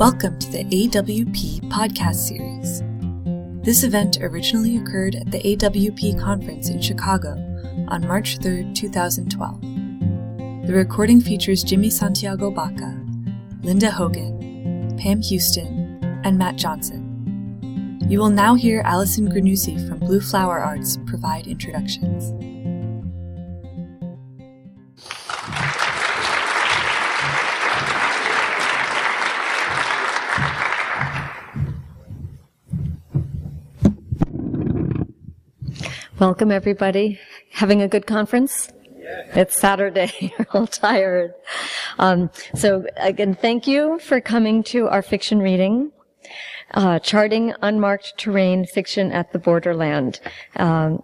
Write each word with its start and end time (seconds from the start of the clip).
Welcome 0.00 0.38
to 0.38 0.50
the 0.50 0.64
AWP 0.64 1.68
podcast 1.68 2.26
series. 2.26 2.82
This 3.62 3.84
event 3.84 4.16
originally 4.22 4.78
occurred 4.78 5.14
at 5.14 5.30
the 5.30 5.42
AWP 5.42 6.18
conference 6.18 6.70
in 6.70 6.80
Chicago 6.80 7.32
on 7.88 8.08
March 8.08 8.38
3, 8.38 8.72
2012. 8.72 9.60
The 10.66 10.72
recording 10.72 11.20
features 11.20 11.62
Jimmy 11.62 11.90
Santiago 11.90 12.50
Baca, 12.50 12.98
Linda 13.62 13.90
Hogan, 13.90 14.96
Pam 14.96 15.20
Houston, 15.20 16.00
and 16.24 16.38
Mat 16.38 16.56
Johnson. 16.56 18.00
You 18.08 18.20
will 18.20 18.30
now 18.30 18.54
hear 18.54 18.80
Alison 18.86 19.30
Granucci 19.30 19.86
from 19.86 19.98
Blue 19.98 20.22
Flower 20.22 20.60
Arts 20.60 20.96
provide 21.04 21.46
introductions. 21.46 22.32
Welcome, 36.20 36.52
everybody. 36.52 37.18
Having 37.50 37.80
a 37.80 37.88
good 37.88 38.06
conference? 38.06 38.68
It's 39.34 39.58
Saturday. 39.58 40.12
You're 40.20 40.46
all 40.52 40.66
tired. 40.66 41.32
Um, 41.98 42.30
so 42.54 42.84
again, 42.98 43.34
thank 43.34 43.66
you 43.66 43.98
for 44.00 44.20
coming 44.20 44.62
to 44.64 44.86
our 44.88 45.00
fiction 45.00 45.38
reading. 45.38 45.92
Uh, 46.74 46.98
charting 46.98 47.54
unmarked 47.62 48.18
terrain 48.18 48.66
fiction 48.66 49.10
at 49.12 49.32
the 49.32 49.38
borderland. 49.38 50.20
Um, 50.56 51.02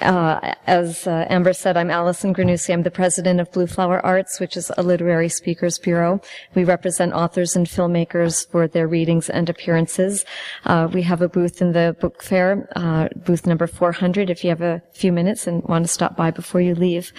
uh, 0.00 0.54
as 0.66 1.06
uh, 1.06 1.26
Amber 1.28 1.52
said, 1.52 1.76
I'm 1.76 1.90
Alison 1.90 2.34
Granucci. 2.34 2.72
I'm 2.72 2.82
the 2.82 2.90
president 2.90 3.40
of 3.40 3.50
Blue 3.52 3.66
Flower 3.66 4.04
Arts, 4.04 4.40
which 4.40 4.56
is 4.56 4.70
a 4.76 4.82
literary 4.82 5.28
speakers 5.28 5.78
bureau. 5.78 6.20
We 6.54 6.64
represent 6.64 7.12
authors 7.12 7.56
and 7.56 7.66
filmmakers 7.66 8.48
for 8.50 8.68
their 8.68 8.86
readings 8.86 9.30
and 9.30 9.48
appearances. 9.48 10.24
Uh, 10.64 10.88
we 10.92 11.02
have 11.02 11.22
a 11.22 11.28
booth 11.28 11.62
in 11.62 11.72
the 11.72 11.96
book 12.00 12.22
fair, 12.22 12.68
uh, 12.76 13.08
booth 13.16 13.46
number 13.46 13.66
400, 13.66 14.30
if 14.30 14.44
you 14.44 14.50
have 14.50 14.62
a 14.62 14.82
few 14.92 15.12
minutes 15.12 15.46
and 15.46 15.62
want 15.64 15.84
to 15.84 15.88
stop 15.88 16.16
by 16.16 16.30
before 16.30 16.60
you 16.60 16.74
leave. 16.74 17.12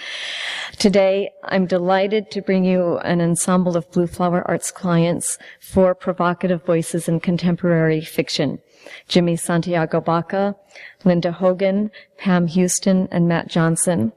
Today, 0.78 1.30
I'm 1.44 1.66
delighted 1.66 2.30
to 2.32 2.42
bring 2.42 2.64
you 2.64 2.98
an 2.98 3.20
ensemble 3.20 3.76
of 3.76 3.90
Blue 3.90 4.06
Flower 4.06 4.46
Arts 4.46 4.70
clients 4.70 5.38
for 5.60 5.94
provocative 5.94 6.64
voices 6.64 7.08
in 7.08 7.20
contemporary 7.20 8.00
fiction. 8.00 8.60
Jimmy 9.08 9.36
Santiago 9.36 10.00
Baca, 10.00 10.56
Linda 11.04 11.32
Hogan, 11.32 11.90
Pam 12.16 12.46
Houston, 12.46 13.08
and 13.10 13.28
Mat 13.28 13.48
Johnson. 13.48 14.12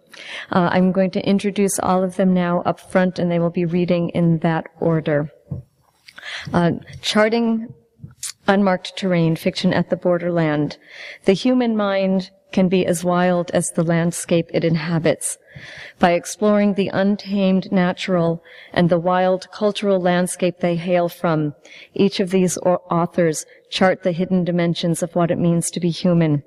Uh, 0.52 0.70
I'm 0.72 0.92
going 0.92 1.12
to 1.12 1.26
introduce 1.28 1.80
all 1.80 2.04
of 2.04 2.16
them 2.16 2.34
now 2.34 2.62
up 2.62 2.80
front, 2.80 3.20
and 3.20 3.32
they 3.32 3.40
will 3.40 3.50
be 3.50 3.66
reading 3.66 4.10
in 4.10 4.40
that 4.40 4.68
order. 4.80 5.32
Uh, 6.54 6.72
charting 7.02 7.74
unmarked 8.48 8.98
terrain, 8.98 9.36
fiction 9.36 9.74
at 9.74 9.90
the 9.90 9.96
borderland. 9.96 10.78
The 11.26 11.34
human 11.34 11.76
mind 11.76 12.32
can 12.52 12.68
be 12.68 12.86
as 12.86 13.04
wild 13.04 13.52
as 13.52 13.72
the 13.72 13.84
landscape 13.84 14.50
it 14.54 14.64
inhabits. 14.64 15.38
By 16.00 16.12
exploring 16.12 16.74
the 16.74 16.90
untamed 16.94 17.72
natural 17.72 18.44
and 18.74 18.90
the 18.90 19.00
wild 19.00 19.52
cultural 19.52 20.00
landscape 20.00 20.60
they 20.60 20.76
hail 20.76 21.10
from, 21.10 21.56
each 21.94 22.20
of 22.20 22.32
these 22.32 22.58
authors 22.58 23.46
chart 23.70 24.04
the 24.04 24.12
hidden 24.12 24.44
dimensions 24.44 25.04
of 25.04 25.16
what 25.16 25.32
it 25.32 25.38
means 25.38 25.70
to 25.72 25.80
be 25.80 25.90
human. 25.90 26.44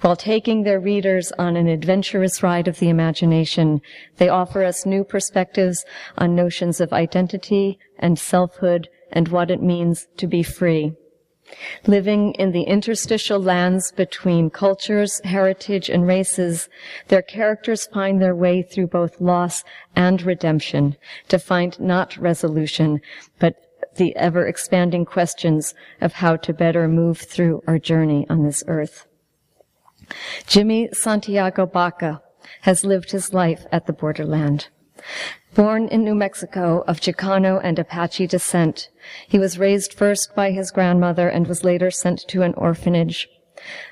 While 0.00 0.16
taking 0.16 0.62
their 0.62 0.80
readers 0.80 1.32
on 1.38 1.56
an 1.56 1.68
adventurous 1.68 2.42
ride 2.42 2.66
of 2.66 2.78
the 2.78 2.88
imagination, 2.88 3.80
they 4.16 4.28
offer 4.28 4.64
us 4.64 4.84
new 4.84 5.04
perspectives 5.04 5.84
on 6.18 6.34
notions 6.34 6.80
of 6.80 6.92
identity 6.92 7.78
and 7.98 8.18
selfhood 8.18 8.88
and 9.12 9.28
what 9.28 9.50
it 9.50 9.62
means 9.62 10.08
to 10.16 10.26
be 10.26 10.42
free. 10.42 10.94
Living 11.86 12.32
in 12.34 12.52
the 12.52 12.62
interstitial 12.62 13.38
lands 13.38 13.92
between 13.92 14.50
cultures, 14.50 15.20
heritage, 15.24 15.88
and 15.88 16.06
races, 16.06 16.68
their 17.08 17.22
characters 17.22 17.86
find 17.86 18.20
their 18.20 18.34
way 18.34 18.62
through 18.62 18.86
both 18.86 19.20
loss 19.20 19.64
and 19.96 20.22
redemption 20.22 20.96
to 21.28 21.38
find 21.38 21.78
not 21.80 22.16
resolution, 22.16 23.00
but 23.38 23.56
the 23.96 24.14
ever 24.16 24.46
expanding 24.46 25.04
questions 25.04 25.74
of 26.00 26.14
how 26.14 26.36
to 26.36 26.52
better 26.52 26.86
move 26.86 27.18
through 27.18 27.62
our 27.66 27.78
journey 27.78 28.26
on 28.30 28.44
this 28.44 28.62
earth. 28.66 29.06
Jimmy 30.46 30.88
Santiago 30.92 31.66
Baca 31.66 32.22
has 32.62 32.84
lived 32.84 33.10
his 33.10 33.32
life 33.32 33.66
at 33.72 33.86
the 33.86 33.92
borderland. 33.92 34.68
Born 35.54 35.88
in 35.88 36.04
New 36.04 36.14
Mexico 36.14 36.84
of 36.86 37.00
Chicano 37.00 37.60
and 37.62 37.78
Apache 37.78 38.26
descent, 38.28 38.88
he 39.26 39.38
was 39.38 39.58
raised 39.58 39.94
first 39.94 40.34
by 40.34 40.52
his 40.52 40.70
grandmother 40.70 41.28
and 41.28 41.46
was 41.46 41.64
later 41.64 41.90
sent 41.90 42.26
to 42.28 42.42
an 42.42 42.54
orphanage. 42.54 43.28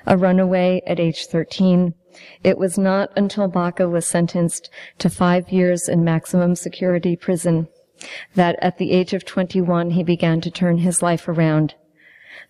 A 0.07 0.17
runaway 0.17 0.81
at 0.87 0.99
age 0.99 1.27
13, 1.27 1.93
it 2.43 2.57
was 2.57 2.77
not 2.77 3.11
until 3.15 3.47
Baca 3.47 3.87
was 3.87 4.07
sentenced 4.07 4.69
to 4.97 5.09
five 5.09 5.51
years 5.51 5.87
in 5.87 6.03
maximum 6.03 6.55
security 6.55 7.15
prison 7.15 7.67
that 8.35 8.57
at 8.61 8.77
the 8.77 8.91
age 8.91 9.13
of 9.13 9.25
21 9.25 9.91
he 9.91 10.03
began 10.03 10.41
to 10.41 10.51
turn 10.51 10.79
his 10.79 11.01
life 11.01 11.27
around. 11.27 11.75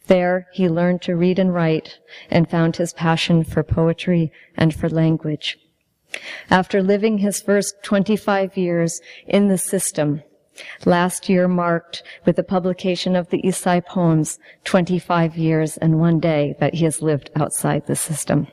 There 0.08 0.48
he 0.54 0.70
learned 0.70 1.02
to 1.04 1.16
read 1.16 1.40
and 1.40 1.54
write 1.54 2.00
and 2.30 2.50
found 2.50 2.76
his 2.76 2.94
passion 2.94 3.44
for 3.44 3.64
poetry 3.64 4.32
and 4.56 4.74
for 4.74 4.90
language. 4.90 5.58
After 6.50 6.82
living 6.82 7.20
his 7.20 7.42
first 7.42 7.76
25 7.84 8.58
years 8.58 9.00
in 9.28 9.48
the 9.48 9.58
system, 9.58 10.24
last 10.86 11.30
year 11.30 11.48
marked 11.48 12.04
with 12.26 12.36
the 12.36 12.44
publication 12.44 13.16
of 13.16 13.30
the 13.30 13.42
Isai 13.44 13.86
poems 13.86 14.40
25 14.66 15.38
years 15.38 15.78
and 15.78 16.00
one 16.00 16.20
day 16.20 16.56
that 16.60 16.76
he 16.76 16.86
has 16.86 17.02
lived 17.02 17.30
outside 17.36 17.86
the 17.86 17.96
system. 17.96 18.48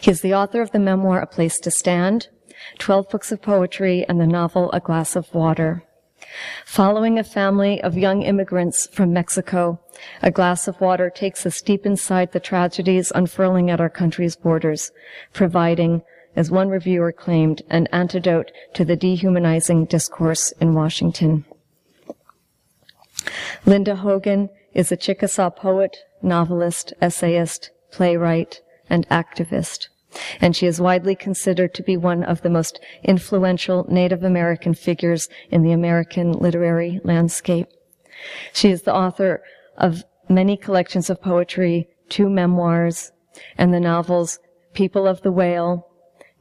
He 0.00 0.10
is 0.10 0.20
the 0.20 0.34
author 0.34 0.62
of 0.62 0.72
the 0.72 0.78
memoir 0.78 1.20
A 1.20 1.26
Place 1.26 1.58
to 1.60 1.70
Stand, 1.70 2.28
12 2.78 3.08
books 3.08 3.30
of 3.30 3.42
poetry, 3.42 4.04
and 4.08 4.20
the 4.20 4.26
novel 4.26 4.70
A 4.72 4.80
Glass 4.80 5.16
of 5.16 5.32
Water. 5.34 5.84
Following 6.64 7.18
a 7.18 7.24
family 7.24 7.82
of 7.82 7.98
young 7.98 8.22
immigrants 8.22 8.86
from 8.88 9.12
Mexico, 9.12 9.80
A 10.22 10.30
Glass 10.30 10.68
of 10.68 10.80
Water 10.80 11.10
takes 11.10 11.44
us 11.44 11.60
deep 11.60 11.84
inside 11.84 12.32
the 12.32 12.40
tragedies 12.40 13.12
unfurling 13.14 13.70
at 13.70 13.80
our 13.80 13.90
country's 13.90 14.36
borders, 14.36 14.92
providing, 15.32 16.02
as 16.36 16.50
one 16.50 16.68
reviewer 16.68 17.12
claimed, 17.12 17.62
an 17.68 17.88
antidote 17.92 18.52
to 18.74 18.84
the 18.84 18.96
dehumanizing 18.96 19.86
discourse 19.86 20.52
in 20.60 20.74
Washington. 20.74 21.44
Linda 23.66 23.96
Hogan 23.96 24.48
is 24.72 24.92
a 24.92 24.96
Chickasaw 24.96 25.50
poet, 25.50 25.98
novelist, 26.22 26.92
essayist, 27.00 27.70
playwright, 27.90 28.60
and 28.88 29.08
activist 29.08 29.88
and 30.40 30.56
she 30.56 30.66
is 30.66 30.80
widely 30.80 31.14
considered 31.14 31.74
to 31.74 31.82
be 31.82 31.96
one 31.96 32.24
of 32.24 32.42
the 32.42 32.50
most 32.50 32.80
influential 33.02 33.86
Native 33.88 34.22
American 34.22 34.74
figures 34.74 35.28
in 35.50 35.62
the 35.62 35.72
American 35.72 36.32
literary 36.32 37.00
landscape. 37.04 37.68
She 38.52 38.70
is 38.70 38.82
the 38.82 38.94
author 38.94 39.42
of 39.76 40.04
many 40.28 40.56
collections 40.56 41.10
of 41.10 41.22
poetry, 41.22 41.88
two 42.08 42.28
memoirs, 42.28 43.12
and 43.56 43.72
the 43.72 43.80
novels 43.80 44.38
People 44.74 45.06
of 45.06 45.22
the 45.22 45.32
Whale, 45.32 45.86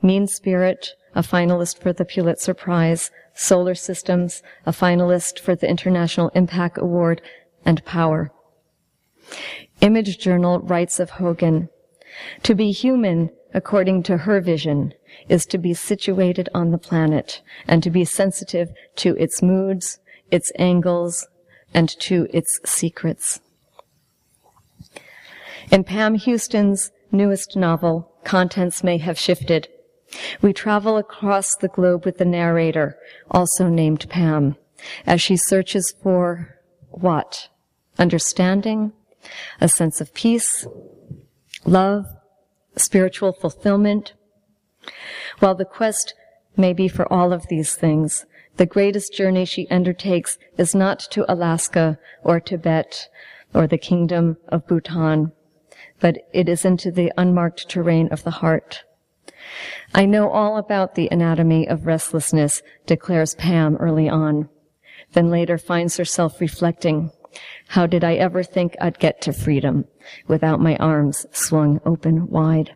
Mean 0.01 0.28
Spirit, 0.28 0.90
a 1.16 1.22
finalist 1.22 1.80
for 1.80 1.94
the 1.94 2.06
Pulitzer 2.06 2.53
Prize, 2.53 3.12
Solar 3.34 3.75
Systems, 3.75 4.44
a 4.66 4.72
finalist 4.72 5.40
for 5.40 5.56
the 5.56 5.69
International 5.69 6.30
IMPAC 6.36 6.78
Award, 6.78 7.22
and 7.66 7.84
Power. 7.86 8.31
Image 9.81 10.19
Journal 10.19 10.59
writes 10.59 11.00
of 11.00 11.12
Hogan, 11.12 11.69
to 12.44 12.56
be 12.56 12.72
human 12.72 13.30
according 13.54 14.04
to 14.04 14.18
her 14.18 14.42
vision, 14.42 14.94
is 15.28 15.46
to 15.46 15.58
be 15.58 15.74
situated 15.74 16.50
on 16.54 16.72
the 16.72 16.78
planet 16.78 17.42
and 17.68 17.82
to 17.84 17.90
be 17.90 18.06
sensitive 18.06 18.69
to 18.96 19.16
its 19.18 19.42
moods, 19.42 20.00
its 20.31 20.51
angles, 20.57 21.28
and 21.74 21.90
to 22.00 22.28
its 22.31 22.60
secrets. 22.66 23.40
In 25.72 25.84
Pam 25.84 26.16
Houston's 26.16 26.92
newest 27.12 27.56
novel, 27.56 28.12
Contents 28.24 28.84
May 28.84 28.98
Have 28.98 29.19
Shifted, 29.19 29.68
we 30.42 30.54
travel 30.54 30.98
across 30.98 31.56
the 31.56 31.68
globe 31.68 32.06
with 32.06 32.18
the 32.18 32.25
narrator, 32.25 32.98
also 33.30 33.68
named 33.68 34.10
Pam, 34.10 34.56
as 35.06 35.22
she 35.22 35.38
searches 35.38 35.94
for 36.02 36.56
what? 36.90 37.50
Understanding, 37.98 38.94
a 39.62 39.69
sense 39.69 40.02
of 40.02 40.13
peace, 40.13 40.66
love, 41.66 42.06
spiritual 42.80 43.34
fulfillment. 43.34 44.14
While 45.40 45.56
the 45.56 45.66
quest 45.66 46.14
may 46.58 46.74
be 46.74 46.88
for 46.88 47.12
all 47.12 47.34
of 47.34 47.48
these 47.48 47.76
things, 47.76 48.26
the 48.58 48.66
greatest 48.66 49.14
journey 49.14 49.46
she 49.46 49.68
undertakes 49.70 50.38
is 50.58 50.76
not 50.76 51.00
to 51.12 51.31
Alaska 51.31 51.98
or 52.24 52.40
Tibet 52.40 53.08
or 53.54 53.68
the 53.68 53.78
kingdom 53.78 54.38
of 54.50 54.68
Bhutan, 54.68 55.31
but 56.00 56.18
it 56.34 56.50
is 56.50 56.66
into 56.66 56.92
the 56.92 57.12
unmarked 57.18 57.70
terrain 57.70 58.10
of 58.10 58.24
the 58.24 58.31
heart. 58.31 58.84
I 59.94 60.06
know 60.06 60.30
all 60.30 60.58
about 60.58 60.96
the 60.96 61.08
anatomy 61.12 61.68
of 61.68 61.86
restlessness, 61.86 62.62
declares 62.86 63.36
Pam 63.36 63.76
early 63.78 64.10
on. 64.10 64.50
then 65.14 65.30
later 65.31 65.58
finds 65.58 65.98
herself 65.98 66.40
reflecting, 66.40 67.12
how 67.70 67.86
did 67.86 68.04
I 68.04 68.16
ever 68.16 68.44
think 68.44 68.76
I'd 68.81 69.00
get 69.00 69.22
to 69.22 69.34
freedom 69.34 69.86
without 70.28 70.60
my 70.60 70.76
arms 70.78 71.26
swung 71.31 71.80
open 71.86 72.28
wide? 72.28 72.76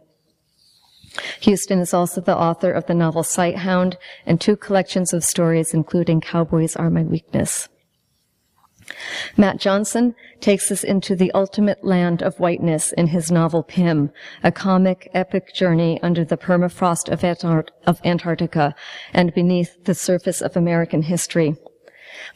Houston 1.41 1.79
is 1.79 1.93
also 1.93 2.21
the 2.21 2.37
author 2.37 2.71
of 2.71 2.87
the 2.87 2.95
novel 2.95 3.23
Sighthound 3.23 3.97
and 4.25 4.41
two 4.41 4.55
collections 4.55 5.13
of 5.13 5.23
stories, 5.23 5.73
including 5.73 6.21
Cowboys 6.21 6.75
Are 6.75 6.89
My 6.89 7.03
Weakness. 7.03 7.69
Mat 9.37 9.59
Johnson 9.59 10.13
takes 10.39 10.71
us 10.71 10.83
into 10.83 11.15
the 11.15 11.31
ultimate 11.31 11.83
land 11.83 12.21
of 12.21 12.39
whiteness 12.39 12.91
in 12.91 13.07
his 13.07 13.31
novel 13.31 13.63
Pym, 13.63 14.11
a 14.43 14.51
comic 14.51 15.09
epic 15.13 15.53
journey 15.53 16.01
under 16.01 16.25
the 16.25 16.37
permafrost 16.37 17.09
of, 17.09 17.21
Antart- 17.21 17.69
of 17.85 18.01
Antarctica 18.03 18.75
and 19.13 19.33
beneath 19.33 19.83
the 19.85 19.95
surface 19.95 20.41
of 20.41 20.57
American 20.57 21.03
history. 21.03 21.55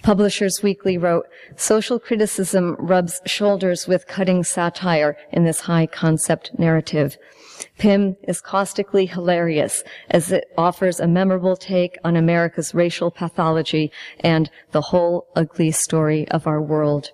Publishers 0.03 0.61
Weekly 0.63 0.97
wrote, 0.97 1.27
social 1.55 1.99
criticism 1.99 2.75
rubs 2.79 3.21
shoulders 3.25 3.87
with 3.87 4.07
cutting 4.07 4.43
satire 4.43 5.17
in 5.31 5.43
this 5.43 5.61
high 5.61 5.87
concept 5.87 6.57
narrative. 6.57 7.17
Pym 7.77 8.15
is 8.27 8.41
caustically 8.41 9.05
hilarious 9.05 9.83
as 10.09 10.31
it 10.31 10.45
offers 10.57 10.99
a 10.99 11.07
memorable 11.07 11.55
take 11.55 11.97
on 12.03 12.15
America's 12.15 12.73
racial 12.73 13.11
pathology 13.11 13.91
and 14.19 14.49
the 14.71 14.81
whole 14.81 15.27
ugly 15.35 15.71
story 15.71 16.27
of 16.29 16.47
our 16.47 16.61
world. 16.61 17.11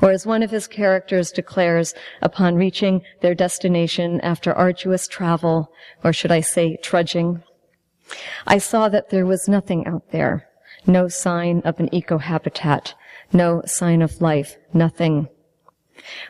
Or 0.00 0.10
as 0.10 0.26
one 0.26 0.42
of 0.42 0.50
his 0.50 0.66
characters 0.66 1.30
declares 1.30 1.94
upon 2.22 2.54
reaching 2.54 3.02
their 3.20 3.34
destination 3.34 4.20
after 4.20 4.52
arduous 4.52 5.06
travel, 5.06 5.70
or 6.04 6.12
should 6.12 6.32
I 6.32 6.40
say 6.40 6.76
trudging, 6.76 7.42
I 8.46 8.58
saw 8.58 8.88
that 8.88 9.10
there 9.10 9.26
was 9.26 9.48
nothing 9.48 9.86
out 9.86 10.12
there, 10.12 10.48
no 10.86 11.08
sign 11.08 11.60
of 11.64 11.80
an 11.80 11.92
eco-habitat, 11.94 12.94
no 13.32 13.62
sign 13.66 14.02
of 14.02 14.20
life, 14.20 14.56
nothing. 14.72 15.28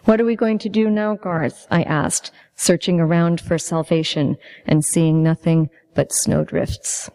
What 0.05 0.21
are 0.21 0.25
we 0.25 0.37
going 0.37 0.59
to 0.59 0.69
do 0.69 0.89
now, 0.89 1.17
Garth? 1.17 1.67
I 1.71 1.83
asked, 1.83 2.31
searching 2.55 3.01
around 3.01 3.41
for 3.41 3.59
salvation 3.59 4.37
and 4.67 4.85
seeing 4.85 5.23
nothing 5.23 5.69
but 5.95 6.13
snowdrifts. 6.13 7.11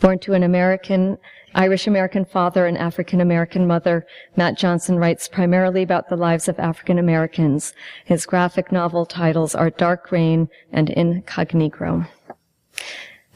Born 0.00 0.18
to 0.20 0.34
an 0.34 0.42
American, 0.42 1.16
Irish 1.54 1.86
American 1.86 2.24
father 2.24 2.66
and 2.66 2.76
African 2.76 3.20
American 3.20 3.66
mother, 3.66 4.06
Mat 4.36 4.58
Johnson 4.58 4.98
writes 4.98 5.28
primarily 5.28 5.82
about 5.82 6.08
the 6.08 6.16
lives 6.16 6.48
of 6.48 6.58
African 6.58 6.98
Americans. 6.98 7.72
His 8.04 8.26
graphic 8.26 8.72
novel 8.72 9.06
titles 9.06 9.54
are 9.54 9.70
Dark 9.70 10.10
Rain 10.10 10.48
and 10.72 10.88
Incognegro. 10.88 12.08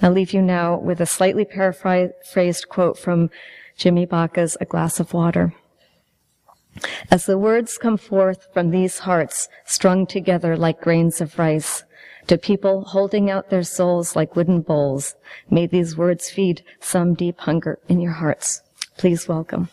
I'll 0.00 0.12
leave 0.12 0.32
you 0.32 0.42
now 0.42 0.78
with 0.78 1.00
a 1.00 1.06
slightly 1.06 1.44
paraphrased 1.44 2.68
quote 2.68 2.98
from 2.98 3.30
Jimmy 3.76 4.06
Baca's 4.06 4.56
A 4.60 4.64
Glass 4.64 5.00
of 5.00 5.12
Water. 5.12 5.54
As 7.10 7.26
the 7.26 7.38
words 7.38 7.78
come 7.78 7.96
forth 7.96 8.46
from 8.52 8.70
these 8.70 9.00
hearts, 9.00 9.48
strung 9.64 10.06
together 10.06 10.56
like 10.56 10.80
grains 10.80 11.20
of 11.20 11.38
rice, 11.38 11.82
to 12.28 12.38
people 12.38 12.84
holding 12.84 13.30
out 13.30 13.50
their 13.50 13.62
souls 13.62 14.14
like 14.14 14.36
wooden 14.36 14.60
bowls, 14.60 15.16
may 15.50 15.66
these 15.66 15.96
words 15.96 16.30
feed 16.30 16.62
some 16.78 17.14
deep 17.14 17.38
hunger 17.40 17.78
in 17.88 18.00
your 18.00 18.12
hearts. 18.12 18.62
Please 18.98 19.26
welcome. 19.26 19.70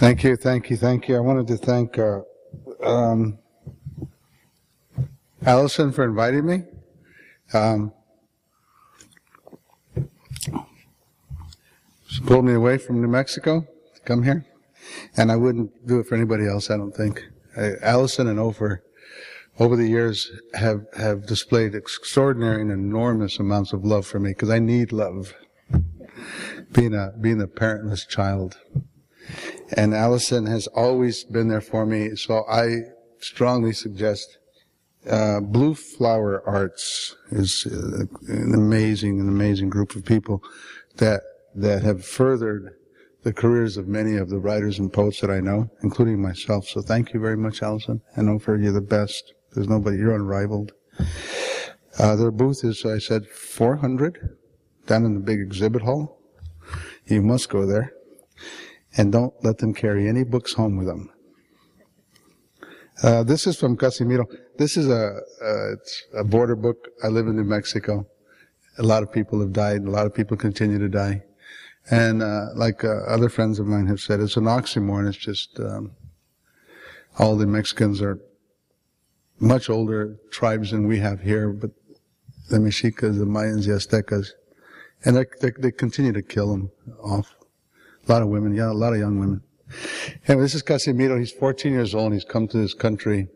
Thank 0.00 0.24
you, 0.24 0.34
thank 0.34 0.70
you, 0.70 0.78
thank 0.78 1.08
you. 1.08 1.16
I 1.16 1.20
wanted 1.20 1.46
to 1.48 1.58
thank 1.58 1.98
uh, 1.98 2.22
um, 2.82 3.38
Alison 5.44 5.92
for 5.92 6.04
inviting 6.04 6.46
me. 6.46 6.62
Um, 7.52 7.92
she 12.06 12.22
pulled 12.22 12.46
me 12.46 12.54
away 12.54 12.78
from 12.78 13.02
New 13.02 13.08
Mexico 13.08 13.66
to 13.94 14.00
come 14.06 14.22
here, 14.22 14.46
and 15.18 15.30
I 15.30 15.36
wouldn't 15.36 15.86
do 15.86 16.00
it 16.00 16.06
for 16.06 16.14
anybody 16.14 16.48
else. 16.48 16.70
I 16.70 16.78
don't 16.78 16.96
think. 16.96 17.22
Uh, 17.54 17.72
Alison 17.82 18.26
and 18.26 18.40
Ofer, 18.40 18.82
over 19.58 19.76
the 19.76 19.86
years, 19.86 20.32
have 20.54 20.86
have 20.96 21.26
displayed 21.26 21.74
extraordinary 21.74 22.62
and 22.62 22.72
enormous 22.72 23.38
amounts 23.38 23.74
of 23.74 23.84
love 23.84 24.06
for 24.06 24.18
me 24.18 24.30
because 24.30 24.48
I 24.48 24.60
need 24.60 24.92
love. 24.92 25.34
Being 26.72 26.94
a 26.94 27.12
being 27.20 27.42
a 27.42 27.46
parentless 27.46 28.08
child. 28.08 28.56
And 29.72 29.94
Alison 29.94 30.46
has 30.46 30.66
always 30.68 31.24
been 31.24 31.48
there 31.48 31.60
for 31.60 31.86
me, 31.86 32.16
so 32.16 32.44
I 32.48 32.78
strongly 33.18 33.72
suggest 33.72 34.38
uh, 35.08 35.40
Blue 35.40 35.74
Flower 35.74 36.42
Arts 36.46 37.16
is 37.30 37.66
uh, 37.66 38.04
an 38.32 38.54
amazing, 38.54 39.20
an 39.20 39.28
amazing 39.28 39.70
group 39.70 39.94
of 39.94 40.04
people 40.04 40.42
that 40.96 41.22
that 41.54 41.82
have 41.82 42.04
furthered 42.04 42.74
the 43.22 43.32
careers 43.32 43.76
of 43.76 43.88
many 43.88 44.16
of 44.16 44.30
the 44.30 44.38
writers 44.38 44.78
and 44.78 44.92
poets 44.92 45.20
that 45.20 45.30
I 45.30 45.40
know, 45.40 45.70
including 45.82 46.22
myself. 46.22 46.68
So 46.68 46.80
thank 46.80 47.12
you 47.12 47.20
very 47.20 47.36
much, 47.36 47.62
Alison. 47.62 48.00
I 48.16 48.22
know 48.22 48.38
for 48.38 48.56
you're 48.56 48.72
the 48.72 48.80
best. 48.80 49.34
There's 49.52 49.68
nobody. 49.68 49.98
You're 49.98 50.14
unrivaled. 50.14 50.72
Uh, 51.98 52.16
their 52.16 52.30
booth 52.30 52.64
is, 52.64 52.84
I 52.84 52.98
said, 52.98 53.26
400 53.26 54.36
down 54.86 55.04
in 55.04 55.14
the 55.14 55.20
big 55.20 55.40
exhibit 55.40 55.82
hall. 55.82 56.18
You 57.06 57.20
must 57.20 57.48
go 57.48 57.66
there 57.66 57.92
and 58.96 59.12
don't 59.12 59.34
let 59.44 59.58
them 59.58 59.72
carry 59.74 60.08
any 60.08 60.24
books 60.24 60.54
home 60.54 60.76
with 60.76 60.86
them. 60.86 61.10
Uh, 63.02 63.22
this 63.22 63.46
is 63.46 63.58
from 63.58 63.76
Casimiro. 63.76 64.26
This 64.58 64.76
is 64.76 64.88
a, 64.88 65.20
it's 65.72 66.02
a 66.14 66.24
border 66.24 66.56
book. 66.56 66.88
I 67.02 67.08
live 67.08 67.26
in 67.26 67.36
New 67.36 67.44
Mexico. 67.44 68.06
A 68.78 68.82
lot 68.82 69.02
of 69.02 69.10
people 69.10 69.40
have 69.40 69.52
died. 69.52 69.82
A 69.82 69.90
lot 69.90 70.06
of 70.06 70.14
people 70.14 70.36
continue 70.36 70.78
to 70.78 70.88
die. 70.88 71.22
And 71.90 72.22
uh, 72.22 72.48
like 72.54 72.84
uh, 72.84 73.04
other 73.08 73.28
friends 73.28 73.58
of 73.58 73.66
mine 73.66 73.86
have 73.86 74.00
said, 74.00 74.20
it's 74.20 74.36
an 74.36 74.44
oxymoron. 74.44 75.08
It's 75.08 75.16
just 75.16 75.58
um, 75.58 75.92
all 77.18 77.36
the 77.36 77.46
Mexicans 77.46 78.02
are 78.02 78.18
much 79.38 79.70
older 79.70 80.18
tribes 80.30 80.70
than 80.70 80.86
we 80.86 80.98
have 80.98 81.20
here, 81.20 81.48
but 81.50 81.70
the 82.50 82.60
Mexicas, 82.60 83.16
the 83.16 83.24
Mayans, 83.24 83.66
the 83.66 83.72
Aztecas, 83.72 84.32
and 85.04 85.16
they, 85.16 85.24
they, 85.40 85.50
they 85.58 85.70
continue 85.70 86.12
to 86.12 86.22
kill 86.22 86.50
them 86.50 86.70
off. 87.02 87.34
A 88.10 88.12
lot 88.12 88.22
of 88.22 88.28
women, 88.28 88.56
yeah, 88.56 88.72
a 88.72 88.74
lot 88.74 88.92
of 88.92 88.98
young 88.98 89.20
women. 89.20 89.40
And 90.26 90.42
this 90.42 90.56
is 90.56 90.62
Casimiro. 90.62 91.16
He's 91.16 91.30
14 91.30 91.70
years 91.70 91.94
old. 91.94 92.12
He's 92.12 92.24
come 92.24 92.48
to 92.48 92.56
this 92.56 92.74
country. 92.74 93.28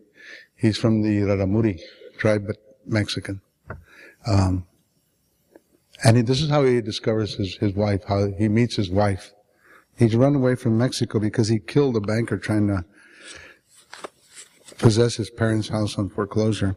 He's 0.56 0.76
from 0.76 1.02
the 1.02 1.20
Raramuri 1.20 1.78
tribe, 2.18 2.48
but 2.48 2.56
Mexican. 2.84 3.40
Um, 4.26 4.66
and 6.02 6.16
he, 6.16 6.24
this 6.24 6.42
is 6.42 6.50
how 6.50 6.64
he 6.64 6.80
discovers 6.80 7.36
his, 7.36 7.54
his 7.58 7.72
wife, 7.72 8.02
how 8.08 8.32
he 8.32 8.48
meets 8.48 8.74
his 8.74 8.90
wife. 8.90 9.32
He's 9.96 10.16
run 10.16 10.34
away 10.34 10.56
from 10.56 10.76
Mexico 10.76 11.20
because 11.20 11.46
he 11.46 11.60
killed 11.60 11.96
a 11.96 12.00
banker 12.00 12.36
trying 12.36 12.66
to 12.66 12.84
possess 14.78 15.14
his 15.14 15.30
parents' 15.30 15.68
house 15.68 15.96
on 15.96 16.08
foreclosure. 16.08 16.74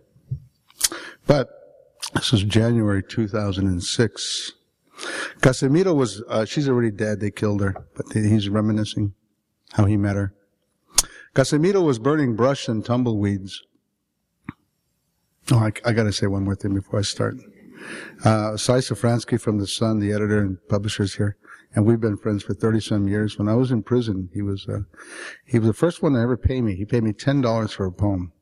But 1.26 1.50
this 2.14 2.32
was 2.32 2.44
January 2.44 3.02
2006. 3.02 4.52
Casimiro 5.42 5.94
was, 5.94 6.24
uh, 6.28 6.46
she's 6.46 6.68
already 6.68 6.92
dead. 6.92 7.20
They 7.20 7.32
killed 7.32 7.62
her, 7.62 7.76
but 7.96 8.06
he's 8.14 8.50
reminiscing 8.50 9.14
how 9.74 9.86
he 9.86 9.98
met 9.98 10.16
her. 10.16 10.34
Casimiro 11.34 11.82
was 11.82 12.00
burning 12.00 12.36
brush 12.36 12.68
and 12.68 12.84
tumbleweeds. 12.84 13.62
Oh, 15.52 15.60
I, 15.60 15.72
I 15.86 15.94
gotta 15.94 16.12
say 16.12 16.28
one 16.28 16.44
more 16.44 16.56
thing 16.56 16.74
before 16.74 17.00
I 17.00 17.04
start. 17.04 17.36
Uh, 18.26 18.58
Sy 18.58 18.80
Safransky 18.80 19.40
from 19.40 19.60
The 19.60 19.68
Sun, 19.68 20.00
the 20.00 20.12
editor 20.12 20.40
and 20.40 20.58
publishers 20.68 21.16
here, 21.16 21.38
and 21.74 21.86
we've 21.86 22.02
been 22.02 22.18
friends 22.18 22.44
for 22.44 22.54
30 22.54 22.80
some 22.82 23.08
years. 23.08 23.38
When 23.38 23.48
I 23.48 23.54
was 23.54 23.72
in 23.72 23.84
prison, 23.84 24.30
he 24.34 24.42
was, 24.42 24.68
uh, 24.68 24.80
he 25.46 25.60
was 25.60 25.68
the 25.68 25.74
first 25.74 26.02
one 26.02 26.14
to 26.14 26.20
ever 26.20 26.38
pay 26.38 26.62
me. 26.62 26.76
He 26.76 26.86
paid 26.86 27.04
me 27.04 27.14
$10 27.14 27.72
for 27.72 27.86
a 27.86 27.92
poem. 27.92 28.34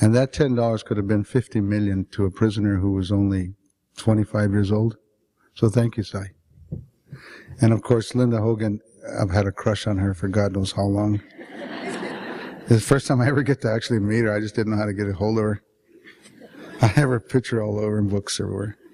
And 0.00 0.14
that 0.14 0.32
$10 0.32 0.84
could 0.84 0.96
have 0.96 1.08
been 1.08 1.24
50 1.24 1.60
million 1.60 2.06
to 2.12 2.24
a 2.24 2.30
prisoner 2.30 2.76
who 2.76 2.92
was 2.92 3.10
only 3.10 3.54
25 3.96 4.50
years 4.52 4.72
old. 4.72 4.96
So 5.54 5.68
thank 5.68 5.96
you, 5.96 6.02
Sy. 6.02 6.30
And 7.60 7.72
of 7.72 7.82
course, 7.82 8.14
Linda 8.14 8.40
Hogan, 8.40 8.80
I've 9.20 9.30
had 9.30 9.46
a 9.46 9.52
crush 9.52 9.86
on 9.86 9.98
her 9.98 10.14
for 10.14 10.28
God 10.28 10.52
knows 10.54 10.72
how 10.72 10.84
long. 10.84 11.20
it's 11.38 12.68
the 12.68 12.80
first 12.80 13.06
time 13.06 13.20
I 13.20 13.28
ever 13.28 13.42
get 13.42 13.60
to 13.62 13.70
actually 13.70 14.00
meet 14.00 14.24
her. 14.24 14.34
I 14.34 14.40
just 14.40 14.54
didn't 14.54 14.72
know 14.72 14.78
how 14.78 14.86
to 14.86 14.94
get 14.94 15.08
a 15.08 15.12
hold 15.12 15.38
of 15.38 15.44
her. 15.44 15.62
I 16.80 16.86
have 16.86 17.10
her 17.10 17.20
picture 17.20 17.62
all 17.62 17.78
over 17.78 17.98
in 17.98 18.08
books 18.08 18.40
everywhere. 18.40 18.76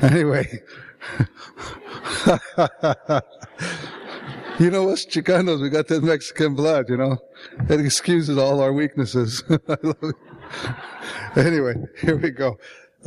Anyway. 0.00 0.46
you 4.58 4.70
know 4.70 4.88
us 4.88 5.04
Chicanos, 5.06 5.60
we 5.60 5.68
got 5.68 5.88
that 5.88 6.02
Mexican 6.02 6.54
blood, 6.54 6.88
you 6.88 6.96
know. 6.96 7.18
It 7.68 7.80
excuses 7.80 8.38
all 8.38 8.60
our 8.60 8.72
weaknesses. 8.72 9.42
anyway, 11.36 11.74
here 12.00 12.16
we 12.16 12.30
go. 12.30 12.58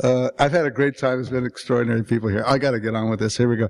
Uh, 0.02 0.30
I've 0.38 0.52
had 0.52 0.66
a 0.66 0.70
great 0.70 0.96
time. 0.96 1.20
It's 1.20 1.28
been 1.28 1.46
extraordinary 1.46 2.04
people 2.04 2.28
here. 2.28 2.44
I 2.46 2.58
got 2.58 2.72
to 2.72 2.80
get 2.80 2.94
on 2.94 3.10
with 3.10 3.20
this. 3.20 3.36
Here 3.36 3.48
we 3.48 3.56
go. 3.56 3.68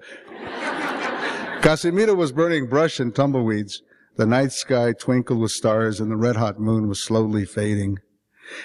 Casimiro 1.63 2.15
was 2.15 2.33
burning 2.33 2.67
brush 2.67 3.01
and 3.01 3.15
tumbleweeds. 3.15 3.83
The 4.17 4.27
night 4.27 4.53
sky 4.53 4.93
twinkled 4.93 5.39
with 5.39 5.53
stars 5.53 6.01
and 6.01 6.11
the 6.11 6.17
red 6.17 6.37
hot 6.37 6.59
moon 6.59 6.89
was 6.89 7.01
slowly 7.01 7.45
fading. 7.45 7.99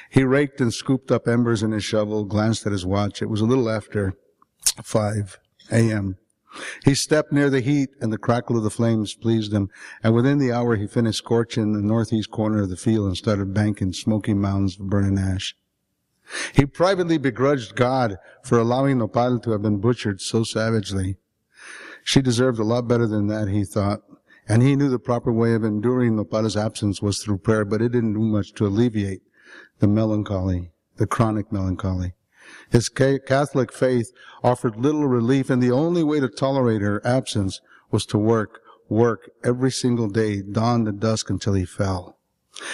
He 0.10 0.24
raked 0.24 0.62
and 0.62 0.74
scooped 0.74 1.12
up 1.12 1.28
embers 1.28 1.64
in 1.64 1.72
his 1.72 1.84
shovel, 1.84 2.26
glanced 2.26 2.66
at 2.66 2.72
his 2.72 2.86
watch. 2.86 3.22
It 3.22 3.30
was 3.30 3.42
a 3.42 3.46
little 3.46 3.70
after 3.70 4.14
5 4.84 5.40
a.m. 5.72 6.18
He 6.86 6.96
stepped 6.96 7.32
near 7.32 7.50
the 7.50 7.62
heat 7.62 7.90
and 8.00 8.12
the 8.12 8.18
crackle 8.18 8.58
of 8.58 8.64
the 8.64 8.70
flames 8.70 9.16
pleased 9.16 9.54
him, 9.54 9.70
and 10.04 10.14
within 10.14 10.38
the 10.38 10.52
hour 10.52 10.76
he 10.76 10.88
finished 10.88 11.18
scorching 11.18 11.74
the 11.74 11.82
northeast 11.82 12.30
corner 12.30 12.62
of 12.62 12.70
the 12.70 12.78
field 12.78 13.08
and 13.08 13.18
started 13.18 13.54
banking 13.54 13.92
smoky 13.92 14.34
mounds 14.34 14.80
of 14.80 14.88
burning 14.88 15.18
ash. 15.18 15.56
He 16.54 16.66
privately 16.66 17.18
begrudged 17.18 17.76
God 17.76 18.18
for 18.44 18.58
allowing 18.58 19.00
Nopal 19.00 19.40
to 19.40 19.52
have 19.52 19.62
been 19.62 19.80
butchered 19.80 20.22
so 20.22 20.44
savagely. 20.44 21.18
She 22.04 22.22
deserved 22.22 22.60
a 22.60 22.64
lot 22.64 22.88
better 22.88 23.08
than 23.08 23.28
that, 23.28 23.48
he 23.48 23.64
thought. 23.64 24.02
And 24.48 24.62
he 24.62 24.76
knew 24.76 24.90
the 24.90 25.00
proper 25.00 25.32
way 25.32 25.54
of 25.54 25.64
enduring 25.64 26.16
Nopal's 26.16 26.58
absence 26.58 27.02
was 27.02 27.20
through 27.20 27.38
prayer, 27.40 27.64
but 27.64 27.82
it 27.82 27.94
didn't 27.94 28.14
do 28.14 28.20
much 28.20 28.54
to 28.56 28.66
alleviate 28.66 29.22
the 29.80 29.88
melancholy, 29.88 30.72
the 30.98 31.08
chronic 31.08 31.52
melancholy. 31.52 32.14
His 32.70 32.90
Catholic 32.90 33.72
faith 33.72 34.12
offered 34.44 34.76
little 34.76 35.08
relief, 35.08 35.50
and 35.50 35.64
the 35.64 35.72
only 35.72 36.04
way 36.04 36.20
to 36.20 36.28
tolerate 36.28 36.82
her 36.82 37.06
absence 37.06 37.62
was 37.90 38.06
to 38.08 38.18
work, 38.18 38.60
work 38.90 39.32
every 39.44 39.72
single 39.72 40.10
day, 40.10 40.42
dawn 40.42 40.84
to 40.86 40.92
dusk 40.92 41.30
until 41.30 41.54
he 41.54 41.66
fell. 41.66 42.18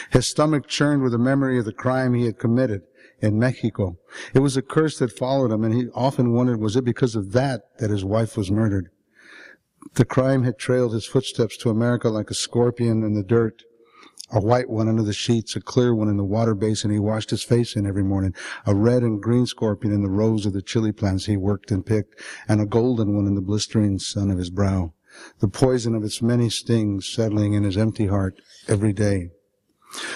His 0.10 0.28
stomach 0.28 0.68
churned 0.68 1.04
with 1.04 1.12
the 1.12 1.20
memory 1.20 1.60
of 1.60 1.66
the 1.66 1.74
crime 1.74 2.14
he 2.14 2.26
had 2.26 2.40
committed 2.40 2.82
in 3.22 3.40
Mexico. 3.40 3.98
It 4.34 4.40
was 4.40 4.58
a 4.58 4.62
curse 4.62 4.98
that 5.00 5.18
followed 5.18 5.52
him, 5.52 5.64
and 5.64 5.74
he 5.74 5.88
often 5.94 6.34
wondered, 6.34 6.60
was 6.60 6.76
it 6.76 6.86
because 6.86 7.16
of 7.16 7.32
that 7.34 7.62
that 7.80 7.90
his 7.90 8.06
wife 8.06 8.38
was 8.38 8.52
murdered? 8.52 8.90
The 9.96 10.06
crime 10.06 10.44
had 10.44 10.58
trailed 10.58 10.94
his 10.94 11.06
footsteps 11.06 11.58
to 11.58 11.70
America 11.70 12.10
like 12.10 12.30
a 12.30 12.36
scorpion 12.36 13.04
in 13.04 13.14
the 13.14 13.24
dirt. 13.24 13.64
A 14.32 14.40
white 14.40 14.70
one 14.70 14.88
under 14.88 15.02
the 15.02 15.14
sheets, 15.14 15.56
a 15.56 15.62
clear 15.62 15.96
one 15.96 16.08
in 16.08 16.18
the 16.18 16.24
water 16.24 16.54
basin 16.54 16.92
he 16.92 17.00
washed 17.00 17.32
his 17.32 17.42
face 17.42 17.76
in 17.76 17.88
every 17.88 18.04
morning, 18.04 18.36
a 18.66 18.76
red 18.76 19.02
and 19.02 19.20
green 19.20 19.48
scorpion 19.48 19.92
in 19.92 20.04
the 20.04 20.10
rows 20.10 20.46
of 20.46 20.54
the 20.54 20.62
chili 20.62 20.92
plants 20.92 21.26
he 21.26 21.36
worked 21.36 21.72
and 21.72 21.84
picked, 21.86 22.22
and 22.48 22.62
a 22.62 22.68
golden 22.68 23.16
one 23.16 23.26
in 23.26 23.34
the 23.34 23.42
blistering 23.42 23.98
sun 23.98 24.30
of 24.30 24.38
his 24.38 24.52
brow. 24.52 24.94
The 25.40 25.48
poison 25.48 25.96
of 25.96 26.04
its 26.04 26.22
many 26.22 26.52
stings 26.52 27.08
settling 27.08 27.54
in 27.54 27.64
his 27.64 27.78
empty 27.78 28.06
heart 28.06 28.40
every 28.68 28.94
day. 28.94 29.32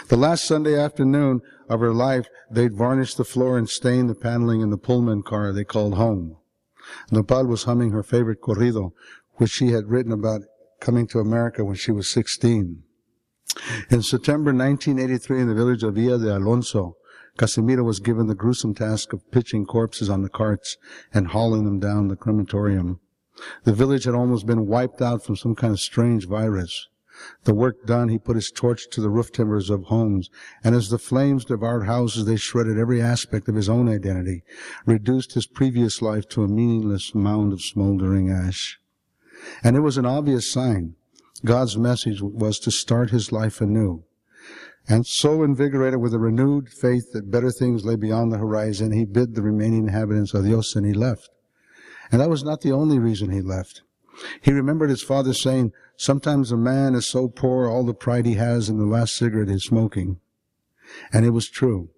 The 0.09 0.17
last 0.17 0.45
Sunday 0.45 0.77
afternoon 0.77 1.41
of 1.69 1.79
her 1.79 1.93
life, 1.93 2.27
they'd 2.49 2.75
varnished 2.75 3.17
the 3.17 3.23
floor 3.23 3.57
and 3.57 3.69
stained 3.69 4.09
the 4.09 4.15
paneling 4.15 4.61
in 4.61 4.69
the 4.69 4.77
Pullman 4.77 5.23
car 5.23 5.51
they 5.51 5.63
called 5.63 5.95
home. 5.95 6.37
Nopal 7.11 7.47
was 7.47 7.63
humming 7.63 7.91
her 7.91 8.03
favorite 8.03 8.41
corrido, 8.41 8.91
which 9.35 9.51
she 9.51 9.71
had 9.71 9.89
written 9.89 10.11
about 10.11 10.41
coming 10.79 11.07
to 11.07 11.19
America 11.19 11.63
when 11.63 11.75
she 11.75 11.91
was 11.91 12.09
16. 12.09 12.83
In 13.89 14.01
September 14.01 14.51
1983, 14.51 15.41
in 15.41 15.47
the 15.47 15.55
village 15.55 15.83
of 15.83 15.95
Villa 15.95 16.17
de 16.17 16.37
Alonso, 16.37 16.97
Casimiro 17.37 17.83
was 17.83 17.99
given 17.99 18.27
the 18.27 18.35
gruesome 18.35 18.75
task 18.75 19.13
of 19.13 19.31
pitching 19.31 19.65
corpses 19.65 20.09
on 20.09 20.21
the 20.21 20.29
carts 20.29 20.77
and 21.13 21.27
hauling 21.27 21.65
them 21.65 21.79
down 21.79 22.07
the 22.07 22.15
crematorium. 22.15 22.99
The 23.63 23.73
village 23.73 24.03
had 24.03 24.13
almost 24.13 24.45
been 24.45 24.67
wiped 24.67 25.01
out 25.01 25.23
from 25.23 25.35
some 25.35 25.55
kind 25.55 25.73
of 25.73 25.79
strange 25.79 26.27
virus. 26.27 26.87
The 27.43 27.53
work 27.53 27.85
done, 27.85 28.09
he 28.09 28.17
put 28.17 28.35
his 28.35 28.51
torch 28.51 28.89
to 28.91 29.01
the 29.01 29.09
roof 29.09 29.31
timbers 29.31 29.69
of 29.69 29.85
homes, 29.85 30.29
and 30.63 30.75
as 30.75 30.89
the 30.89 30.97
flames 30.97 31.45
devoured 31.45 31.85
houses, 31.85 32.25
they 32.25 32.35
shredded 32.35 32.77
every 32.77 33.01
aspect 33.01 33.47
of 33.47 33.55
his 33.55 33.69
own 33.69 33.89
identity, 33.89 34.43
reduced 34.85 35.33
his 35.33 35.47
previous 35.47 36.01
life 36.01 36.27
to 36.29 36.43
a 36.43 36.47
meaningless 36.47 37.13
mound 37.13 37.53
of 37.53 37.61
smoldering 37.61 38.29
ash. 38.29 38.79
And 39.63 39.75
it 39.75 39.81
was 39.81 39.97
an 39.97 40.05
obvious 40.05 40.49
sign. 40.49 40.95
God's 41.45 41.77
message 41.77 42.21
was 42.21 42.59
to 42.59 42.71
start 42.71 43.09
his 43.09 43.31
life 43.31 43.59
anew. 43.59 44.03
And 44.87 45.05
so 45.05 45.43
invigorated 45.43 46.01
with 46.01 46.13
a 46.13 46.19
renewed 46.19 46.69
faith 46.69 47.11
that 47.13 47.31
better 47.31 47.51
things 47.51 47.85
lay 47.85 47.95
beyond 47.95 48.31
the 48.31 48.37
horizon, 48.37 48.91
he 48.91 49.05
bid 49.05 49.35
the 49.35 49.41
remaining 49.41 49.87
inhabitants 49.87 50.35
adios 50.35 50.75
and 50.75 50.85
he 50.85 50.93
left. 50.93 51.29
And 52.11 52.19
that 52.21 52.29
was 52.29 52.43
not 52.43 52.61
the 52.61 52.71
only 52.71 52.99
reason 52.99 53.31
he 53.31 53.41
left. 53.41 53.81
He 54.41 54.51
remembered 54.51 54.89
his 54.89 55.01
father 55.01 55.33
saying, 55.33 55.71
sometimes 56.03 56.51
a 56.51 56.57
man 56.57 56.95
is 56.95 57.05
so 57.05 57.27
poor 57.27 57.67
all 57.67 57.83
the 57.83 57.93
pride 57.93 58.25
he 58.25 58.35
has 58.35 58.69
in 58.69 58.77
the 58.77 58.85
last 58.85 59.15
cigarette 59.15 59.49
he's 59.49 59.63
smoking. 59.63 60.19
And 61.11 61.25
it 61.25 61.31
was 61.31 61.49
true. 61.49 61.89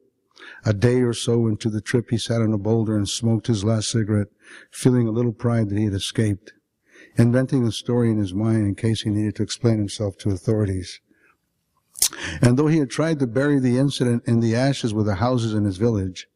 A 0.63 0.74
day 0.74 1.01
or 1.01 1.13
so 1.13 1.47
into 1.47 1.69
the 1.69 1.81
trip, 1.81 2.09
he 2.12 2.17
sat 2.17 2.41
on 2.41 2.53
a 2.53 2.57
boulder 2.57 2.95
and 2.95 3.09
smoked 3.09 3.47
his 3.47 3.63
last 3.63 3.89
cigarette, 3.89 4.27
feeling 4.69 5.07
a 5.07 5.12
little 5.12 5.33
pride 5.33 5.69
that 5.69 5.77
he 5.77 5.85
had 5.85 5.93
escaped 5.93 6.53
inventing 7.17 7.65
a 7.65 7.71
story 7.71 8.12
in 8.12 8.17
his 8.17 8.33
mind 8.33 8.67
in 8.67 8.75
case 8.75 9.01
he 9.01 9.09
needed 9.09 9.35
to 9.35 9.43
explain 9.43 9.77
himself 9.77 10.17
to 10.17 10.31
authorities. 10.31 11.00
And 12.41 12.57
though 12.57 12.67
he 12.67 12.79
had 12.79 12.89
tried 12.89 13.19
to 13.19 13.27
bury 13.27 13.59
the 13.59 13.77
incident 13.77 14.24
in 14.27 14.41
the 14.41 14.55
ashes 14.55 14.93
with 14.93 15.05
the 15.05 15.15
houses 15.15 15.53
in 15.53 15.63
his 15.63 15.77
village, 15.77 16.27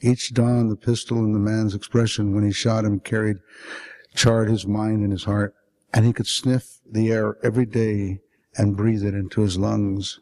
each 0.00 0.32
dawn 0.32 0.68
the 0.68 0.76
pistol 0.76 1.18
in 1.18 1.32
the 1.32 1.38
man's 1.38 1.74
expression 1.74 2.34
when 2.34 2.44
he 2.44 2.52
shot 2.52 2.84
him 2.84 3.00
carried, 3.00 3.38
charred 4.14 4.48
his 4.48 4.66
mind 4.66 5.02
and 5.02 5.12
his 5.12 5.24
heart, 5.24 5.54
and 5.92 6.04
he 6.04 6.12
could 6.12 6.26
sniff 6.26 6.77
the 6.90 7.12
air 7.12 7.36
every 7.42 7.66
day 7.66 8.20
and 8.56 8.76
breathe 8.76 9.04
it 9.04 9.14
into 9.14 9.42
his 9.42 9.58
lungs. 9.58 10.20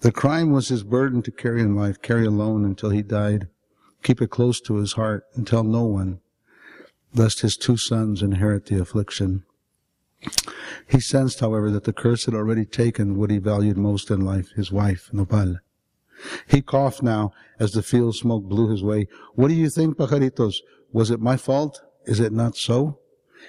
The 0.00 0.12
crime 0.12 0.52
was 0.52 0.68
his 0.68 0.84
burden 0.84 1.22
to 1.22 1.32
carry 1.32 1.60
in 1.60 1.74
life, 1.74 2.00
carry 2.00 2.24
alone 2.26 2.64
until 2.64 2.90
he 2.90 3.02
died, 3.02 3.48
keep 4.02 4.22
it 4.22 4.30
close 4.30 4.60
to 4.62 4.76
his 4.76 4.92
heart 4.92 5.24
and 5.34 5.46
tell 5.46 5.64
no 5.64 5.84
one, 5.84 6.20
lest 7.14 7.40
his 7.40 7.56
two 7.56 7.76
sons 7.76 8.22
inherit 8.22 8.66
the 8.66 8.80
affliction. 8.80 9.44
He 10.88 11.00
sensed, 11.00 11.40
however, 11.40 11.70
that 11.70 11.84
the 11.84 11.92
curse 11.92 12.24
had 12.24 12.34
already 12.34 12.64
taken 12.64 13.16
what 13.16 13.30
he 13.30 13.38
valued 13.38 13.76
most 13.76 14.10
in 14.10 14.20
life, 14.20 14.50
his 14.56 14.72
wife, 14.72 15.10
Nopal. 15.12 15.58
He 16.48 16.62
coughed 16.62 17.02
now 17.02 17.32
as 17.60 17.72
the 17.72 17.82
field 17.82 18.16
smoke 18.16 18.44
blew 18.44 18.70
his 18.70 18.82
way. 18.82 19.06
What 19.34 19.48
do 19.48 19.54
you 19.54 19.70
think, 19.70 19.96
Pajaritos? 19.96 20.56
Was 20.92 21.10
it 21.10 21.20
my 21.20 21.36
fault? 21.36 21.80
Is 22.06 22.18
it 22.18 22.32
not 22.32 22.56
so? 22.56 22.98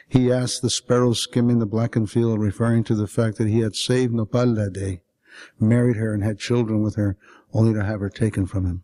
He 0.08 0.32
asked 0.32 0.62
the 0.62 0.70
sparrows 0.70 1.20
skimming 1.20 1.60
the 1.60 1.66
blackened 1.66 2.12
field, 2.12 2.40
referring 2.40 2.84
to 2.86 2.96
the 2.96 3.08
fact 3.08 3.38
that 3.38 3.48
he 3.48 3.60
had 3.60 3.76
saved 3.76 4.14
Nopal 4.14 4.54
that 4.56 4.74
day, 4.74 5.02
married 5.60 5.96
her, 5.96 6.14
and 6.14 6.24
had 6.24 6.40
children 6.40 6.82
with 6.82 6.96
her, 6.96 7.18
only 7.54 7.74
to 7.74 7.84
have 7.84 8.00
her 8.00 8.10
taken 8.10 8.46
from 8.46 8.66
him. 8.66 8.84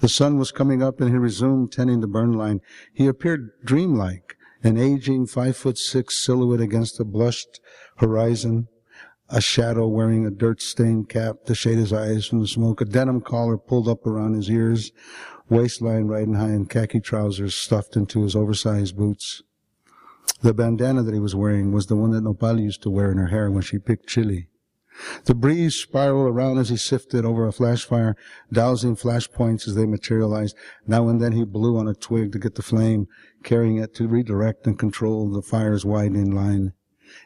The 0.00 0.08
sun 0.08 0.38
was 0.38 0.52
coming 0.52 0.82
up 0.82 1.00
and 1.00 1.10
he 1.10 1.16
resumed 1.16 1.72
tending 1.72 2.00
the 2.00 2.06
burn 2.06 2.32
line. 2.32 2.60
He 2.92 3.06
appeared 3.06 3.50
dreamlike, 3.64 4.36
an 4.62 4.78
aging 4.78 5.26
five 5.26 5.56
foot 5.56 5.78
six 5.78 6.24
silhouette 6.24 6.60
against 6.60 6.96
the 6.96 7.04
blushed 7.04 7.60
horizon, 7.96 8.68
a 9.28 9.40
shadow 9.40 9.88
wearing 9.88 10.26
a 10.26 10.30
dirt 10.30 10.62
stained 10.62 11.08
cap 11.08 11.44
to 11.46 11.54
shade 11.54 11.78
his 11.78 11.92
eyes 11.92 12.26
from 12.26 12.40
the 12.40 12.46
smoke, 12.46 12.80
a 12.80 12.84
denim 12.84 13.20
collar 13.20 13.58
pulled 13.58 13.88
up 13.88 14.06
around 14.06 14.34
his 14.34 14.48
ears, 14.48 14.92
waistline 15.48 16.06
riding 16.06 16.34
high 16.34 16.48
and 16.48 16.70
khaki 16.70 17.00
trousers 17.00 17.54
stuffed 17.54 17.96
into 17.96 18.22
his 18.22 18.36
oversized 18.36 18.96
boots. 18.96 19.42
The 20.42 20.54
bandana 20.54 21.02
that 21.02 21.14
he 21.14 21.20
was 21.20 21.34
wearing 21.34 21.72
was 21.72 21.86
the 21.86 21.96
one 21.96 22.10
that 22.10 22.22
Nopal 22.22 22.60
used 22.60 22.82
to 22.82 22.90
wear 22.90 23.10
in 23.10 23.18
her 23.18 23.28
hair 23.28 23.50
when 23.50 23.62
she 23.62 23.78
picked 23.78 24.08
chili. 24.08 24.48
The 25.24 25.34
breeze 25.34 25.74
spiraled 25.74 26.28
around 26.28 26.58
as 26.58 26.68
he 26.68 26.76
sifted 26.76 27.24
over 27.24 27.46
a 27.46 27.52
flash 27.52 27.84
fire, 27.84 28.14
dousing 28.52 28.94
flash 28.94 29.28
points 29.28 29.66
as 29.66 29.74
they 29.74 29.86
materialized. 29.86 30.56
Now 30.86 31.08
and 31.08 31.20
then 31.20 31.32
he 31.32 31.44
blew 31.44 31.76
on 31.78 31.88
a 31.88 31.94
twig 31.94 32.32
to 32.32 32.38
get 32.38 32.54
the 32.54 32.62
flame, 32.62 33.08
carrying 33.42 33.78
it 33.78 33.94
to 33.94 34.06
redirect 34.06 34.66
and 34.66 34.78
control 34.78 35.28
the 35.28 35.42
fire's 35.42 35.84
widening 35.84 36.30
line. 36.30 36.74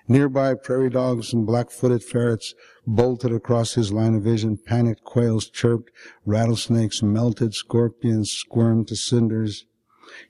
Nearby, 0.07 0.55
prairie 0.55 0.91
dogs 0.91 1.33
and 1.33 1.47
black-footed 1.47 2.03
ferrets 2.03 2.55
bolted 2.87 3.33
across 3.33 3.75
his 3.75 3.93
line 3.93 4.15
of 4.15 4.23
vision. 4.23 4.57
Panicked 4.57 5.05
quails 5.05 5.49
chirped. 5.49 5.91
Rattlesnakes 6.25 7.03
melted. 7.03 7.55
Scorpions 7.55 8.31
squirmed 8.31 8.89
to 8.89 8.97
cinders. 8.97 9.67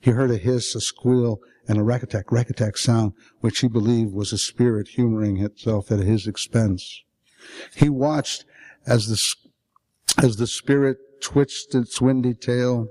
He 0.00 0.11
heard 0.11 0.30
a 0.30 0.37
hiss, 0.37 0.75
a 0.75 0.80
squeal, 0.80 1.40
and 1.68 1.78
a 1.78 1.82
rack-a-tack, 1.82 2.32
rack-a-tack 2.32 2.78
sound, 2.78 3.12
which 3.40 3.60
he 3.60 3.68
believed 3.68 4.12
was 4.12 4.32
a 4.32 4.38
spirit 4.38 4.88
humoring 4.88 5.37
itself 5.37 5.92
at 5.92 6.00
his 6.00 6.26
expense. 6.26 7.02
He 7.76 7.90
watched 7.90 8.46
as 8.87 9.06
the, 9.06 10.25
as 10.25 10.37
the 10.37 10.46
spirit 10.46 10.96
twitched 11.20 11.75
its 11.75 12.00
windy 12.00 12.32
tail. 12.32 12.88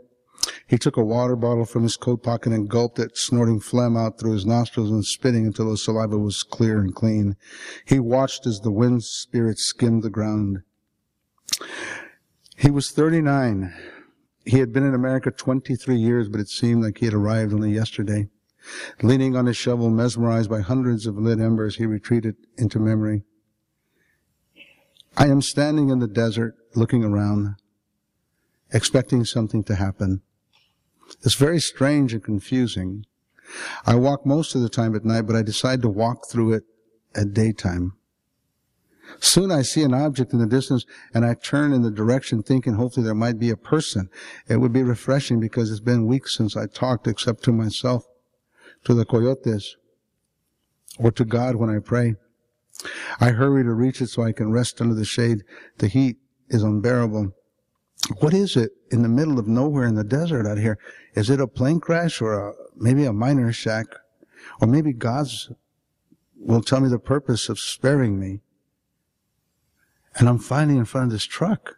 He 0.67 0.77
took 0.77 0.96
a 0.96 1.03
water 1.03 1.36
bottle 1.36 1.65
from 1.65 1.84
his 1.84 1.98
coat 1.98 2.22
pocket 2.22 2.53
and 2.53 2.69
gulped 2.69 3.00
it, 3.00 3.17
snorting 3.17 3.60
phlegm 3.60 3.98
out 3.98 4.19
through 4.19 4.34
his 4.34 4.46
nostrils 4.46 4.91
and 4.91 5.03
spitting 5.03 5.48
until 5.48 5.72
his 5.72 5.84
saliva 5.84 6.17
was 6.17 6.43
clear 6.43 6.79
and 6.79 6.93
clean. 6.93 7.36
He 7.84 8.00
watched 8.00 8.46
as 8.46 8.60
the 8.60 8.72
wind 8.72 9.03
spirit 9.03 9.57
skimmed 9.57 10.03
the 10.03 10.10
ground. 10.10 10.60
He 12.55 12.69
was 12.69 12.91
39. 12.91 13.74
He 14.46 14.60
had 14.60 14.72
been 14.72 14.86
in 14.86 14.93
America 14.93 15.31
23 15.31 15.96
years, 15.96 16.29
but 16.29 16.39
it 16.39 16.50
seemed 16.50 16.84
like 16.84 17.00
he 17.00 17.05
had 17.05 17.13
arrived 17.13 17.53
only 17.53 17.72
yesterday. 17.72 18.29
Leaning 19.01 19.36
on 19.36 19.45
his 19.45 19.57
shovel, 19.57 19.89
mesmerized 19.89 20.50
by 20.50 20.62
hundreds 20.62 21.05
of 21.05 21.17
lit 21.17 21.39
embers, 21.39 21.77
he 21.77 21.86
retreated 21.86 22.36
into 22.57 22.79
memory. 22.79 23.24
I 25.15 25.27
am 25.27 25.41
standing 25.41 25.89
in 25.89 26.00
the 26.00 26.07
desert 26.07 26.55
looking 26.75 27.03
around, 27.03 27.55
expecting 28.71 29.25
something 29.25 29.63
to 29.63 29.75
happen. 29.75 30.21
It's 31.24 31.36
very 31.36 31.59
strange 31.59 32.13
and 32.13 32.24
confusing. 32.24 33.05
I 33.86 33.95
walk 33.95 34.25
most 34.25 34.55
of 34.55 34.62
the 34.62 34.69
time 34.69 34.95
at 34.95 35.05
night, 35.05 35.21
but 35.21 35.36
I 35.36 35.41
decide 35.41 35.81
to 35.81 35.89
walk 35.89 36.29
through 36.29 36.53
it 36.53 36.63
at 37.15 37.33
daytime. 37.33 37.93
Soon 39.19 39.51
I 39.51 39.62
see 39.62 39.83
an 39.83 39.93
object 39.93 40.33
in 40.33 40.39
the 40.39 40.45
distance 40.45 40.86
and 41.13 41.25
I 41.25 41.33
turn 41.33 41.71
in 41.74 41.81
the 41.81 41.91
direction 41.91 42.43
thinking 42.43 42.74
hopefully 42.74 43.05
there 43.05 43.15
might 43.15 43.39
be 43.39 43.50
a 43.50 43.57
person. 43.57 44.09
It 44.47 44.57
would 44.57 44.74
be 44.74 44.83
refreshing 44.83 45.39
because 45.39 45.71
it's 45.71 45.79
been 45.79 46.07
weeks 46.07 46.36
since 46.36 46.57
I 46.57 46.67
talked 46.67 47.07
except 47.07 47.43
to 47.45 47.53
myself, 47.53 48.05
to 48.86 48.93
the 48.93 49.05
coyotes, 49.05 49.75
or 50.98 51.12
to 51.12 51.25
God 51.25 51.55
when 51.55 51.69
I 51.69 51.79
pray. 51.79 52.15
I 53.19 53.31
hurry 53.31 53.63
to 53.63 53.74
reach 53.74 54.01
it 54.01 54.07
so 54.07 54.24
I 54.24 54.31
can 54.31 54.51
rest 54.51 54.81
under 54.81 54.93
the 54.93 55.05
shade. 55.05 55.43
The 55.77 55.88
heat 55.88 56.17
is 56.50 56.63
unbearable. 56.63 57.34
What 58.19 58.34
is 58.34 58.55
it 58.55 58.72
in 58.91 59.01
the 59.01 59.10
middle 59.10 59.39
of 59.39 59.48
nowhere 59.48 59.86
in 59.86 59.96
the 59.96 60.03
desert 60.03 60.46
out 60.46 60.57
here? 60.57 60.77
Is 61.15 61.29
it 61.29 61.41
a 61.41 61.48
plane 61.48 61.79
crash 61.79 62.22
or 62.22 62.50
a, 62.50 62.53
maybe 62.75 63.05
a 63.05 63.13
miner's 63.13 63.55
shack? 63.55 63.88
Or 64.62 64.67
maybe 64.67 64.93
God's 64.93 65.51
will 66.39 66.62
tell 66.62 66.79
me 66.79 66.89
the 66.89 67.00
purpose 67.00 67.50
of 67.50 67.60
sparing 67.60 68.19
me. 68.19 68.41
And 70.15 70.29
I'm 70.29 70.39
finally 70.39 70.77
in 70.77 70.86
front 70.86 71.07
of 71.07 71.12
this 71.12 71.25
truck. 71.25 71.76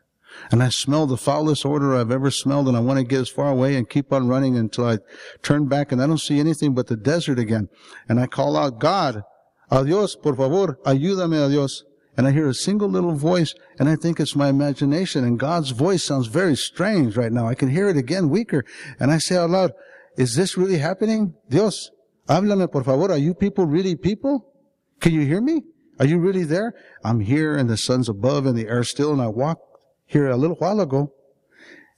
And 0.51 0.63
I 0.63 0.69
smell 0.69 1.05
the 1.05 1.17
foulest 1.17 1.65
odor 1.65 1.95
I've 1.95 2.11
ever 2.11 2.31
smelled 2.31 2.67
and 2.67 2.75
I 2.75 2.79
want 2.79 2.99
to 2.99 3.05
get 3.05 3.21
as 3.21 3.29
far 3.29 3.49
away 3.49 3.75
and 3.75 3.89
keep 3.89 4.11
on 4.11 4.27
running 4.27 4.57
until 4.57 4.85
I 4.85 4.99
turn 5.43 5.67
back 5.67 5.91
and 5.91 6.01
I 6.01 6.07
don't 6.07 6.17
see 6.19 6.39
anything 6.39 6.73
but 6.73 6.87
the 6.87 6.95
desert 6.95 7.39
again. 7.39 7.69
And 8.07 8.19
I 8.19 8.27
call 8.27 8.57
out, 8.57 8.79
God, 8.79 9.23
adios, 9.69 10.15
por 10.15 10.35
favor, 10.35 10.79
ayúdame, 10.85 11.45
adios. 11.45 11.83
And 12.17 12.27
I 12.27 12.31
hear 12.31 12.49
a 12.49 12.53
single 12.53 12.89
little 12.89 13.15
voice 13.15 13.53
and 13.79 13.87
I 13.87 13.95
think 13.95 14.19
it's 14.19 14.35
my 14.35 14.49
imagination 14.49 15.23
and 15.23 15.39
God's 15.39 15.71
voice 15.71 16.03
sounds 16.03 16.27
very 16.27 16.55
strange 16.55 17.15
right 17.15 17.31
now. 17.31 17.47
I 17.47 17.55
can 17.55 17.69
hear 17.69 17.87
it 17.87 17.97
again 17.97 18.29
weaker. 18.29 18.65
And 18.99 19.11
I 19.11 19.19
say 19.19 19.37
out 19.37 19.51
loud, 19.51 19.71
is 20.17 20.35
this 20.35 20.57
really 20.57 20.79
happening? 20.79 21.35
Dios, 21.49 21.91
háblame, 22.27 22.69
por 22.71 22.83
favor. 22.83 23.11
Are 23.11 23.17
you 23.17 23.33
people 23.33 23.65
really 23.65 23.95
people? 23.95 24.53
Can 24.99 25.13
you 25.13 25.21
hear 25.21 25.41
me? 25.41 25.61
Are 25.99 26.05
you 26.05 26.17
really 26.17 26.43
there? 26.43 26.73
I'm 27.03 27.19
here 27.19 27.55
and 27.55 27.69
the 27.69 27.77
sun's 27.77 28.09
above 28.09 28.45
and 28.45 28.57
the 28.57 28.67
air 28.67 28.83
still 28.83 29.13
and 29.13 29.21
I 29.21 29.27
walk 29.27 29.59
here 30.09 30.27
a 30.27 30.35
little 30.35 30.55
while 30.57 30.81
ago. 30.81 31.13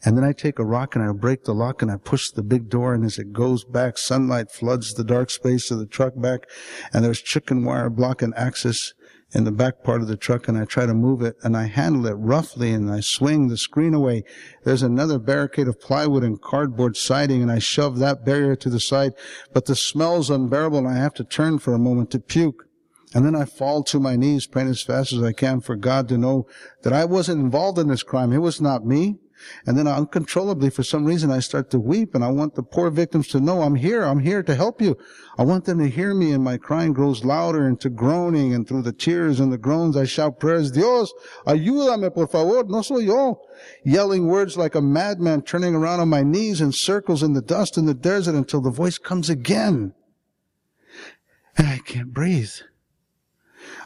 And 0.03 0.17
then 0.17 0.23
I 0.23 0.33
take 0.33 0.59
a 0.59 0.65
rock 0.65 0.95
and 0.95 1.03
I 1.03 1.11
break 1.13 1.45
the 1.45 1.53
lock 1.53 1.81
and 1.81 1.89
I 1.89 1.95
push 1.95 2.29
the 2.29 2.43
big 2.43 2.69
door 2.69 2.93
and 2.93 3.05
as 3.05 3.17
it 3.17 3.31
goes 3.31 3.63
back, 3.63 3.97
sunlight 3.97 4.51
floods 4.51 4.93
the 4.93 5.03
dark 5.03 5.29
space 5.29 5.71
of 5.71 5.79
the 5.79 5.85
truck 5.85 6.13
back 6.15 6.49
and 6.91 7.05
there's 7.05 7.21
chicken 7.21 7.63
wire 7.63 7.89
blocking 7.89 8.33
access 8.35 8.93
in 9.33 9.45
the 9.45 9.51
back 9.51 9.81
part 9.83 10.01
of 10.01 10.07
the 10.07 10.17
truck 10.17 10.49
and 10.49 10.57
I 10.57 10.65
try 10.65 10.85
to 10.85 10.93
move 10.93 11.21
it 11.21 11.37
and 11.43 11.55
I 11.55 11.67
handle 11.67 12.07
it 12.07 12.15
roughly 12.15 12.73
and 12.73 12.91
I 12.91 12.99
swing 12.99 13.47
the 13.47 13.57
screen 13.57 13.93
away. 13.93 14.23
There's 14.65 14.83
another 14.83 15.19
barricade 15.19 15.69
of 15.69 15.79
plywood 15.79 16.23
and 16.23 16.41
cardboard 16.41 16.97
siding 16.97 17.41
and 17.41 17.51
I 17.51 17.59
shove 17.59 17.99
that 17.99 18.25
barrier 18.25 18.57
to 18.57 18.69
the 18.69 18.79
side, 18.79 19.13
but 19.53 19.67
the 19.67 19.75
smell's 19.75 20.29
unbearable 20.29 20.79
and 20.79 20.87
I 20.87 20.95
have 20.95 21.13
to 21.13 21.23
turn 21.23 21.59
for 21.59 21.73
a 21.73 21.79
moment 21.79 22.11
to 22.11 22.19
puke. 22.19 22.65
And 23.13 23.25
then 23.25 23.35
I 23.35 23.45
fall 23.45 23.83
to 23.83 23.99
my 23.99 24.15
knees, 24.15 24.47
praying 24.47 24.69
as 24.69 24.81
fast 24.81 25.11
as 25.11 25.21
I 25.21 25.33
can 25.33 25.59
for 25.59 25.75
God 25.75 26.07
to 26.09 26.17
know 26.17 26.47
that 26.83 26.93
I 26.93 27.05
wasn't 27.05 27.41
involved 27.41 27.77
in 27.77 27.89
this 27.89 28.03
crime. 28.03 28.31
It 28.31 28.37
was 28.37 28.61
not 28.61 28.85
me. 28.85 29.19
And 29.65 29.77
then 29.77 29.87
uncontrollably, 29.87 30.69
for 30.69 30.83
some 30.83 31.05
reason, 31.05 31.31
I 31.31 31.39
start 31.39 31.71
to 31.71 31.79
weep 31.79 32.13
and 32.13 32.23
I 32.23 32.29
want 32.29 32.55
the 32.55 32.63
poor 32.63 32.89
victims 32.89 33.27
to 33.29 33.39
know 33.39 33.61
I'm 33.61 33.75
here. 33.75 34.03
I'm 34.03 34.19
here 34.19 34.43
to 34.43 34.55
help 34.55 34.81
you. 34.81 34.97
I 35.37 35.43
want 35.43 35.65
them 35.65 35.79
to 35.79 35.89
hear 35.89 36.13
me 36.13 36.31
and 36.31 36.43
my 36.43 36.57
crying 36.57 36.93
grows 36.93 37.25
louder 37.25 37.67
into 37.67 37.89
groaning 37.89 38.53
and 38.53 38.67
through 38.67 38.83
the 38.83 38.93
tears 38.93 39.39
and 39.39 39.51
the 39.51 39.57
groans, 39.57 39.97
I 39.97 40.05
shout 40.05 40.39
prayers. 40.39 40.71
Dios, 40.71 41.11
ayúdame, 41.45 42.13
por 42.13 42.27
favor. 42.27 42.63
No 42.65 42.81
soy 42.81 42.99
yo. 42.99 43.41
Yelling 43.83 44.27
words 44.27 44.57
like 44.57 44.75
a 44.75 44.81
madman, 44.81 45.41
turning 45.41 45.75
around 45.75 45.99
on 45.99 46.09
my 46.09 46.21
knees 46.21 46.61
in 46.61 46.71
circles 46.71 47.23
in 47.23 47.33
the 47.33 47.41
dust 47.41 47.77
in 47.77 47.85
the 47.85 47.93
desert 47.93 48.35
until 48.35 48.61
the 48.61 48.71
voice 48.71 48.97
comes 48.97 49.29
again. 49.29 49.93
And 51.57 51.67
I 51.67 51.79
can't 51.79 52.13
breathe. 52.13 52.53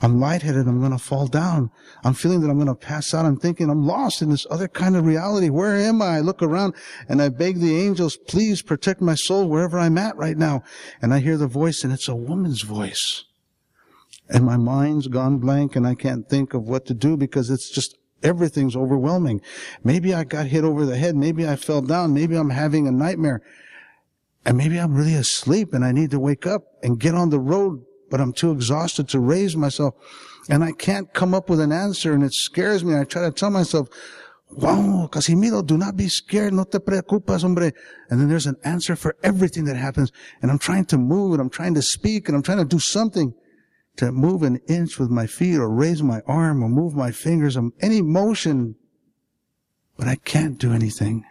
I'm 0.02 0.20
lightheaded. 0.20 0.68
I'm 0.68 0.80
going 0.80 0.92
to 0.92 0.98
fall 0.98 1.28
down. 1.28 1.72
I'm 2.04 2.14
feeling 2.14 2.42
that 2.42 2.50
I'm 2.50 2.58
going 2.58 2.68
to 2.68 2.76
pass 2.76 3.14
out. 3.14 3.26
I'm 3.26 3.38
thinking 3.38 3.70
I'm 3.70 3.86
lost 3.86 4.22
in 4.22 4.30
this 4.30 4.46
other 4.50 4.68
kind 4.68 4.96
of 4.96 5.06
reality. 5.06 5.50
Where 5.50 5.76
am 5.76 6.02
I? 6.02 6.18
I 6.18 6.20
look 6.20 6.42
around 6.42 6.76
and 7.08 7.22
I 7.22 7.30
beg 7.30 7.60
the 7.60 7.78
angels, 7.78 8.18
please 8.18 8.62
protect 8.62 9.02
my 9.02 9.16
soul 9.16 9.48
wherever 9.48 9.80
I'm 9.80 9.98
at 9.98 10.18
right 10.18 10.38
now. 10.38 10.64
And 11.02 11.14
I 11.14 11.20
hear 11.20 11.38
the 11.38 11.48
voice 11.48 11.84
and 11.84 11.94
it's 11.94 12.08
a 12.08 12.16
woman's 12.16 12.62
voice. 12.62 13.26
And 14.30 14.44
my 14.44 14.58
mind's 14.58 15.08
gone 15.08 15.38
blank 15.38 15.76
and 15.76 15.86
I 15.86 15.96
can't 15.96 16.28
think 16.28 16.54
of 16.54 16.64
what 16.64 16.86
to 16.88 16.94
do 16.94 17.16
because 17.16 17.50
it's 17.50 17.70
just 17.70 17.98
everything's 18.24 18.76
overwhelming. 18.76 19.42
Maybe 19.84 20.14
I 20.14 20.24
got 20.24 20.48
hit 20.48 20.64
over 20.64 20.86
the 20.86 20.98
head. 20.98 21.16
Maybe 21.16 21.48
I 21.48 21.56
fell 21.56 21.82
down. 21.82 22.14
Maybe 22.14 22.36
I'm 22.36 22.50
having 22.50 22.88
a 22.88 22.92
nightmare. 22.92 23.42
And 24.46 24.58
maybe 24.58 24.80
I'm 24.80 24.94
really 24.94 25.16
asleep 25.16 25.74
and 25.74 25.84
I 25.84 25.92
need 25.92 26.12
to 26.12 26.20
wake 26.20 26.46
up 26.46 26.64
and 26.84 27.00
get 27.00 27.16
on 27.16 27.30
the 27.30 27.40
road 27.40 27.84
but 28.10 28.22
I'm 28.22 28.34
too 28.34 28.52
exhausted 28.52 29.10
to 29.10 29.20
raise 29.20 29.56
myself. 29.56 29.96
And 30.50 30.64
I 30.64 30.72
can't 30.72 31.14
come 31.14 31.34
up 31.34 31.50
with 31.50 31.60
an 31.60 31.72
answer 31.72 32.14
and 32.14 32.24
it 32.24 32.34
scares 32.34 32.84
me. 32.84 32.96
I 32.96 33.04
try 33.04 33.24
to 33.24 33.32
tell 33.32 33.50
myself, 33.50 33.90
wow, 34.52 35.10
Casimiro, 35.12 35.62
do 35.62 35.78
not 35.78 35.98
be 35.98 36.08
scared. 36.08 36.54
No 36.54 36.64
te 36.64 36.78
preocupas, 36.78 37.42
hombre. 37.42 37.74
And 38.10 38.22
then 38.22 38.30
there's 38.30 38.46
an 38.46 38.58
answer 38.64 38.96
for 38.96 39.16
everything 39.24 39.66
that 39.66 39.76
happens. 39.76 40.12
And 40.42 40.52
I'm 40.52 40.60
trying 40.60 40.86
to 40.86 40.98
move 40.98 41.34
and 41.34 41.42
I'm 41.42 41.50
trying 41.50 41.74
to 41.76 41.82
speak 41.82 42.28
and 42.28 42.36
I'm 42.36 42.44
trying 42.44 42.60
to 42.60 42.66
do 42.66 42.80
something 42.80 43.34
to 43.98 44.12
move 44.12 44.44
an 44.44 44.60
inch 44.68 45.00
with 45.00 45.10
my 45.10 45.26
feet 45.26 45.58
or 45.58 45.70
raise 45.70 46.04
my 46.04 46.22
arm 46.28 46.64
or 46.64 46.70
move 46.70 46.96
my 46.96 47.12
fingers 47.12 47.58
or 47.58 47.72
any 47.82 48.02
motion. 48.02 48.76
But 49.98 50.08
I 50.08 50.16
can't 50.16 50.60
do 50.60 50.74
anything. 50.74 51.26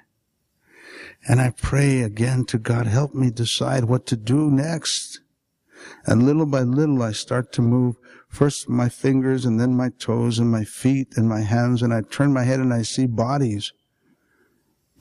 And 1.27 1.41
I 1.41 1.51
pray 1.51 2.01
again 2.03 2.45
to 2.47 2.59
God, 2.59 2.87
help 2.87 3.15
me 3.15 3.31
decide 3.31 3.85
what 3.85 4.07
to 4.07 4.17
do 4.17 4.51
next. 4.51 5.21
And 6.07 6.25
little 6.25 6.47
by 6.47 6.61
little, 6.61 7.03
I 7.03 7.13
start 7.13 7.53
to 7.53 7.63
move 7.63 7.97
first 8.29 8.69
my 8.69 8.89
fingers 8.89 9.45
and 9.45 9.61
then 9.61 9.77
my 9.77 9.91
toes 9.99 10.39
and 10.39 10.51
my 10.51 10.65
feet 10.65 11.17
and 11.17 11.29
my 11.29 11.41
hands. 11.41 11.83
And 11.83 11.93
I 11.93 12.03
turn 12.03 12.33
my 12.33 12.45
head 12.45 12.61
and 12.61 12.73
I 12.73 12.83
see 12.83 13.07
bodies. 13.07 13.73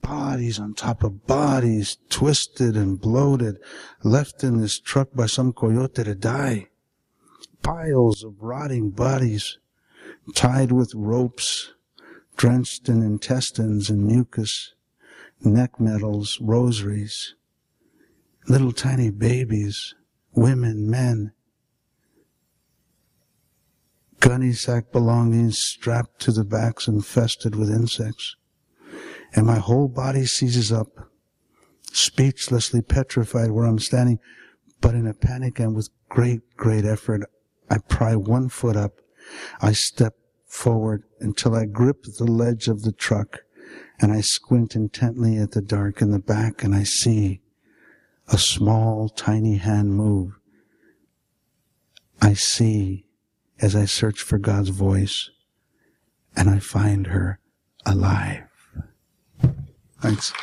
Bodies 0.01 0.59
on 0.59 0.73
top 0.73 1.03
of 1.03 1.25
bodies, 1.25 1.97
twisted 2.09 2.75
and 2.75 2.99
bloated, 2.99 3.57
left 4.03 4.43
in 4.43 4.57
this 4.57 4.79
truck 4.79 5.09
by 5.13 5.27
some 5.27 5.53
coyote 5.53 6.03
to 6.03 6.15
die. 6.15 6.67
Piles 7.61 8.23
of 8.23 8.41
rotting 8.41 8.89
bodies, 8.89 9.57
tied 10.35 10.73
with 10.73 10.93
ropes, 10.93 11.73
drenched 12.35 12.89
in 12.89 13.01
intestines 13.01 13.89
and 13.89 14.05
mucus, 14.05 14.73
neck 15.41 15.79
medals, 15.79 16.39
rosaries, 16.41 17.35
little 18.47 18.71
tiny 18.71 19.09
babies, 19.09 19.95
women, 20.35 20.89
men, 20.89 21.31
gunny 24.19 24.53
sack 24.53 24.91
belongings 24.91 25.59
strapped 25.59 26.19
to 26.21 26.31
the 26.31 26.45
backs 26.45 26.87
infested 26.87 27.55
with 27.55 27.69
insects. 27.69 28.35
And 29.35 29.45
my 29.45 29.57
whole 29.57 29.87
body 29.87 30.25
seizes 30.25 30.71
up, 30.71 31.09
speechlessly 31.91 32.81
petrified 32.81 33.51
where 33.51 33.65
I'm 33.65 33.79
standing, 33.79 34.19
but 34.79 34.95
in 34.95 35.07
a 35.07 35.13
panic 35.13 35.59
and 35.59 35.75
with 35.75 35.89
great, 36.09 36.41
great 36.55 36.85
effort, 36.85 37.23
I 37.69 37.77
pry 37.79 38.15
one 38.15 38.49
foot 38.49 38.75
up. 38.75 38.99
I 39.61 39.71
step 39.73 40.13
forward 40.47 41.03
until 41.19 41.55
I 41.55 41.65
grip 41.65 42.03
the 42.03 42.25
ledge 42.25 42.67
of 42.67 42.83
the 42.83 42.91
truck 42.91 43.39
and 43.99 44.11
I 44.11 44.21
squint 44.21 44.75
intently 44.75 45.37
at 45.37 45.51
the 45.51 45.61
dark 45.61 46.01
in 46.01 46.11
the 46.11 46.19
back 46.19 46.63
and 46.63 46.75
I 46.75 46.83
see 46.83 47.41
a 48.27 48.37
small, 48.37 49.09
tiny 49.09 49.57
hand 49.57 49.93
move. 49.95 50.39
I 52.21 52.33
see 52.33 53.05
as 53.59 53.75
I 53.75 53.85
search 53.85 54.21
for 54.21 54.37
God's 54.37 54.69
voice 54.69 55.29
and 56.35 56.49
I 56.49 56.59
find 56.59 57.07
her 57.07 57.39
alive. 57.85 58.43
Thanks. 60.01 60.33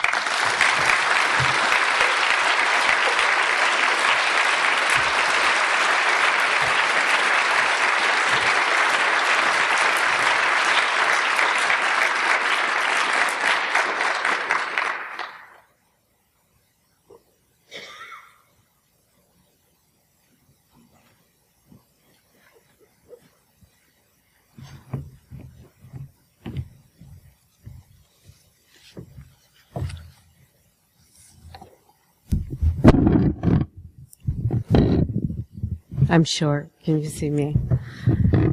I'm 36.10 36.24
short. 36.24 36.70
Can 36.82 37.00
you 37.00 37.08
see 37.08 37.30
me 37.30 37.56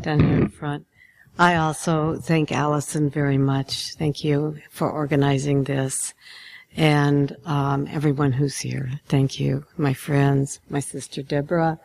down 0.01 0.19
here 0.19 0.37
in 0.37 0.49
front? 0.49 0.85
I 1.39 1.55
also 1.55 2.19
thank 2.21 2.51
Alison 2.51 3.09
very 3.09 3.39
much. 3.39 3.95
Thank 3.95 4.23
you 4.23 4.59
for 4.69 4.91
organizing 4.91 5.63
this 5.63 6.13
and 6.75 7.35
um, 7.45 7.87
everyone 7.89 8.33
who's 8.33 8.59
here. 8.59 9.01
Thank 9.07 9.39
you, 9.39 9.65
my 9.75 9.95
friends, 9.95 10.59
my 10.69 10.79
sister 10.79 11.23
Deborah 11.23 11.79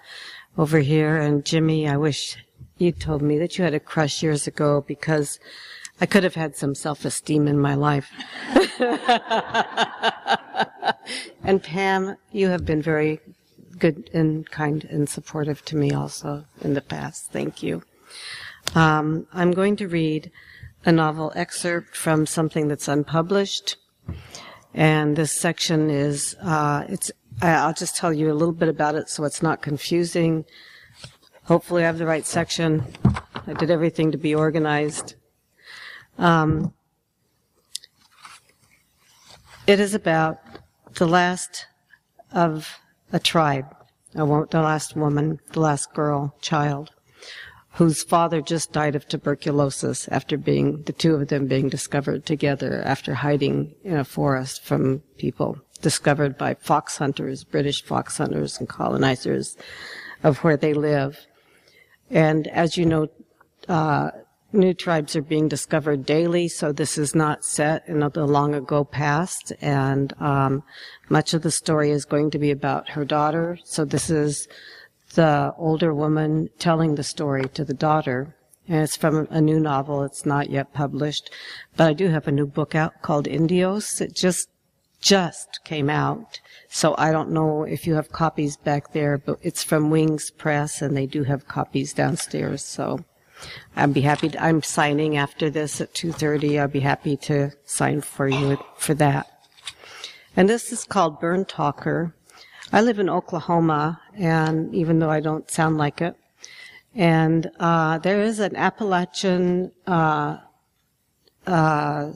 over 0.59 0.81
here, 0.81 1.17
and 1.17 1.43
Jimmy. 1.43 1.89
I 1.89 1.97
wish 1.97 2.37
you 2.77 2.93
told 2.93 3.23
me 3.23 3.39
that 3.39 3.57
you 3.57 3.65
had 3.65 3.73
a 3.73 3.81
crush 3.81 4.23
years 4.23 4.47
ago 4.47 4.85
because 4.87 5.39
I 6.03 6.07
could 6.07 6.23
have 6.23 6.35
had 6.35 6.55
some 6.55 6.75
self-esteem 6.75 7.49
in 7.49 7.59
my 7.59 7.77
life. 7.77 8.11
and 11.43 11.63
Pam, 11.63 12.17
you 12.31 12.49
have 12.49 12.67
been 12.67 12.83
very 12.83 13.21
good 13.83 14.09
and 14.15 14.49
kind 14.49 14.85
and 14.85 15.09
supportive 15.09 15.65
to 15.65 15.75
me 15.75 15.91
also 15.91 16.45
in 16.61 16.75
the 16.75 16.81
past. 16.81 17.33
Thank 17.33 17.65
you. 17.65 17.83
Um, 18.77 19.27
I'm 19.33 19.51
going 19.51 19.75
to 19.77 19.89
read 19.89 20.31
a 20.85 20.93
novel 20.93 21.33
excerpt 21.35 21.97
from 21.97 22.25
something 22.25 22.69
that's 22.69 22.87
unpublished. 22.87 23.77
And 24.73 25.17
this 25.17 25.33
section 25.33 25.91
is, 25.91 26.37
uh, 26.41 26.85
it's, 26.89 27.11
I'll 27.43 27.75
just 27.75 27.97
tell 27.97 28.13
you 28.13 28.31
a 28.31 28.39
little 28.41 28.55
bit 28.55 28.69
about 28.69 28.95
it 28.95 29.09
so 29.09 29.25
it's 29.25 29.43
not 29.43 29.63
confusing. 29.63 30.45
Hopefully 31.47 31.83
I 31.83 31.87
have 31.87 31.99
the 31.99 32.07
right 32.07 32.25
section. 32.25 32.85
I 33.49 33.53
did 33.55 33.69
everything 33.69 34.13
to 34.13 34.19
be 34.19 34.33
organized. 34.33 35.17
Um, 36.19 36.73
it 39.67 39.81
is 39.81 39.93
about 39.93 40.39
the 40.95 41.09
last 41.09 41.67
of 42.31 42.79
a 43.13 43.19
tribe. 43.19 43.75
Won't, 44.15 44.51
the 44.51 44.61
last 44.61 44.97
woman, 44.97 45.41
the 45.53 45.61
last 45.61 45.95
girl, 45.95 46.37
child, 46.41 46.91
whose 47.73 48.03
father 48.03 48.43
just 48.43 48.73
died 48.73 48.95
of 48.95 49.09
tuberculosis 49.09 50.07
after 50.09 50.37
being, 50.37 50.83
the 50.83 50.93
two 50.93 51.15
of 51.15 51.29
them 51.29 51.47
being 51.47 51.69
discovered 51.69 52.27
together 52.27 52.83
after 52.85 53.15
hiding 53.15 53.75
in 53.83 53.97
a 53.97 54.05
forest 54.05 54.63
from 54.63 55.03
people, 55.17 55.59
discovered 55.81 56.37
by 56.37 56.55
fox 56.55 56.99
hunters, 56.99 57.45
British 57.45 57.83
fox 57.83 58.19
hunters 58.19 58.59
and 58.59 58.69
colonizers 58.69 59.57
of 60.23 60.39
where 60.39 60.59
they 60.59 60.75
live. 60.75 61.27
And 62.11 62.47
as 62.49 62.77
you 62.77 62.85
know, 62.85 63.09
uh, 63.69 64.11
new 64.53 64.75
tribes 64.75 65.17
are 65.17 65.23
being 65.23 65.49
discovered 65.49 66.05
daily, 66.05 66.49
so 66.49 66.73
this 66.73 66.99
is 66.99 67.15
not 67.15 67.45
set 67.45 67.87
in 67.89 68.01
the 68.01 68.27
long 68.27 68.55
ago 68.55 68.85
past. 68.85 69.53
And 69.61 70.13
um, 70.21 70.63
much 71.09 71.35
of 71.35 71.43
the 71.43 71.51
story 71.51 71.91
is 71.91 72.05
going 72.05 72.31
to 72.31 72.39
be 72.39 72.51
about 72.51 72.91
her 72.91 73.05
daughter. 73.05 73.59
So 73.65 73.85
this 73.85 74.11
is 74.11 74.49
the 75.15 75.53
older 75.59 75.95
woman 75.95 76.49
telling 76.59 76.95
the 76.95 77.03
story 77.03 77.49
to 77.55 77.65
the 77.65 77.75
daughter. 77.75 78.35
And 78.69 78.83
it's 78.83 78.97
from 78.97 79.27
a 79.31 79.41
new 79.41 79.59
novel. 79.59 80.05
It's 80.05 80.25
not 80.25 80.51
yet 80.51 80.73
published, 80.73 81.31
but 81.77 81.89
I 81.89 81.93
do 81.93 82.09
have 82.09 82.29
a 82.29 82.33
new 82.33 82.47
book 82.47 82.75
out 82.75 83.03
called 83.03 83.27
Indios. 83.27 84.01
It 84.01 84.15
just 84.15 84.49
just 85.01 85.59
came 85.65 85.91
out. 85.91 86.41
So 86.69 86.95
I 86.97 87.11
don't 87.11 87.33
know 87.33 87.65
if 87.65 87.89
you 87.89 87.95
have 87.95 88.13
copies 88.13 88.57
back 88.57 88.93
there, 88.93 89.19
but 89.19 89.39
it's 89.43 89.65
from 89.65 89.91
Wings 89.91 90.31
Press 90.31 90.81
and 90.81 90.97
they 90.97 91.07
do 91.07 91.25
have 91.25 91.49
copies 91.49 91.93
downstairs. 91.93 92.65
So 92.65 93.05
I'd 93.77 93.95
be 93.95 94.03
happy. 94.03 94.29
To, 94.31 94.43
I'm 94.43 94.63
signing 94.63 95.17
after 95.17 95.51
this 95.51 95.81
at 95.81 95.95
2:30. 95.95 96.61
I'll 96.61 96.69
be 96.69 96.81
happy 96.81 97.17
to 97.19 97.53
sign 97.65 98.01
for 98.01 98.29
you 98.29 98.59
for 98.77 98.95
that. 98.95 99.27
And 100.37 100.49
this 100.49 100.73
is 100.73 100.85
called 100.85 101.21
Burn 101.21 101.45
Talker. 101.45 102.15
I 102.73 102.81
live 102.81 102.99
in 102.99 103.11
Oklahoma, 103.11 104.01
and 104.15 104.75
even 104.75 104.99
though 104.99 105.11
I 105.11 105.21
don't 105.21 105.51
sound 105.51 105.77
like 105.77 106.01
it, 106.01 106.17
and 106.95 107.51
uh, 107.61 107.99
there 107.99 108.23
is 108.23 108.39
an 108.39 108.57
Appalachian 108.57 109.73
uh, 109.87 110.39
uh, 111.47 112.13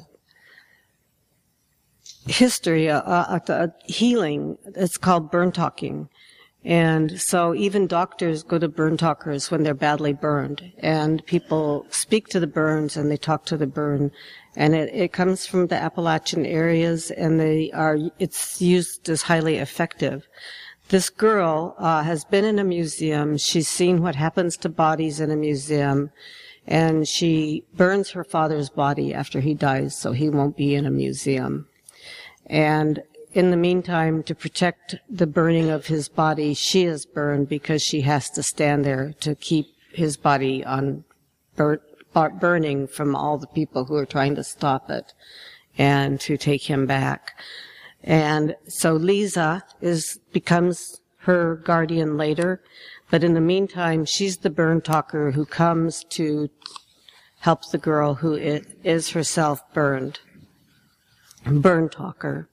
history, 2.27 2.87
a, 2.87 2.99
a, 2.99 3.43
a 3.49 3.73
healing. 3.85 4.59
It's 4.75 4.97
called 4.97 5.31
burn 5.31 5.53
talking. 5.53 6.09
And 6.66 7.20
so 7.20 7.55
even 7.55 7.87
doctors 7.87 8.42
go 8.42 8.59
to 8.59 8.66
burn 8.66 8.96
talkers 8.96 9.52
when 9.52 9.62
they're 9.62 9.72
badly 9.72 10.12
burned 10.12 10.72
and 10.79 11.24
people 11.24 11.87
speak 11.90 12.26
to 12.31 12.40
the 12.40 12.48
burns 12.48 12.96
and 12.96 13.09
they 13.09 13.16
talk 13.16 13.44
to 13.46 13.57
the 13.57 13.68
burn 13.68 14.11
and 14.57 14.74
it, 14.74 14.92
it 14.92 15.12
comes 15.12 15.46
from 15.46 15.68
the 15.68 15.76
Appalachian 15.76 16.44
areas 16.44 17.12
and 17.12 17.38
they 17.38 17.70
are, 17.70 17.98
it's 18.18 18.61
used 18.61 19.09
as 19.09 19.22
highly 19.22 19.59
effective. 19.59 20.26
This 20.88 21.09
girl 21.09 21.76
uh, 21.79 22.02
has 22.02 22.24
been 22.24 22.44
in 22.44 22.59
a 22.59 22.64
museum. 22.64 23.38
She's 23.38 23.68
seen 23.68 24.02
what 24.02 24.16
happens 24.16 24.57
to 24.57 24.68
bodies 24.68 25.20
in 25.20 25.31
a 25.31 25.37
museum 25.37 26.11
and 26.66 27.07
she 27.07 27.62
burns 27.74 28.11
her 28.11 28.24
father's 28.24 28.70
body 28.70 29.14
after 29.14 29.38
he 29.38 29.55
dies 29.55 29.96
so 29.96 30.11
he 30.11 30.29
won't 30.29 30.57
be 30.57 30.74
in 30.74 30.85
a 30.85 30.90
museum. 30.90 31.68
And 32.46 33.05
in 33.37 33.51
the 33.51 33.57
meantime, 33.59 34.22
to 34.22 34.35
protect 34.35 34.94
the 35.11 35.27
burning 35.27 35.68
of 35.68 35.88
his 35.88 36.09
body, 36.09 36.55
she 36.55 36.85
is 36.85 37.05
burned 37.05 37.51
because 37.51 37.83
she 37.83 38.01
has 38.01 38.31
to 38.31 38.42
stand 38.42 38.83
there 38.83 39.12
to 39.20 39.35
keep 39.35 39.66
his 39.92 40.16
body 40.16 40.64
on 40.64 41.05
bur- 41.55 41.83
burning 42.40 42.87
from 42.87 43.14
all 43.14 43.37
the 43.37 43.46
people 43.49 43.85
who 43.85 43.94
are 43.94 44.07
trying 44.07 44.35
to 44.37 44.42
stop 44.42 44.88
it 44.88 45.12
and 45.77 46.18
to 46.18 46.38
take 46.38 46.62
him 46.62 46.87
back. 46.87 47.38
And 48.03 48.57
so 48.68 48.94
Lisa 48.94 49.62
is, 49.83 50.18
becomes 50.33 51.03
her 51.18 51.57
guardian 51.57 52.16
later, 52.16 52.62
but 53.11 53.22
in 53.22 53.35
the 53.35 53.40
meantime, 53.42 54.07
she's 54.07 54.38
the 54.38 54.49
burn 54.49 54.81
talker 54.81 55.33
who 55.33 55.44
comes 55.44 56.05
to 56.05 56.49
help 57.40 57.70
the 57.70 57.77
girl 57.77 58.14
who 58.14 58.33
is 58.33 59.11
herself 59.11 59.61
burned. 59.75 60.20
Burn 61.44 61.90
talker. 61.90 62.49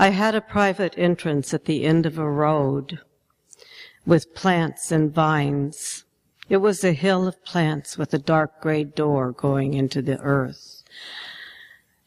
I 0.00 0.08
had 0.08 0.34
a 0.34 0.40
private 0.40 0.94
entrance 0.96 1.52
at 1.52 1.66
the 1.66 1.84
end 1.84 2.06
of 2.06 2.16
a 2.16 2.26
road 2.26 3.00
with 4.06 4.34
plants 4.34 4.90
and 4.90 5.14
vines. 5.14 6.06
It 6.48 6.56
was 6.56 6.82
a 6.82 6.94
hill 6.94 7.28
of 7.28 7.44
plants 7.44 7.98
with 7.98 8.14
a 8.14 8.18
dark 8.18 8.62
gray 8.62 8.82
door 8.82 9.30
going 9.30 9.74
into 9.74 10.00
the 10.00 10.18
earth. 10.20 10.84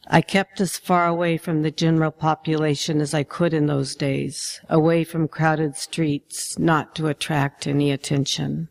I 0.07 0.21
kept 0.21 0.59
as 0.59 0.75
far 0.75 1.05
away 1.05 1.37
from 1.37 1.61
the 1.61 1.69
general 1.69 2.09
population 2.09 2.99
as 2.99 3.13
I 3.13 3.21
could 3.21 3.53
in 3.53 3.67
those 3.67 3.93
days, 3.93 4.59
away 4.69 5.03
from 5.03 5.27
crowded 5.27 5.75
streets, 5.75 6.57
not 6.57 6.95
to 6.95 7.09
attract 7.09 7.67
any 7.67 7.91
attention. 7.91 8.69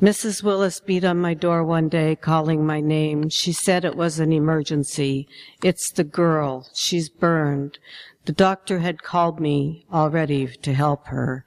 Mrs. 0.00 0.44
Willis 0.44 0.78
beat 0.78 1.02
on 1.02 1.18
my 1.18 1.34
door 1.34 1.64
one 1.64 1.88
day, 1.88 2.14
calling 2.14 2.64
my 2.64 2.80
name. 2.80 3.28
She 3.30 3.50
said 3.50 3.84
it 3.84 3.96
was 3.96 4.20
an 4.20 4.32
emergency. 4.32 5.26
It's 5.60 5.90
the 5.90 6.04
girl. 6.04 6.68
She's 6.72 7.08
burned. 7.08 7.80
The 8.24 8.32
doctor 8.32 8.78
had 8.78 9.02
called 9.02 9.40
me 9.40 9.86
already 9.92 10.46
to 10.46 10.72
help 10.72 11.08
her. 11.08 11.44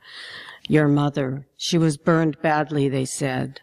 Your 0.68 0.90
mother. 0.90 1.48
She 1.56 1.78
was 1.78 1.96
burned 1.96 2.42
badly, 2.42 2.90
they 2.90 3.06
said. 3.06 3.62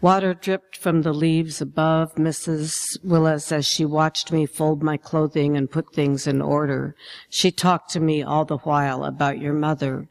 Water 0.00 0.32
dripped 0.32 0.76
from 0.76 1.02
the 1.02 1.12
leaves 1.12 1.60
above 1.60 2.14
Mrs. 2.14 3.02
Willis 3.02 3.50
as 3.50 3.66
she 3.66 3.84
watched 3.84 4.30
me 4.30 4.46
fold 4.46 4.80
my 4.80 4.96
clothing 4.96 5.56
and 5.56 5.68
put 5.68 5.92
things 5.92 6.24
in 6.24 6.40
order. 6.40 6.94
She 7.28 7.50
talked 7.50 7.90
to 7.90 8.00
me 8.00 8.22
all 8.22 8.44
the 8.44 8.58
while 8.58 9.02
about 9.04 9.40
your 9.40 9.54
mother. 9.54 10.08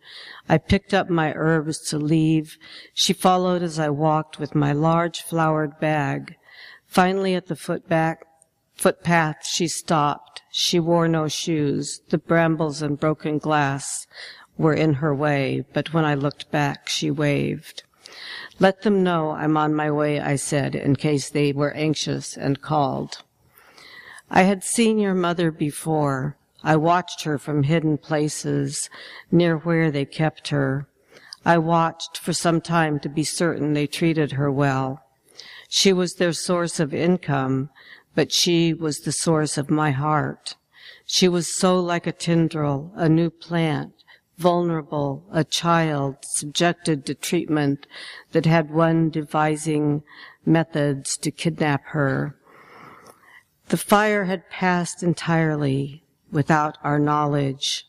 I 0.50 0.58
picked 0.58 0.94
up 0.94 1.10
my 1.10 1.32
herbs 1.34 1.80
to 1.90 1.98
leave. 1.98 2.58
She 2.94 3.14
followed 3.14 3.64
as 3.64 3.80
I 3.80 3.88
walked 3.88 4.40
with 4.40 4.54
my 4.54 4.74
large 4.74 5.22
flowered 5.22 5.80
bag. 5.80 6.36
Finally, 6.86 7.36
at 7.36 7.48
the 7.48 7.56
footpath, 7.56 9.46
she 9.46 9.68
stopped. 9.70 10.42
She 10.52 10.82
wore 10.82 11.08
no 11.08 11.30
shoes. 11.30 12.02
The 12.10 12.18
brambles 12.18 12.82
and 12.82 13.00
broken 13.00 13.38
glass 13.38 14.06
were 14.58 14.74
in 14.74 14.96
her 14.96 15.16
way, 15.16 15.64
but 15.72 15.94
when 15.94 16.04
I 16.04 16.16
looked 16.16 16.52
back, 16.52 16.90
she 16.90 17.10
waved. 17.10 17.84
Let 18.60 18.82
them 18.82 19.04
know 19.04 19.32
I'm 19.32 19.56
on 19.56 19.76
my 19.76 19.92
way, 19.92 20.20
I 20.20 20.36
said, 20.36 20.74
in 20.74 20.96
case 20.96 21.30
they 21.30 21.52
were 21.54 21.74
anxious 21.74 22.36
and 22.36 22.62
called. 22.62 23.24
I 24.32 24.44
had 24.44 24.64
seen 24.64 24.98
your 24.98 25.14
mother 25.14 25.52
before. 25.52 26.38
I 26.64 26.76
watched 26.76 27.24
her 27.24 27.38
from 27.38 27.64
hidden 27.64 27.98
places 28.00 28.90
near 29.32 29.58
where 29.58 29.92
they 29.92 30.06
kept 30.06 30.48
her. 30.48 30.88
I 31.46 31.60
watched 31.60 32.18
for 32.18 32.34
some 32.34 32.60
time 32.60 33.00
to 33.02 33.10
be 33.10 33.24
certain 33.24 33.74
they 33.74 33.88
treated 33.88 34.34
her 34.34 34.52
well. 34.52 35.04
She 35.70 35.94
was 35.94 36.16
their 36.16 36.34
source 36.34 36.80
of 36.80 36.94
income, 36.94 37.70
but 38.16 38.32
she 38.32 38.74
was 38.74 39.00
the 39.02 39.12
source 39.12 39.58
of 39.58 39.70
my 39.70 39.92
heart. 39.92 40.56
She 41.06 41.28
was 41.28 41.48
so 41.48 41.80
like 41.80 42.08
a 42.08 42.12
tendril, 42.12 42.92
a 42.96 43.08
new 43.08 43.30
plant, 43.30 43.97
vulnerable, 44.38 45.24
a 45.32 45.44
child 45.44 46.18
subjected 46.22 47.06
to 47.06 47.16
treatment 47.16 47.88
that 48.32 48.46
had 48.46 48.72
one 48.72 49.10
devising 49.10 50.04
methods 50.46 51.18
to 51.18 51.32
kidnap 51.32 51.84
her. 51.88 52.36
The 53.70 53.78
fire 53.78 54.26
had 54.26 54.50
passed 54.50 55.04
entirely 55.04 56.04
without 56.32 56.78
our 56.84 57.00
knowledge, 57.00 57.86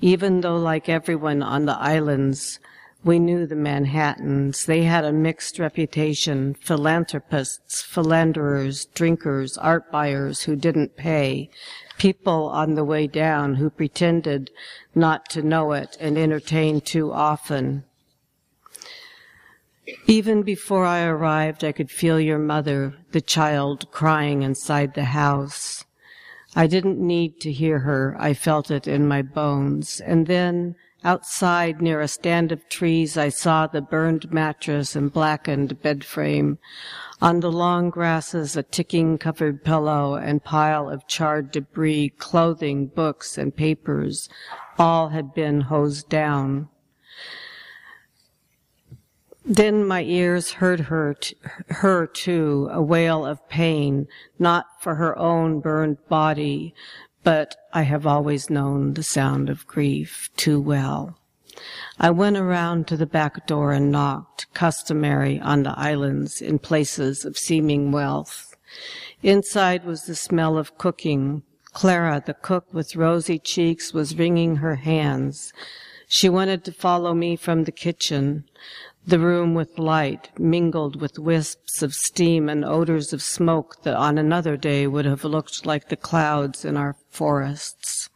even 0.00 0.40
though 0.40 0.56
like 0.56 0.88
everyone 0.88 1.42
on 1.42 1.66
the 1.66 1.76
islands, 1.76 2.58
we 3.04 3.18
knew 3.20 3.46
the 3.46 3.54
Manhattans. 3.54 4.66
They 4.66 4.82
had 4.82 5.04
a 5.04 5.12
mixed 5.12 5.60
reputation, 5.60 6.54
philanthropists, 6.54 7.82
philanderers, 7.82 8.86
drinkers, 8.86 9.56
art 9.58 9.92
buyers 9.92 10.42
who 10.42 10.56
didn't 10.56 10.96
pay, 10.96 11.50
people 11.98 12.48
on 12.48 12.74
the 12.74 12.84
way 12.84 13.06
down 13.06 13.54
who 13.54 13.70
pretended 13.70 14.50
not 14.94 15.28
to 15.30 15.42
know 15.42 15.72
it 15.72 15.96
and 16.00 16.16
entertained 16.16 16.84
too 16.84 17.12
often. 17.12 17.84
Even 20.06 20.42
before 20.42 20.84
I 20.84 21.04
arrived, 21.04 21.62
I 21.62 21.72
could 21.72 21.90
feel 21.90 22.18
your 22.18 22.38
mother, 22.38 22.94
the 23.12 23.20
child, 23.20 23.90
crying 23.92 24.42
inside 24.42 24.94
the 24.94 25.04
house. 25.04 25.84
I 26.56 26.66
didn't 26.66 26.98
need 26.98 27.40
to 27.40 27.52
hear 27.52 27.80
her. 27.80 28.16
I 28.18 28.34
felt 28.34 28.70
it 28.70 28.88
in 28.88 29.06
my 29.06 29.22
bones. 29.22 30.00
And 30.00 30.26
then 30.26 30.74
outside 31.04 31.80
near 31.80 32.00
a 32.00 32.08
stand 32.08 32.50
of 32.50 32.68
trees, 32.68 33.16
I 33.16 33.28
saw 33.28 33.66
the 33.66 33.80
burned 33.80 34.32
mattress 34.32 34.96
and 34.96 35.12
blackened 35.12 35.80
bed 35.82 36.02
frame. 36.02 36.58
On 37.22 37.40
the 37.40 37.50
long 37.50 37.88
grasses, 37.88 38.56
a 38.56 38.62
ticking 38.62 39.16
covered 39.16 39.64
pillow 39.64 40.16
and 40.16 40.44
pile 40.44 40.90
of 40.90 41.06
charred 41.06 41.50
debris, 41.50 42.10
clothing, 42.18 42.88
books, 42.88 43.38
and 43.38 43.56
papers, 43.56 44.28
all 44.78 45.08
had 45.08 45.32
been 45.32 45.62
hosed 45.62 46.10
down. 46.10 46.68
Then 49.46 49.86
my 49.86 50.02
ears 50.02 50.52
heard 50.52 50.80
her, 50.80 51.14
t- 51.14 51.36
her 51.68 52.06
too, 52.06 52.68
a 52.70 52.82
wail 52.82 53.24
of 53.24 53.48
pain, 53.48 54.08
not 54.38 54.66
for 54.80 54.96
her 54.96 55.16
own 55.18 55.60
burned 55.60 55.98
body, 56.08 56.74
but 57.22 57.56
I 57.72 57.82
have 57.82 58.06
always 58.06 58.50
known 58.50 58.94
the 58.94 59.02
sound 59.02 59.48
of 59.48 59.66
grief 59.66 60.30
too 60.36 60.60
well. 60.60 61.18
I 61.98 62.10
went 62.10 62.36
around 62.36 62.86
to 62.88 62.96
the 62.96 63.06
back 63.06 63.46
door 63.46 63.72
and 63.72 63.90
knocked, 63.90 64.52
customary 64.52 65.40
on 65.40 65.62
the 65.62 65.78
islands 65.78 66.42
in 66.42 66.58
places 66.58 67.24
of 67.24 67.38
seeming 67.38 67.90
wealth. 67.90 68.54
Inside 69.22 69.84
was 69.84 70.04
the 70.04 70.14
smell 70.14 70.58
of 70.58 70.76
cooking. 70.76 71.42
Clara, 71.72 72.22
the 72.24 72.34
cook 72.34 72.66
with 72.72 72.96
rosy 72.96 73.38
cheeks, 73.38 73.94
was 73.94 74.16
wringing 74.16 74.56
her 74.56 74.76
hands. 74.76 75.52
She 76.08 76.28
wanted 76.28 76.64
to 76.64 76.72
follow 76.72 77.14
me 77.14 77.36
from 77.36 77.64
the 77.64 77.72
kitchen 77.72 78.44
the 79.06 79.18
room 79.20 79.54
with 79.54 79.78
light, 79.78 80.30
mingled 80.36 81.00
with 81.00 81.18
wisps 81.18 81.80
of 81.80 81.94
steam 81.94 82.48
and 82.48 82.64
odors 82.64 83.12
of 83.12 83.22
smoke 83.22 83.82
that 83.84 83.94
on 83.94 84.18
another 84.18 84.56
day 84.56 84.86
would 84.86 85.04
have 85.04 85.22
looked 85.22 85.64
like 85.64 85.88
the 85.88 85.96
clouds 85.96 86.64
in 86.64 86.76
our 86.76 86.96
forests. 87.10 88.10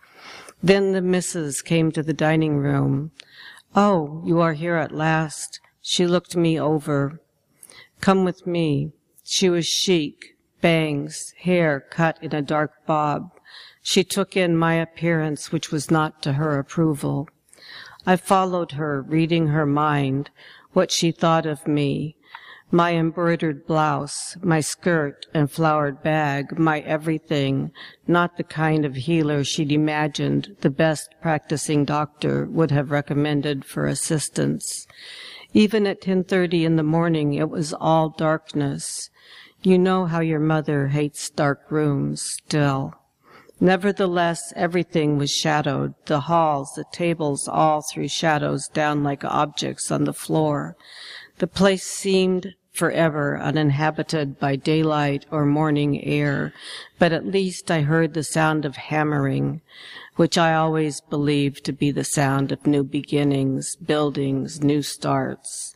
Then 0.62 0.92
the 0.92 1.00
missus 1.00 1.62
came 1.62 1.92
to 1.92 2.02
the 2.02 2.12
dining 2.12 2.56
room. 2.56 3.12
Oh, 3.74 4.22
you 4.26 4.40
are 4.40 4.54
here 4.54 4.76
at 4.76 4.90
last. 4.92 5.60
She 5.80 6.06
looked 6.06 6.36
me 6.36 6.58
over. 6.58 7.20
Come 8.00 8.24
with 8.24 8.46
me. 8.46 8.92
She 9.22 9.48
was 9.48 9.66
chic, 9.66 10.36
bangs, 10.60 11.32
hair 11.38 11.80
cut 11.80 12.18
in 12.20 12.34
a 12.34 12.42
dark 12.42 12.84
bob. 12.84 13.30
She 13.80 14.02
took 14.02 14.36
in 14.36 14.56
my 14.56 14.74
appearance, 14.74 15.52
which 15.52 15.70
was 15.70 15.90
not 15.90 16.20
to 16.22 16.32
her 16.32 16.58
approval. 16.58 17.28
I 18.04 18.16
followed 18.16 18.72
her, 18.72 19.02
reading 19.02 19.48
her 19.48 19.66
mind, 19.66 20.30
what 20.72 20.90
she 20.90 21.12
thought 21.12 21.46
of 21.46 21.66
me, 21.66 22.16
my 22.72 22.94
embroidered 22.94 23.66
blouse, 23.66 24.36
my 24.42 24.60
skirt 24.60 25.26
and 25.34 25.50
flowered 25.50 26.02
bag, 26.02 26.56
my 26.56 26.80
everything, 26.80 27.72
not 28.06 28.36
the 28.36 28.44
kind 28.44 28.84
of 28.84 28.94
healer 28.94 29.42
she'd 29.42 29.72
imagined 29.72 30.56
the 30.60 30.70
best 30.70 31.12
practicing 31.20 31.84
doctor 31.84 32.46
would 32.46 32.70
have 32.70 32.92
recommended 32.92 33.64
for 33.64 33.86
assistance. 33.86 34.86
Even 35.52 35.84
at 35.84 36.00
10.30 36.00 36.64
in 36.64 36.76
the 36.76 36.82
morning, 36.84 37.34
it 37.34 37.50
was 37.50 37.74
all 37.74 38.10
darkness. 38.10 39.10
You 39.62 39.76
know 39.76 40.06
how 40.06 40.20
your 40.20 40.38
mother 40.38 40.88
hates 40.88 41.28
dark 41.28 41.70
rooms 41.70 42.22
still. 42.22 42.94
Nevertheless, 43.58 44.52
everything 44.56 45.18
was 45.18 45.30
shadowed, 45.30 45.94
the 46.06 46.20
halls, 46.20 46.72
the 46.76 46.84
tables, 46.92 47.46
all 47.46 47.82
threw 47.82 48.08
shadows 48.08 48.68
down 48.68 49.02
like 49.02 49.24
objects 49.24 49.90
on 49.90 50.04
the 50.04 50.14
floor. 50.14 50.76
The 51.38 51.46
place 51.46 51.84
seemed 51.84 52.54
forever 52.72 53.38
uninhabited 53.38 54.38
by 54.38 54.56
daylight 54.56 55.26
or 55.30 55.44
morning 55.44 56.02
air, 56.04 56.52
but 56.98 57.12
at 57.12 57.26
least 57.26 57.70
I 57.70 57.82
heard 57.82 58.14
the 58.14 58.24
sound 58.24 58.64
of 58.64 58.76
hammering, 58.76 59.60
which 60.16 60.38
I 60.38 60.54
always 60.54 61.00
believed 61.00 61.64
to 61.64 61.72
be 61.72 61.90
the 61.90 62.04
sound 62.04 62.52
of 62.52 62.66
new 62.66 62.84
beginnings, 62.84 63.76
buildings, 63.76 64.62
new 64.62 64.82
starts. 64.82 65.74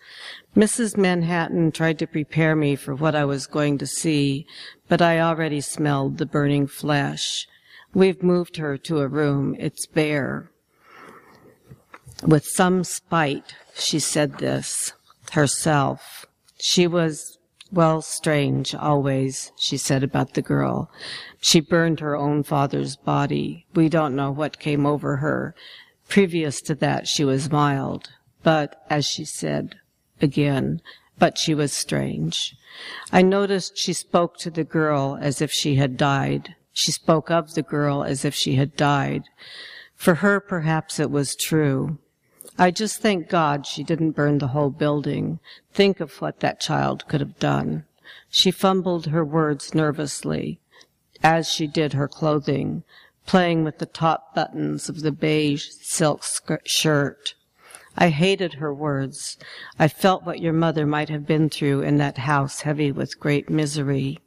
Mrs. 0.57 0.96
Manhattan 0.96 1.72
tried 1.72 1.98
to 1.98 2.07
prepare 2.07 2.54
me 2.54 2.76
for 2.76 2.94
what 2.94 3.14
I 3.14 3.24
was 3.24 3.46
going 3.46 3.78
to 3.78 3.87
see, 3.87 4.46
but 4.88 5.02
I 5.02 5.18
already 5.18 5.61
smelled 5.61 6.18
the 6.18 6.26
burning 6.26 6.66
flesh. 6.66 7.48
We've 7.92 8.22
moved 8.22 8.57
her 8.59 8.76
to 8.78 9.00
a 9.00 9.09
room. 9.09 9.57
It's 9.59 9.87
bare. 9.87 10.50
With 12.24 12.44
some 12.44 12.85
spite, 12.85 13.54
she 13.74 13.98
said 13.98 14.38
this 14.38 14.92
herself. 15.33 16.23
She 16.59 16.87
was, 16.87 17.38
well, 17.73 18.03
strange 18.03 18.75
always, 18.75 19.53
she 19.57 19.77
said 19.77 20.03
about 20.03 20.35
the 20.35 20.43
girl. 20.43 20.90
She 21.40 21.61
burned 21.61 22.01
her 22.01 22.17
own 22.17 22.43
father's 22.43 22.97
body. 22.97 23.67
We 23.75 23.88
don't 23.88 24.17
know 24.17 24.31
what 24.31 24.59
came 24.59 24.87
over 24.87 25.17
her. 25.17 25.55
Previous 26.09 26.61
to 26.62 26.75
that, 26.77 27.09
she 27.09 27.25
was 27.25 27.51
mild. 27.51 28.11
But, 28.43 28.85
as 28.90 29.07
she 29.07 29.25
said, 29.25 29.77
again, 30.21 30.81
but 31.19 31.38
she 31.38 31.55
was 31.55 31.73
strange. 31.73 32.55
I 33.12 33.23
noticed 33.23 33.79
she 33.79 33.93
spoke 33.93 34.37
to 34.38 34.51
the 34.51 34.64
girl 34.64 35.19
as 35.21 35.40
if 35.40 35.51
she 35.51 35.77
had 35.77 35.97
died. 35.97 36.55
She 36.73 36.93
spoke 36.93 37.31
of 37.31 37.55
the 37.55 37.62
girl 37.62 38.03
as 38.03 38.25
if 38.25 38.35
she 38.35 38.57
had 38.57 38.77
died. 38.77 39.25
For 39.95 40.17
her, 40.17 40.40
perhaps 40.40 40.99
it 40.99 41.11
was 41.11 41.37
true. 41.37 41.99
I 42.57 42.71
just 42.71 43.01
thank 43.01 43.29
God 43.29 43.67
she 43.67 43.83
didn't 43.83 44.12
burn 44.12 44.38
the 44.38 44.49
whole 44.49 44.71
building. 44.71 45.40
Think 45.73 45.99
of 45.99 46.21
what 46.21 46.38
that 46.40 46.61
child 46.61 47.07
could 47.09 47.21
have 47.21 47.38
done. 47.40 47.85
She 48.31 48.51
fumbled 48.53 49.07
her 49.07 49.25
words 49.25 49.75
nervously, 49.75 50.61
as 51.23 51.49
she 51.49 51.67
did 51.67 51.95
her 51.95 52.07
clothing, 52.07 52.85
playing 53.27 53.64
with 53.64 53.79
the 53.79 53.87
top 53.87 54.35
buttons 54.35 54.88
of 54.88 55.01
the 55.01 55.11
beige 55.11 55.69
silk 55.81 56.25
shirt. 56.64 57.35
I 57.97 58.09
hated 58.09 58.55
her 58.55 58.73
words. 58.73 59.37
I 59.79 59.88
felt 59.88 60.25
what 60.25 60.40
your 60.40 60.53
mother 60.53 60.87
might 60.87 61.09
have 61.09 61.27
been 61.27 61.49
through 61.49 61.83
in 61.83 61.97
that 61.99 62.19
house 62.19 62.61
heavy 62.61 62.93
with 62.93 63.21
great 63.21 63.49
misery. 63.51 64.19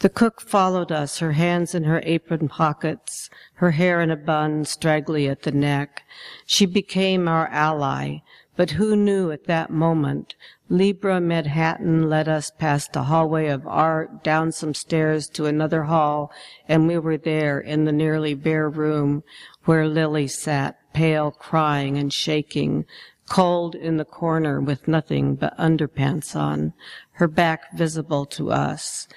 The 0.00 0.08
cook 0.08 0.40
followed 0.40 0.92
us, 0.92 1.18
her 1.18 1.32
hands 1.32 1.74
in 1.74 1.84
her 1.84 2.02
apron 2.04 2.48
pockets, 2.48 3.30
her 3.54 3.72
hair 3.72 4.00
in 4.00 4.10
a 4.10 4.16
bun, 4.16 4.64
straggly 4.64 5.28
at 5.28 5.42
the 5.42 5.52
neck. 5.52 6.02
She 6.46 6.66
became 6.66 7.28
our 7.28 7.48
ally, 7.48 8.18
but 8.56 8.72
who 8.72 8.94
knew 8.94 9.30
at 9.30 9.44
that 9.44 9.70
moment? 9.70 10.34
Libra 10.68 11.20
Manhattan 11.20 12.08
led 12.08 12.28
us 12.28 12.50
past 12.50 12.96
a 12.96 13.02
hallway 13.02 13.48
of 13.48 13.66
art, 13.66 14.24
down 14.24 14.52
some 14.52 14.74
stairs 14.74 15.28
to 15.28 15.46
another 15.46 15.84
hall, 15.84 16.32
and 16.68 16.88
we 16.88 16.98
were 16.98 17.18
there 17.18 17.60
in 17.60 17.84
the 17.84 17.92
nearly 17.92 18.34
bare 18.34 18.68
room 18.68 19.22
where 19.64 19.86
Lily 19.86 20.26
sat, 20.26 20.78
pale, 20.92 21.30
crying 21.30 21.98
and 21.98 22.12
shaking, 22.12 22.86
cold 23.28 23.74
in 23.74 23.96
the 23.96 24.04
corner 24.04 24.60
with 24.60 24.88
nothing 24.88 25.34
but 25.34 25.56
underpants 25.58 26.36
on, 26.36 26.72
her 27.12 27.28
back 27.28 27.72
visible 27.74 28.26
to 28.26 28.50
us. 28.50 29.08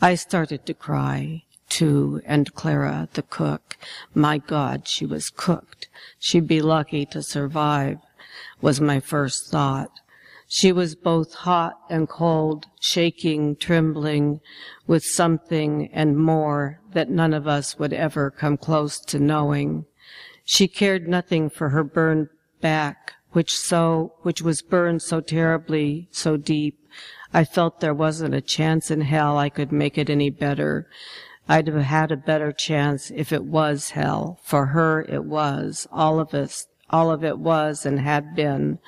I 0.00 0.14
started 0.14 0.64
to 0.66 0.74
cry, 0.74 1.42
too, 1.68 2.22
and 2.24 2.54
Clara, 2.54 3.08
the 3.14 3.22
cook, 3.22 3.76
my 4.14 4.38
God, 4.38 4.86
she 4.86 5.04
was 5.04 5.28
cooked. 5.28 5.88
She'd 6.20 6.46
be 6.46 6.62
lucky 6.62 7.04
to 7.06 7.20
survive, 7.20 7.98
was 8.60 8.80
my 8.80 9.00
first 9.00 9.50
thought. 9.50 9.90
She 10.46 10.70
was 10.70 10.94
both 10.94 11.34
hot 11.34 11.80
and 11.90 12.08
cold, 12.08 12.66
shaking, 12.80 13.56
trembling, 13.56 14.40
with 14.86 15.04
something 15.04 15.90
and 15.92 16.16
more 16.16 16.80
that 16.92 17.10
none 17.10 17.34
of 17.34 17.48
us 17.48 17.76
would 17.78 17.92
ever 17.92 18.30
come 18.30 18.56
close 18.56 19.00
to 19.00 19.18
knowing. 19.18 19.84
She 20.44 20.68
cared 20.68 21.08
nothing 21.08 21.50
for 21.50 21.70
her 21.70 21.82
burned 21.82 22.28
back, 22.60 23.14
which 23.32 23.54
so, 23.54 24.14
which 24.22 24.42
was 24.42 24.62
burned 24.62 25.02
so 25.02 25.20
terribly, 25.20 26.08
so 26.12 26.36
deep, 26.36 26.77
I 27.32 27.44
felt 27.44 27.80
there 27.80 27.94
wasn't 27.94 28.34
a 28.34 28.40
chance 28.40 28.90
in 28.90 29.02
hell 29.02 29.36
I 29.36 29.50
could 29.50 29.70
make 29.70 29.98
it 29.98 30.08
any 30.08 30.30
better. 30.30 30.88
I'd 31.48 31.66
have 31.66 31.82
had 31.82 32.10
a 32.10 32.16
better 32.16 32.52
chance 32.52 33.10
if 33.10 33.32
it 33.32 33.44
was 33.44 33.90
hell. 33.90 34.38
For 34.42 34.66
her, 34.66 35.02
it 35.02 35.24
was. 35.24 35.86
All 35.92 36.20
of 36.20 36.34
us, 36.34 36.68
all 36.90 37.10
of 37.10 37.24
it 37.24 37.38
was 37.38 37.84
and 37.84 38.00
had 38.00 38.34
been 38.34 38.78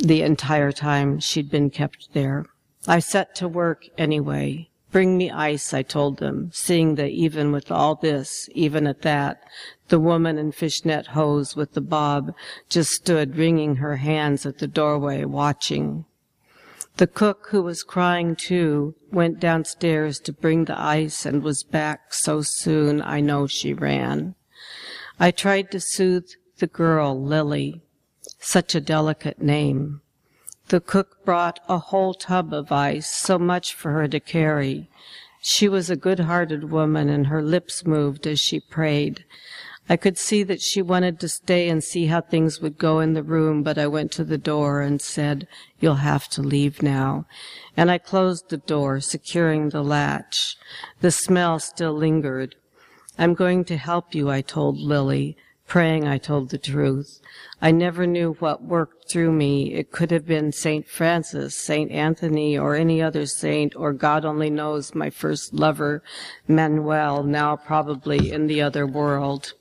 the 0.00 0.22
entire 0.22 0.72
time 0.72 1.20
she'd 1.20 1.50
been 1.50 1.70
kept 1.70 2.14
there. 2.14 2.46
I 2.86 3.00
set 3.00 3.34
to 3.36 3.48
work 3.48 3.84
anyway. 3.96 4.68
Bring 4.90 5.18
me 5.18 5.30
ice, 5.30 5.74
I 5.74 5.82
told 5.82 6.16
them, 6.16 6.50
seeing 6.52 6.94
that 6.94 7.10
even 7.10 7.52
with 7.52 7.70
all 7.70 7.94
this, 7.96 8.48
even 8.54 8.86
at 8.86 9.02
that, 9.02 9.42
the 9.88 10.00
woman 10.00 10.38
in 10.38 10.50
fishnet 10.50 11.08
hose 11.08 11.54
with 11.54 11.72
the 11.72 11.82
bob 11.82 12.32
just 12.70 12.92
stood 12.92 13.36
wringing 13.36 13.76
her 13.76 13.96
hands 13.96 14.46
at 14.46 14.58
the 14.58 14.66
doorway, 14.66 15.24
watching. 15.24 16.06
The 16.98 17.06
cook, 17.06 17.46
who 17.50 17.62
was 17.62 17.84
crying 17.84 18.34
too, 18.34 18.96
went 19.12 19.38
downstairs 19.38 20.18
to 20.18 20.32
bring 20.32 20.64
the 20.64 20.76
ice 20.76 21.24
and 21.24 21.44
was 21.44 21.62
back 21.62 22.12
so 22.12 22.42
soon 22.42 23.00
I 23.00 23.20
know 23.20 23.46
she 23.46 23.72
ran. 23.72 24.34
I 25.20 25.30
tried 25.30 25.70
to 25.70 25.80
soothe 25.80 26.28
the 26.58 26.66
girl, 26.66 27.22
Lily. 27.22 27.82
Such 28.40 28.74
a 28.74 28.80
delicate 28.80 29.40
name. 29.40 30.00
The 30.70 30.80
cook 30.80 31.24
brought 31.24 31.60
a 31.68 31.78
whole 31.78 32.14
tub 32.14 32.52
of 32.52 32.72
ice, 32.72 33.08
so 33.08 33.38
much 33.38 33.74
for 33.74 33.92
her 33.92 34.08
to 34.08 34.18
carry. 34.18 34.90
She 35.40 35.68
was 35.68 35.88
a 35.88 35.96
good-hearted 35.96 36.72
woman 36.72 37.08
and 37.08 37.28
her 37.28 37.42
lips 37.42 37.86
moved 37.86 38.26
as 38.26 38.40
she 38.40 38.58
prayed. 38.58 39.24
I 39.90 39.96
could 39.96 40.18
see 40.18 40.42
that 40.42 40.60
she 40.60 40.82
wanted 40.82 41.18
to 41.20 41.28
stay 41.28 41.70
and 41.70 41.82
see 41.82 42.06
how 42.06 42.20
things 42.20 42.60
would 42.60 42.76
go 42.76 43.00
in 43.00 43.14
the 43.14 43.22
room, 43.22 43.62
but 43.62 43.78
I 43.78 43.86
went 43.86 44.12
to 44.12 44.24
the 44.24 44.36
door 44.36 44.82
and 44.82 45.00
said, 45.00 45.48
You'll 45.80 45.94
have 45.94 46.28
to 46.30 46.42
leave 46.42 46.82
now. 46.82 47.24
And 47.74 47.90
I 47.90 47.96
closed 47.96 48.50
the 48.50 48.58
door, 48.58 49.00
securing 49.00 49.70
the 49.70 49.82
latch. 49.82 50.58
The 51.00 51.10
smell 51.10 51.58
still 51.58 51.94
lingered. 51.94 52.54
I'm 53.16 53.32
going 53.32 53.64
to 53.64 53.78
help 53.78 54.14
you, 54.14 54.28
I 54.28 54.42
told 54.42 54.78
Lily, 54.78 55.38
praying 55.66 56.06
I 56.06 56.18
told 56.18 56.50
the 56.50 56.58
truth. 56.58 57.20
I 57.62 57.70
never 57.70 58.06
knew 58.06 58.34
what 58.40 58.62
worked 58.62 59.10
through 59.10 59.32
me. 59.32 59.72
It 59.72 59.90
could 59.90 60.10
have 60.10 60.26
been 60.26 60.52
St. 60.52 60.86
Francis, 60.86 61.56
St. 61.56 61.90
Anthony, 61.90 62.58
or 62.58 62.74
any 62.74 63.00
other 63.00 63.24
saint, 63.24 63.74
or 63.74 63.94
God 63.94 64.26
only 64.26 64.50
knows 64.50 64.94
my 64.94 65.08
first 65.08 65.54
lover, 65.54 66.02
Manuel, 66.46 67.22
now 67.22 67.56
probably 67.56 68.30
in 68.30 68.48
the 68.48 68.60
other 68.60 68.86
world. 68.86 69.54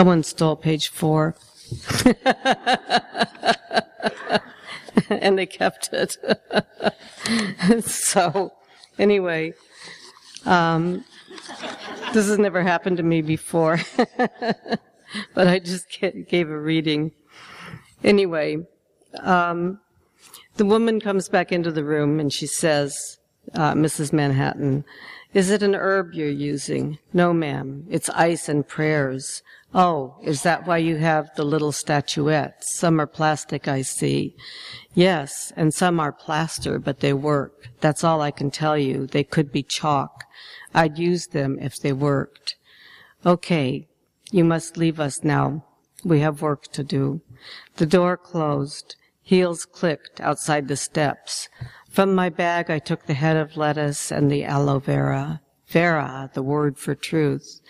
Someone 0.00 0.22
stole 0.22 0.56
page 0.56 0.88
four. 0.88 1.34
and 5.10 5.38
they 5.38 5.44
kept 5.44 5.90
it. 5.92 6.16
so, 7.84 8.54
anyway, 8.98 9.52
um, 10.46 11.04
this 12.14 12.28
has 12.28 12.38
never 12.38 12.62
happened 12.62 12.96
to 12.96 13.02
me 13.02 13.20
before, 13.20 13.78
but 15.34 15.46
I 15.46 15.58
just 15.58 15.84
gave 16.00 16.48
a 16.48 16.58
reading. 16.58 17.12
Anyway, 18.02 18.56
um, 19.18 19.80
the 20.56 20.64
woman 20.64 20.98
comes 20.98 21.28
back 21.28 21.52
into 21.52 21.70
the 21.70 21.84
room 21.84 22.18
and 22.18 22.32
she 22.32 22.46
says, 22.46 23.18
uh, 23.52 23.74
Mrs. 23.74 24.14
Manhattan, 24.14 24.86
is 25.34 25.50
it 25.50 25.62
an 25.62 25.74
herb 25.74 26.14
you're 26.14 26.30
using? 26.30 26.98
No, 27.12 27.34
ma'am. 27.34 27.86
It's 27.90 28.08
ice 28.10 28.48
and 28.48 28.66
prayers. 28.66 29.42
Oh, 29.72 30.16
is 30.22 30.42
that 30.42 30.66
why 30.66 30.78
you 30.78 30.96
have 30.96 31.30
the 31.36 31.44
little 31.44 31.70
statuettes? 31.70 32.74
Some 32.74 33.00
are 33.00 33.06
plastic, 33.06 33.68
I 33.68 33.82
see. 33.82 34.34
Yes, 34.94 35.52
and 35.56 35.72
some 35.72 36.00
are 36.00 36.10
plaster, 36.10 36.80
but 36.80 36.98
they 36.98 37.12
work. 37.12 37.68
That's 37.80 38.02
all 38.02 38.20
I 38.20 38.32
can 38.32 38.50
tell 38.50 38.76
you. 38.76 39.06
They 39.06 39.22
could 39.22 39.52
be 39.52 39.62
chalk. 39.62 40.24
I'd 40.74 40.98
use 40.98 41.28
them 41.28 41.56
if 41.60 41.78
they 41.78 41.92
worked. 41.92 42.56
Okay, 43.24 43.86
you 44.32 44.42
must 44.42 44.76
leave 44.76 44.98
us 44.98 45.22
now. 45.22 45.64
We 46.04 46.20
have 46.20 46.42
work 46.42 46.72
to 46.72 46.82
do. 46.82 47.20
The 47.76 47.86
door 47.86 48.16
closed. 48.16 48.96
Heels 49.22 49.64
clicked 49.64 50.20
outside 50.20 50.66
the 50.66 50.76
steps. 50.76 51.48
From 51.88 52.14
my 52.14 52.28
bag, 52.28 52.70
I 52.70 52.80
took 52.80 53.06
the 53.06 53.14
head 53.14 53.36
of 53.36 53.56
lettuce 53.56 54.10
and 54.10 54.30
the 54.30 54.44
aloe 54.44 54.80
vera. 54.80 55.42
Vera, 55.68 56.30
the 56.34 56.42
word 56.42 56.76
for 56.78 56.96
truth. 56.96 57.60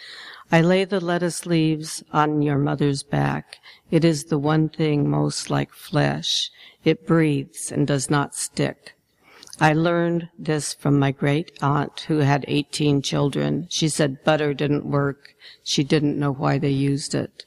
I 0.52 0.62
lay 0.62 0.84
the 0.84 0.98
lettuce 0.98 1.46
leaves 1.46 2.02
on 2.12 2.42
your 2.42 2.58
mother's 2.58 3.04
back. 3.04 3.60
It 3.92 4.04
is 4.04 4.24
the 4.24 4.38
one 4.38 4.68
thing 4.68 5.08
most 5.08 5.48
like 5.48 5.72
flesh. 5.72 6.50
It 6.84 7.06
breathes 7.06 7.70
and 7.70 7.86
does 7.86 8.10
not 8.10 8.34
stick. 8.34 8.96
I 9.60 9.74
learned 9.74 10.28
this 10.36 10.74
from 10.74 10.98
my 10.98 11.12
great 11.12 11.52
aunt 11.62 12.00
who 12.08 12.18
had 12.18 12.44
18 12.48 13.00
children. 13.02 13.68
She 13.70 13.88
said 13.88 14.24
butter 14.24 14.52
didn't 14.52 14.86
work. 14.86 15.36
She 15.62 15.84
didn't 15.84 16.18
know 16.18 16.32
why 16.32 16.58
they 16.58 16.70
used 16.70 17.14
it. 17.14 17.46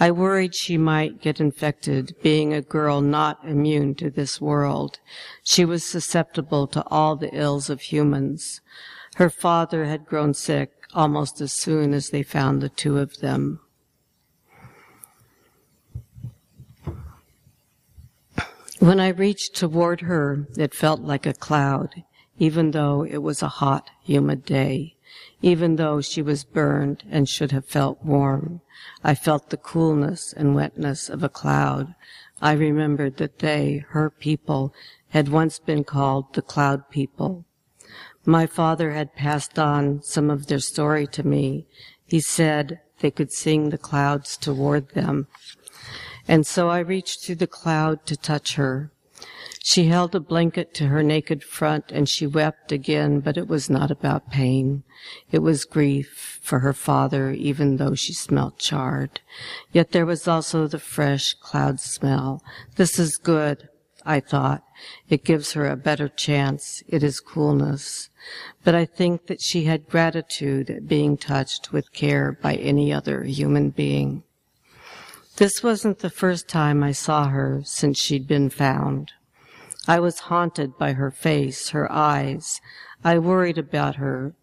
I 0.00 0.10
worried 0.10 0.56
she 0.56 0.76
might 0.76 1.20
get 1.20 1.38
infected, 1.38 2.16
being 2.20 2.52
a 2.52 2.62
girl 2.62 3.00
not 3.00 3.44
immune 3.44 3.94
to 3.96 4.10
this 4.10 4.40
world. 4.40 4.98
She 5.44 5.64
was 5.64 5.84
susceptible 5.84 6.66
to 6.68 6.84
all 6.88 7.14
the 7.14 7.32
ills 7.32 7.70
of 7.70 7.80
humans. 7.80 8.60
Her 9.16 9.30
father 9.30 9.84
had 9.84 10.04
grown 10.04 10.34
sick 10.34 10.83
almost 10.94 11.40
as 11.40 11.52
soon 11.52 11.92
as 11.92 12.10
they 12.10 12.22
found 12.22 12.60
the 12.60 12.68
two 12.68 12.98
of 12.98 13.18
them. 13.20 13.60
When 18.78 19.00
I 19.00 19.08
reached 19.08 19.56
toward 19.56 20.02
her, 20.02 20.46
it 20.58 20.74
felt 20.74 21.00
like 21.00 21.26
a 21.26 21.32
cloud, 21.32 22.02
even 22.38 22.72
though 22.72 23.04
it 23.04 23.18
was 23.18 23.42
a 23.42 23.48
hot, 23.48 23.88
humid 24.02 24.44
day, 24.44 24.96
even 25.40 25.76
though 25.76 26.00
she 26.00 26.20
was 26.20 26.44
burned 26.44 27.02
and 27.10 27.28
should 27.28 27.50
have 27.52 27.64
felt 27.64 28.04
warm. 28.04 28.60
I 29.02 29.14
felt 29.14 29.50
the 29.50 29.56
coolness 29.56 30.32
and 30.32 30.54
wetness 30.54 31.08
of 31.08 31.22
a 31.22 31.28
cloud. 31.28 31.94
I 32.42 32.52
remembered 32.52 33.16
that 33.16 33.38
they, 33.38 33.84
her 33.88 34.10
people, 34.10 34.74
had 35.08 35.28
once 35.28 35.58
been 35.58 35.84
called 35.84 36.34
the 36.34 36.42
cloud 36.42 36.90
people. 36.90 37.46
My 38.26 38.46
father 38.46 38.92
had 38.92 39.14
passed 39.14 39.58
on 39.58 40.02
some 40.02 40.30
of 40.30 40.46
their 40.46 40.58
story 40.58 41.06
to 41.08 41.26
me. 41.26 41.66
He 42.06 42.20
said 42.20 42.80
they 43.00 43.10
could 43.10 43.32
sing 43.32 43.68
the 43.70 43.78
clouds 43.78 44.36
toward 44.36 44.90
them. 44.90 45.26
And 46.26 46.46
so 46.46 46.70
I 46.70 46.78
reached 46.78 47.24
through 47.24 47.34
the 47.36 47.46
cloud 47.46 48.06
to 48.06 48.16
touch 48.16 48.54
her. 48.54 48.90
She 49.62 49.86
held 49.86 50.14
a 50.14 50.20
blanket 50.20 50.74
to 50.74 50.88
her 50.88 51.02
naked 51.02 51.42
front 51.42 51.90
and 51.90 52.06
she 52.06 52.26
wept 52.26 52.70
again, 52.70 53.20
but 53.20 53.38
it 53.38 53.48
was 53.48 53.70
not 53.70 53.90
about 53.90 54.30
pain. 54.30 54.84
It 55.30 55.38
was 55.38 55.64
grief 55.64 56.38
for 56.42 56.58
her 56.60 56.74
father, 56.74 57.30
even 57.30 57.76
though 57.76 57.94
she 57.94 58.12
smelt 58.12 58.58
charred. 58.58 59.20
Yet 59.72 59.92
there 59.92 60.04
was 60.04 60.28
also 60.28 60.66
the 60.66 60.78
fresh 60.78 61.34
cloud 61.34 61.80
smell. 61.80 62.42
This 62.76 62.98
is 62.98 63.16
good, 63.16 63.68
I 64.04 64.20
thought. 64.20 64.62
It 65.08 65.24
gives 65.24 65.52
her 65.52 65.68
a 65.68 65.76
better 65.76 66.08
chance. 66.08 66.82
It 66.88 67.02
is 67.02 67.20
coolness 67.20 68.10
but 68.62 68.74
I 68.74 68.84
think 68.84 69.26
that 69.26 69.40
she 69.40 69.64
had 69.64 69.88
gratitude 69.88 70.70
at 70.70 70.88
being 70.88 71.16
touched 71.16 71.72
with 71.72 71.92
care 71.92 72.32
by 72.32 72.54
any 72.54 72.92
other 72.92 73.24
human 73.24 73.70
being. 73.70 74.22
This 75.36 75.62
wasn't 75.62 75.98
the 75.98 76.10
first 76.10 76.48
time 76.48 76.82
I 76.82 76.92
saw 76.92 77.28
her 77.28 77.62
since 77.64 77.98
she'd 77.98 78.26
been 78.26 78.50
found. 78.50 79.12
I 79.86 80.00
was 80.00 80.20
haunted 80.20 80.78
by 80.78 80.92
her 80.92 81.10
face, 81.10 81.70
her 81.70 81.90
eyes. 81.90 82.60
I 83.02 83.18
worried 83.18 83.58
about 83.58 83.96
her, 83.96 84.34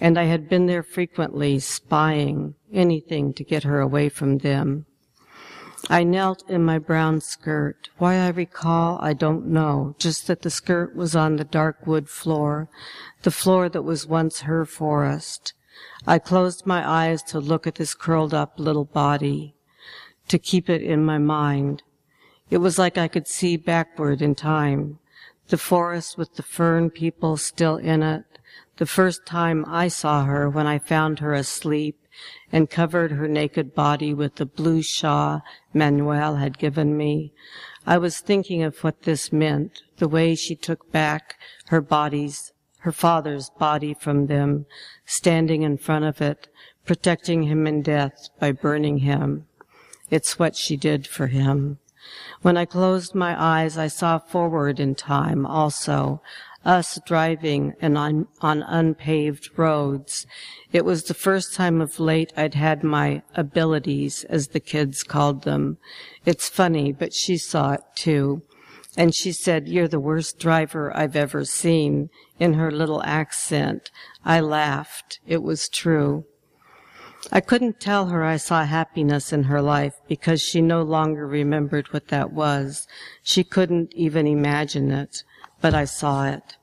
and 0.00 0.18
I 0.18 0.24
had 0.24 0.48
been 0.48 0.66
there 0.66 0.84
frequently, 0.84 1.58
spying 1.58 2.54
anything 2.72 3.32
to 3.34 3.44
get 3.44 3.64
her 3.64 3.80
away 3.80 4.08
from 4.08 4.38
them. 4.38 4.86
I 5.92 6.04
knelt 6.04 6.48
in 6.48 6.64
my 6.64 6.78
brown 6.78 7.20
skirt. 7.20 7.90
Why 7.98 8.14
I 8.14 8.28
recall, 8.28 9.00
I 9.02 9.12
don't 9.12 9.46
know, 9.46 9.96
just 9.98 10.28
that 10.28 10.42
the 10.42 10.48
skirt 10.48 10.94
was 10.94 11.16
on 11.16 11.34
the 11.34 11.42
dark 11.42 11.84
wood 11.84 12.08
floor, 12.08 12.68
the 13.22 13.32
floor 13.32 13.68
that 13.68 13.82
was 13.82 14.06
once 14.06 14.42
her 14.42 14.64
forest. 14.64 15.52
I 16.06 16.20
closed 16.20 16.64
my 16.64 16.88
eyes 16.88 17.24
to 17.24 17.40
look 17.40 17.66
at 17.66 17.74
this 17.74 17.94
curled 17.94 18.32
up 18.32 18.52
little 18.56 18.84
body, 18.84 19.56
to 20.28 20.38
keep 20.38 20.70
it 20.70 20.80
in 20.80 21.04
my 21.04 21.18
mind. 21.18 21.82
It 22.50 22.58
was 22.58 22.78
like 22.78 22.96
I 22.96 23.08
could 23.08 23.26
see 23.26 23.56
backward 23.56 24.22
in 24.22 24.36
time, 24.36 25.00
the 25.48 25.58
forest 25.58 26.16
with 26.16 26.36
the 26.36 26.44
fern 26.44 26.90
people 26.90 27.36
still 27.36 27.78
in 27.78 28.04
it, 28.04 28.38
the 28.76 28.86
first 28.86 29.26
time 29.26 29.64
I 29.66 29.88
saw 29.88 30.22
her 30.24 30.48
when 30.48 30.68
I 30.68 30.78
found 30.78 31.18
her 31.18 31.34
asleep 31.34 31.99
and 32.52 32.70
covered 32.70 33.12
her 33.12 33.28
naked 33.28 33.74
body 33.74 34.12
with 34.12 34.36
the 34.36 34.46
blue 34.46 34.82
shawl 34.82 35.42
Manuel 35.72 36.36
had 36.36 36.58
given 36.58 36.96
me. 36.96 37.32
I 37.86 37.98
was 37.98 38.20
thinking 38.20 38.62
of 38.62 38.82
what 38.84 39.02
this 39.02 39.32
meant, 39.32 39.82
the 39.98 40.08
way 40.08 40.34
she 40.34 40.54
took 40.54 40.90
back 40.92 41.36
her 41.68 41.80
body's, 41.80 42.52
her 42.80 42.92
father's 42.92 43.50
body 43.50 43.94
from 43.94 44.26
them, 44.26 44.66
standing 45.04 45.62
in 45.62 45.78
front 45.78 46.04
of 46.04 46.20
it, 46.20 46.48
protecting 46.84 47.44
him 47.44 47.66
in 47.66 47.82
death 47.82 48.28
by 48.38 48.52
burning 48.52 48.98
him. 48.98 49.46
It's 50.10 50.38
what 50.38 50.56
she 50.56 50.76
did 50.76 51.06
for 51.06 51.28
him. 51.28 51.78
When 52.42 52.56
I 52.56 52.64
closed 52.64 53.14
my 53.14 53.40
eyes, 53.40 53.76
I 53.76 53.88
saw 53.88 54.18
forward 54.18 54.80
in 54.80 54.94
time 54.94 55.44
also, 55.44 56.22
us 56.64 56.98
driving 57.06 57.74
and 57.80 57.96
on, 57.96 58.26
on 58.40 58.62
unpaved 58.62 59.50
roads. 59.56 60.26
It 60.72 60.84
was 60.84 61.04
the 61.04 61.14
first 61.14 61.54
time 61.54 61.80
of 61.80 62.00
late 62.00 62.32
I'd 62.36 62.54
had 62.54 62.84
my 62.84 63.22
abilities, 63.34 64.24
as 64.24 64.48
the 64.48 64.60
kids 64.60 65.02
called 65.02 65.44
them. 65.44 65.78
It's 66.24 66.48
funny, 66.48 66.92
but 66.92 67.14
she 67.14 67.38
saw 67.38 67.72
it 67.72 67.82
too. 67.94 68.42
And 68.96 69.14
she 69.14 69.32
said, 69.32 69.68
you're 69.68 69.88
the 69.88 70.00
worst 70.00 70.38
driver 70.38 70.94
I've 70.96 71.16
ever 71.16 71.44
seen 71.44 72.10
in 72.38 72.54
her 72.54 72.70
little 72.70 73.02
accent. 73.04 73.90
I 74.24 74.40
laughed. 74.40 75.20
It 75.26 75.42
was 75.42 75.68
true. 75.68 76.24
I 77.30 77.40
couldn't 77.40 77.80
tell 77.80 78.06
her 78.06 78.24
I 78.24 78.38
saw 78.38 78.64
happiness 78.64 79.32
in 79.32 79.44
her 79.44 79.60
life 79.62 79.94
because 80.08 80.40
she 80.40 80.60
no 80.60 80.82
longer 80.82 81.26
remembered 81.26 81.92
what 81.92 82.08
that 82.08 82.32
was. 82.32 82.88
She 83.22 83.44
couldn't 83.44 83.92
even 83.94 84.26
imagine 84.26 84.90
it, 84.90 85.22
but 85.60 85.74
I 85.74 85.84
saw 85.84 86.26
it. 86.26 86.56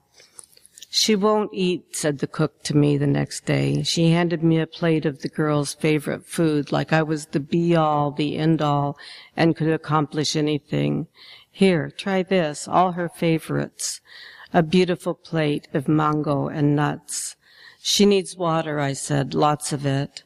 She 0.90 1.16
won't 1.16 1.54
eat, 1.54 1.96
said 1.96 2.20
the 2.20 2.28
cook 2.28 2.64
to 2.64 2.76
me 2.76 2.98
the 2.98 3.06
next 3.06 3.46
day. 3.46 3.84
She 3.84 4.12
handed 4.12 4.42
me 4.42 4.58
a 4.60 4.66
plate 4.66 5.06
of 5.06 5.22
the 5.22 5.30
girl's 5.30 5.74
favorite 5.74 6.26
food 6.26 6.72
like 6.72 6.92
I 6.92 7.04
was 7.04 7.28
the 7.28 7.40
be 7.40 7.76
all, 7.76 8.12
the 8.12 8.38
end 8.38 8.62
all, 8.62 8.98
and 9.36 9.56
could 9.56 9.70
accomplish 9.70 10.36
anything. 10.36 11.08
Here, 11.52 11.92
try 11.96 12.24
this, 12.24 12.68
all 12.68 12.94
her 12.94 13.10
favorites. 13.10 14.02
A 14.54 14.64
beautiful 14.64 15.14
plate 15.14 15.68
of 15.74 15.88
mango 15.88 16.48
and 16.48 16.76
nuts. 16.76 17.36
She 17.80 18.06
needs 18.06 18.36
water, 18.36 18.80
I 18.80 18.94
said, 18.94 19.34
lots 19.34 19.72
of 19.72 19.86
it. 19.86 20.24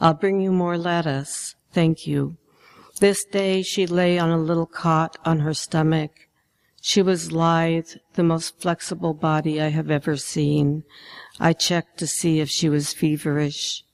I'll 0.00 0.14
bring 0.14 0.40
you 0.40 0.52
more 0.52 0.78
lettuce. 0.78 1.56
Thank 1.72 2.06
you. 2.06 2.36
This 3.00 3.24
day 3.24 3.62
she 3.62 3.86
lay 3.86 4.18
on 4.18 4.30
a 4.30 4.38
little 4.38 4.66
cot 4.66 5.16
on 5.24 5.40
her 5.40 5.54
stomach. 5.54 6.28
She 6.84 7.00
was 7.00 7.30
lithe, 7.30 7.90
the 8.14 8.24
most 8.24 8.60
flexible 8.60 9.14
body 9.14 9.62
I 9.62 9.68
have 9.68 9.90
ever 9.90 10.16
seen. 10.16 10.82
I 11.38 11.52
checked 11.52 11.96
to 12.00 12.06
see 12.06 12.40
if 12.40 12.50
she 12.50 12.68
was 12.68 12.92
feverish. 12.92 13.84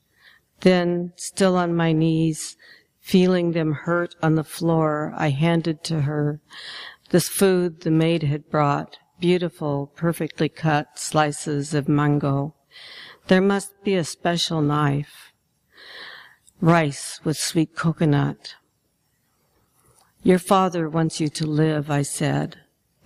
Then, 0.61 1.13
still 1.17 1.57
on 1.57 1.77
my 1.77 1.93
knees, 1.93 2.57
feeling 2.99 3.53
them 3.53 3.73
hurt 3.73 4.17
on 4.23 4.37
the 4.37 4.43
floor, 4.43 5.13
I 5.17 5.29
handed 5.29 5.85
to 5.85 6.01
her 6.01 6.41
this 7.11 7.29
food 7.29 7.81
the 7.81 7.91
maid 7.91 8.23
had 8.23 8.51
brought, 8.51 8.99
beautiful, 9.21 9.91
perfectly 9.95 10.49
cut 10.49 10.99
slices 10.99 11.75
of 11.75 11.89
mango. 11.89 12.55
There 13.29 13.41
must 13.41 13.83
be 13.85 13.95
a 13.95 14.05
special 14.05 14.61
knife 14.63 15.33
rice 16.61 17.21
with 17.23 17.37
sweet 17.37 17.77
coconut. 17.77 18.55
Your 20.23 20.39
father 20.39 20.89
wants 20.89 21.21
you 21.21 21.29
to 21.29 21.47
live, 21.47 21.91
I 21.91 22.03
said. 22.03 22.57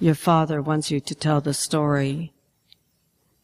Your 0.03 0.17
father 0.17 0.61
wants 0.61 0.91
you 0.91 0.99
to 0.99 1.15
tell 1.15 1.41
the 1.41 1.55
story. 1.55 2.33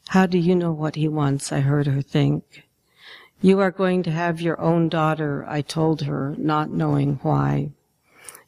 How 0.09 0.27
do 0.27 0.37
you 0.37 0.57
know 0.57 0.73
what 0.73 0.97
he 0.97 1.07
wants? 1.07 1.53
I 1.53 1.61
heard 1.61 1.87
her 1.87 2.03
think. 2.03 2.65
You 3.41 3.61
are 3.61 3.71
going 3.71 4.03
to 4.03 4.11
have 4.11 4.41
your 4.41 4.61
own 4.61 4.89
daughter, 4.89 5.47
I 5.49 5.61
told 5.61 6.03
her, 6.03 6.35
not 6.37 6.73
knowing 6.73 7.21
why. 7.23 7.71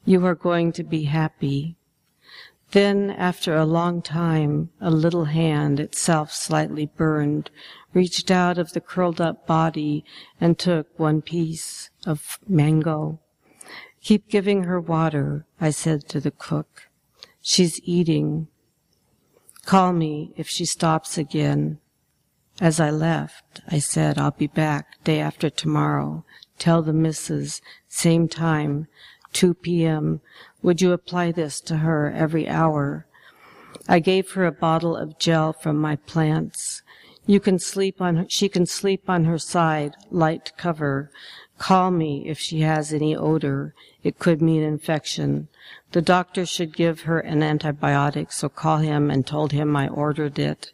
You 0.05 0.27
are 0.27 0.35
going 0.35 0.73
to 0.73 0.83
be 0.83 1.05
happy. 1.05 1.77
Then, 2.73 3.11
after 3.11 3.55
a 3.55 3.65
long 3.65 4.03
time, 4.03 4.71
a 4.81 4.91
little 4.91 5.27
hand, 5.27 5.79
itself 5.79 6.33
slightly 6.33 6.87
burned, 6.87 7.49
reached 7.95 8.29
out 8.29 8.59
of 8.59 8.73
the 8.73 8.81
curled 8.81 9.21
up 9.21 9.47
body 9.47 10.05
and 10.41 10.59
took 10.59 10.99
one 10.99 11.23
piece 11.23 11.91
of 12.05 12.41
mango. 12.49 13.21
Keep 14.03 14.29
giving 14.29 14.65
her 14.65 14.81
water, 14.81 15.47
I 15.61 15.71
said 15.71 16.09
to 16.09 16.19
the 16.19 16.33
cook. 16.33 16.90
She's 17.43 17.81
eating. 17.85 18.49
Call 19.65 19.93
me 19.93 20.33
if 20.37 20.49
she 20.49 20.65
stops 20.65 21.17
again. 21.17 21.79
As 22.61 22.79
I 22.79 22.91
left, 22.91 23.63
I 23.69 23.79
said, 23.79 24.19
I'll 24.19 24.33
be 24.33 24.47
back 24.47 25.03
day 25.05 25.21
after 25.21 25.49
tomorrow. 25.49 26.25
Tell 26.59 26.83
the 26.83 26.93
missus, 26.93 27.63
same 27.89 28.29
time, 28.29 28.87
2 29.33 29.55
p.m. 29.55 30.21
Would 30.63 30.83
you 30.83 30.93
apply 30.93 31.33
this 31.33 31.61
to 31.63 31.79
her 31.79 32.11
every 32.11 32.47
hour? 32.47 33.07
I 33.89 33.99
gave 33.99 34.33
her 34.33 34.45
a 34.45 34.53
bottle 34.53 34.95
of 34.95 35.19
gel 35.19 35.55
from 35.55 35.79
my 35.79 35.97
plants. 35.97 36.83
You 37.27 37.41
can 37.41 37.59
sleep 37.59 38.01
on 38.01 38.17
her, 38.17 38.27
she 38.29 38.49
can 38.49 38.67
sleep 38.67 39.09
on 39.09 39.25
her 39.25 39.39
side, 39.39 39.95
light 40.11 40.53
cover. 40.59 41.11
Call 41.59 41.91
me 41.91 42.29
if 42.29 42.39
she 42.39 42.61
has 42.61 42.93
any 42.93 43.17
odor. 43.17 43.75
It 44.03 44.19
could 44.19 44.41
mean 44.41 44.63
infection. 44.63 45.49
The 45.93 46.01
doctor 46.01 46.47
should 46.47 46.75
give 46.75 47.03
her 47.03 47.21
an 47.21 47.41
antibiotic, 47.41 48.33
so 48.33 48.49
call 48.49 48.79
him 48.79 49.11
and 49.11 49.27
told 49.27 49.53
him 49.53 49.77
I 49.77 49.89
ordered 49.89 50.39
it. 50.39 50.73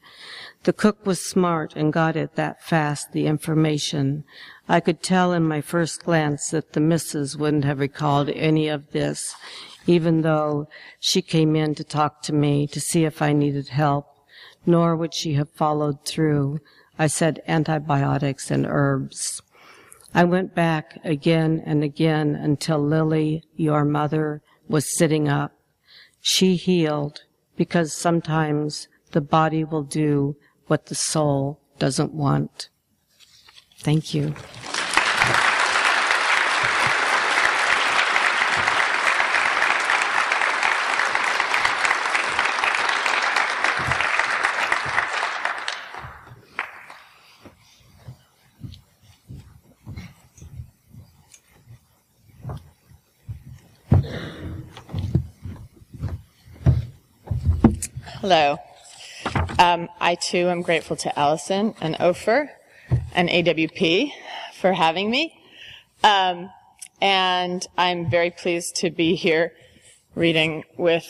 The 0.63 0.73
cook 0.73 1.05
was 1.05 1.21
smart 1.21 1.75
and 1.75 1.93
got 1.93 2.17
it 2.17 2.37
that 2.37 2.63
fast, 2.63 3.13
the 3.13 3.27
information. 3.27 4.25
I 4.69 4.81
could 4.81 5.03
tell 5.03 5.33
in 5.33 5.45
my 5.45 5.61
first 5.61 6.05
glance 6.05 6.51
that 6.51 6.73
the 6.73 6.81
missus 6.81 7.37
wouldn't 7.37 7.65
have 7.65 7.81
recalled 7.81 8.29
any 8.31 8.69
of 8.69 8.93
this, 8.93 9.35
even 9.87 10.23
though 10.23 10.69
she 11.01 11.23
came 11.23 11.57
in 11.57 11.75
to 11.77 11.85
talk 11.85 12.23
to 12.23 12.33
me 12.33 12.67
to 12.69 12.81
see 12.81 13.05
if 13.05 13.23
I 13.23 13.33
needed 13.33 13.69
help, 13.69 14.07
nor 14.65 14.97
would 14.97 15.15
she 15.15 15.35
have 15.35 15.51
followed 15.51 16.05
through. 16.05 16.61
I 16.99 17.07
said 17.09 17.43
antibiotics 17.47 18.51
and 18.51 18.67
herbs. 18.67 19.43
I 20.17 20.25
went 20.25 20.55
back 20.55 20.99
again 21.05 21.63
and 21.67 21.85
again 21.85 22.35
until 22.35 22.79
Lily, 22.79 23.45
your 23.55 23.85
mother, 23.85 24.41
was 24.67 24.97
sitting 24.97 25.29
up. 25.29 25.53
She 26.23 26.57
healed 26.57 27.25
because 27.55 27.93
sometimes 27.93 28.89
the 29.13 29.21
body 29.21 29.63
will 29.63 29.83
do 29.83 30.35
what 30.69 30.87
the 30.87 30.95
soul 30.95 31.61
doesn't 31.79 32.15
want. 32.15 32.71
Thank 33.81 34.15
you. 34.15 34.35
Hello. 58.29 58.59
Um, 59.61 59.89
I 60.01 60.17
too 60.17 60.49
am 60.49 60.63
grateful 60.63 60.97
to 60.97 61.17
Alison 61.17 61.77
and 61.81 61.95
Ofer 62.01 62.51
and 63.15 63.29
AWP 63.29 64.11
for 64.53 64.73
having 64.73 65.13
me. 65.13 65.39
Um, 66.03 66.51
and 67.01 67.65
I'm 67.79 68.11
very 68.11 68.33
pleased 68.33 68.75
to 68.79 68.91
be 68.91 69.15
here 69.15 69.53
reading 70.17 70.65
with 70.77 71.07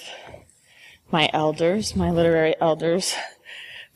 my 1.10 1.30
elders, 1.32 1.96
my 1.96 2.10
literary 2.10 2.54
elders. 2.60 3.16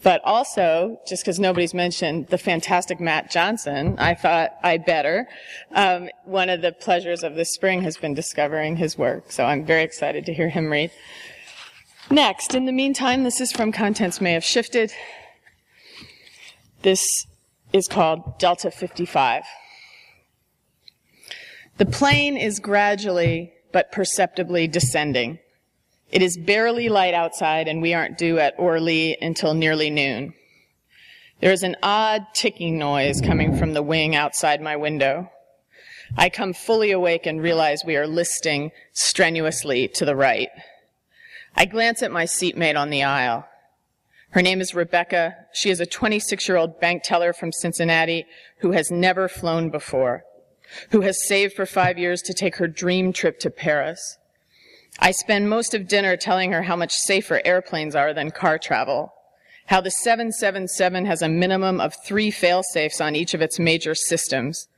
But 0.03 0.23
also, 0.25 0.99
just 1.07 1.23
because 1.23 1.39
nobody's 1.39 1.75
mentioned 1.75 2.29
the 2.29 2.39
fantastic 2.39 3.01
Mat 3.01 3.31
Johnson, 3.31 3.97
I 3.99 4.15
thought 4.15 4.53
I 4.63 4.79
better. 4.79 5.29
Um, 5.73 6.09
one 6.25 6.49
of 6.49 6.63
the 6.63 6.73
pleasures 6.73 7.23
of 7.23 7.35
this 7.35 7.53
spring 7.53 7.83
has 7.83 7.99
been 7.99 8.15
discovering 8.15 8.77
his 8.77 8.97
work, 8.97 9.31
so 9.31 9.45
I'm 9.45 9.67
very 9.67 9.83
excited 9.83 10.25
to 10.25 10.33
hear 10.33 10.49
him 10.49 10.71
read. 10.71 10.91
Next, 12.13 12.57
in 12.57 12.67
the 12.67 12.73
meantime, 12.73 13.23
this 13.23 13.41
is 13.41 13.53
from 13.53 13.71
Contents 13.71 14.21
May 14.21 14.33
Have 14.33 14.43
Shifted. 14.43 14.93
This 16.83 17.25
is 17.73 17.87
called 17.87 18.37
Delta 18.41 18.73
55. 18.73 19.45
The 21.77 21.87
plane 21.87 22.37
is 22.37 22.59
gradually 22.59 23.53
but 23.73 23.93
perceptibly 23.93 24.67
descending. 24.67 25.39
It 26.11 26.21
is 26.21 26.37
barely 26.37 26.89
light 26.89 27.15
outside 27.15 27.69
and 27.69 27.81
we 27.81 27.95
aren't 27.95 28.19
due 28.19 28.41
at 28.41 28.55
Orly 28.59 29.17
until 29.23 29.55
nearly 29.55 29.89
noon. 29.89 30.35
There 31.41 31.53
is 31.53 31.63
an 31.63 31.77
odd 31.81 32.27
ticking 32.35 32.77
noise 32.77 33.21
coming 33.21 33.57
from 33.57 33.73
the 33.73 33.85
wing 33.85 34.17
outside 34.17 34.61
my 34.61 34.75
window. 34.75 35.31
I 36.19 36.29
come 36.29 36.55
fully 36.55 36.91
awake 36.91 37.27
and 37.27 37.41
realize 37.41 37.85
we 37.85 37.97
are 37.97 38.09
listing 38.09 38.73
strenuously 38.95 39.87
to 39.95 40.05
the 40.05 40.17
right. 40.17 40.49
I 41.57 41.65
glance 41.65 42.03
at 42.03 42.13
my 42.13 42.25
seatmate 42.25 42.77
on 42.77 42.91
the 42.91 43.03
aisle. 43.03 43.47
Her 44.31 44.43
name 44.43 44.61
is 44.61 44.75
Rebecca. 44.75 45.35
She 45.53 45.71
is 45.71 45.81
a 45.81 45.87
26 45.87 46.49
year 46.49 46.57
old 46.57 46.81
bank 46.81 47.03
teller 47.03 47.33
from 47.33 47.53
Cincinnati 47.53 48.27
who 48.59 48.73
has 48.73 48.91
never 48.91 49.29
flown 49.29 49.71
before, 49.71 50.25
who 50.91 51.01
has 51.01 51.27
saved 51.27 51.55
for 51.55 51.67
five 51.67 51.99
years 51.99 52.23
to 52.23 52.35
take 52.35 52.57
her 52.57 52.69
dream 52.69 53.13
trip 53.13 53.41
to 53.41 53.51
Paris. 53.51 54.19
I 54.99 55.11
spend 55.11 55.51
most 55.51 55.75
of 55.75 55.89
dinner 55.89 56.17
telling 56.17 56.53
her 56.53 56.63
how 56.63 56.77
much 56.77 56.93
safer 56.93 57.41
airplanes 57.45 57.95
are 57.95 58.15
than 58.15 58.31
car 58.31 58.59
travel, 58.59 59.13
how 59.67 59.81
the 59.81 59.91
777 59.91 61.07
has 61.07 61.23
a 61.23 61.29
minimum 61.29 61.81
of 61.81 61.95
three 62.05 62.31
fail-safes 62.31 63.01
on 63.01 63.17
each 63.17 63.35
of 63.35 63.41
its 63.41 63.59
major 63.59 63.95
systems, 63.95 64.69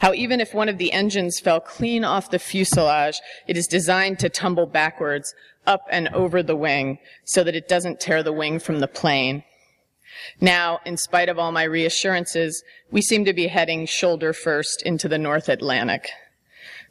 how 0.00 0.12
even 0.12 0.40
if 0.40 0.54
one 0.54 0.68
of 0.68 0.78
the 0.78 0.92
engines 0.92 1.40
fell 1.40 1.60
clean 1.60 2.04
off 2.04 2.30
the 2.30 2.38
fuselage, 2.38 3.20
it 3.46 3.56
is 3.56 3.66
designed 3.66 4.18
to 4.18 4.28
tumble 4.28 4.66
backwards, 4.66 5.34
up 5.68 5.82
and 5.90 6.08
over 6.08 6.42
the 6.42 6.56
wing 6.56 6.98
so 7.24 7.44
that 7.44 7.54
it 7.54 7.68
doesn't 7.68 8.00
tear 8.00 8.22
the 8.22 8.32
wing 8.32 8.58
from 8.58 8.80
the 8.80 8.88
plane. 8.88 9.44
Now, 10.40 10.80
in 10.84 10.96
spite 10.96 11.28
of 11.28 11.38
all 11.38 11.52
my 11.52 11.62
reassurances, 11.62 12.64
we 12.90 13.02
seem 13.02 13.24
to 13.26 13.34
be 13.34 13.46
heading 13.46 13.86
shoulder 13.86 14.32
first 14.32 14.82
into 14.82 15.08
the 15.08 15.18
North 15.18 15.48
Atlantic. 15.48 16.08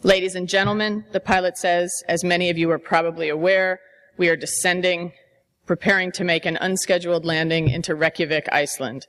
Ladies 0.03 0.35
and 0.35 0.47
gentlemen, 0.47 1.05
the 1.11 1.19
pilot 1.19 1.57
says, 1.57 2.03
as 2.07 2.23
many 2.23 2.49
of 2.49 2.57
you 2.57 2.69
are 2.69 2.79
probably 2.79 3.29
aware, 3.29 3.79
we 4.15 4.29
are 4.29 4.35
descending, 4.35 5.11
preparing 5.65 6.11
to 6.13 6.23
make 6.23 6.45
an 6.45 6.57
unscheduled 6.61 7.25
landing 7.25 7.69
into 7.69 7.95
Reykjavik, 7.95 8.47
Iceland. 8.51 9.07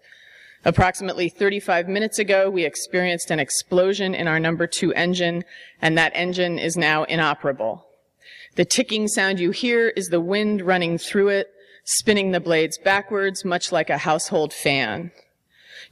Approximately 0.65 1.29
35 1.29 1.89
minutes 1.89 2.19
ago, 2.19 2.51
we 2.51 2.65
experienced 2.65 3.31
an 3.31 3.39
explosion 3.39 4.15
in 4.15 4.27
our 4.27 4.41
number 4.41 4.67
two 4.67 4.93
engine, 4.95 5.45
and 5.81 5.97
that 5.97 6.13
engine 6.15 6.59
is 6.59 6.77
now 6.77 7.05
inoperable. 7.05 7.87
The 8.57 8.65
ticking 8.65 9.07
sound 9.07 9.39
you 9.39 9.53
hear 9.53 9.89
is 9.91 10.09
the 10.09 10.21
wind 10.21 10.63
running 10.63 10.99
through 10.99 11.29
it, 11.29 11.49
spinning 11.85 12.33
the 12.33 12.41
blades 12.41 12.77
backwards, 12.77 13.45
much 13.45 13.71
like 13.71 13.89
a 13.89 13.99
household 13.99 14.53
fan. 14.53 15.13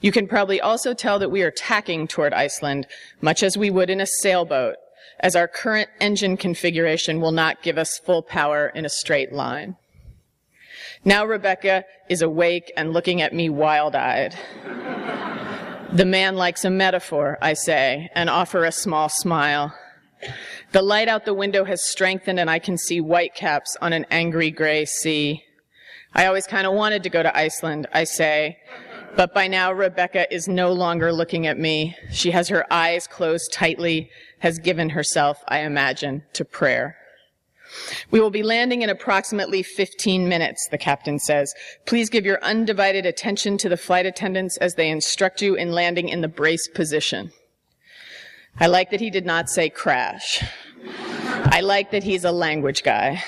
You 0.01 0.11
can 0.11 0.27
probably 0.27 0.61
also 0.61 0.93
tell 0.93 1.19
that 1.21 1.31
we 1.31 1.43
are 1.43 1.53
tacking 1.53 2.09
toward 2.09 2.35
Iceland, 2.35 2.87
much 3.21 3.43
as 3.43 3.57
we 3.57 3.71
would 3.71 3.89
in 3.89 4.01
a 4.01 4.07
sailboat, 4.07 4.77
as 5.21 5.37
our 5.37 5.49
current 5.49 5.89
engine 6.01 6.37
configuration 6.37 7.21
will 7.21 7.33
not 7.33 7.62
give 7.62 7.79
us 7.79 7.99
full 7.99 8.23
power 8.23 8.69
in 8.75 8.85
a 8.85 8.91
straight 8.91 9.33
line. 9.33 9.77
Now 11.07 11.25
Rebecca 11.25 11.85
is 12.09 12.21
awake 12.21 12.73
and 12.77 12.93
looking 12.93 13.23
at 13.23 13.33
me 13.33 13.49
wild-eyed. 13.49 14.35
the 15.93 16.05
man 16.05 16.35
likes 16.35 16.65
a 16.65 16.71
metaphor, 16.71 17.39
I 17.41 17.53
say, 17.53 18.11
and 18.17 18.29
offer 18.29 18.65
a 18.65 18.73
small 18.73 19.09
smile. 19.09 19.73
The 20.73 20.83
light 20.83 21.07
out 21.07 21.25
the 21.25 21.33
window 21.33 21.65
has 21.65 21.81
strengthened 21.81 22.41
and 22.41 22.51
I 22.51 22.59
can 22.59 22.77
see 22.77 22.99
whitecaps 22.99 23.77
on 23.81 23.93
an 23.93 24.05
angry 24.11 24.51
gray 24.51 24.85
sea. 24.85 25.45
I 26.13 26.27
always 26.27 26.49
kind 26.49 26.67
of 26.67 26.75
wanted 26.75 27.05
to 27.05 27.09
go 27.09 27.23
to 27.23 27.37
Iceland, 27.39 27.87
I 27.93 28.03
say, 28.03 28.59
but 29.15 29.33
by 29.33 29.47
now 29.47 29.71
Rebecca 29.71 30.27
is 30.35 30.49
no 30.49 30.73
longer 30.73 31.13
looking 31.13 31.47
at 31.47 31.57
me. 31.57 31.95
She 32.11 32.33
has 32.33 32.49
her 32.49 32.67
eyes 32.69 33.07
closed 33.07 33.53
tightly, 33.53 34.11
has 34.41 34.59
given 34.59 34.91
herself, 34.91 35.45
I 35.47 35.61
imagine, 35.61 36.25
to 36.33 36.45
prayer. 36.45 36.97
We 38.11 38.20
will 38.20 38.31
be 38.31 38.43
landing 38.43 38.83
in 38.83 38.91
approximately 38.91 39.62
15 39.62 40.29
minutes, 40.29 40.68
the 40.70 40.79
captain 40.79 41.18
says. 41.18 41.55
Please 41.87 42.11
give 42.11 42.24
your 42.24 42.43
undivided 42.43 43.07
attention 43.07 43.59
to 43.59 43.68
the 43.68 43.77
flight 43.77 44.07
attendants 44.07 44.57
as 44.59 44.74
they 44.74 44.89
instruct 44.89 45.43
you 45.43 45.55
in 45.55 45.72
landing 45.72 46.09
in 46.09 46.20
the 46.20 46.29
brace 46.29 46.68
position. 46.68 47.33
I 48.59 48.66
like 48.66 48.91
that 48.91 49.01
he 49.01 49.11
did 49.11 49.27
not 49.27 49.51
say 49.51 49.68
crash. 49.68 50.43
I 51.45 51.61
like 51.61 51.91
that 51.91 52.03
he's 52.03 52.24
a 52.24 52.33
language 52.33 52.83
guy. 52.83 53.22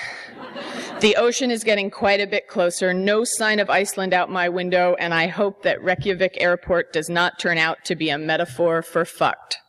The 1.01 1.15
ocean 1.15 1.49
is 1.49 1.63
getting 1.63 1.89
quite 1.89 2.19
a 2.19 2.27
bit 2.27 2.49
closer. 2.49 2.93
No 2.93 3.23
sign 3.23 3.59
of 3.59 3.69
Iceland 3.69 4.13
out 4.13 4.29
my 4.29 4.49
window, 4.49 4.97
and 4.99 5.13
I 5.13 5.27
hope 5.27 5.63
that 5.63 5.81
Reykjavik 5.81 6.35
Airport 6.41 6.91
does 6.91 7.09
not 7.09 7.39
turn 7.39 7.57
out 7.57 7.85
to 7.85 7.95
be 7.95 8.09
a 8.09 8.17
metaphor 8.17 8.81
for 8.81 9.05
fucked. 9.05 9.59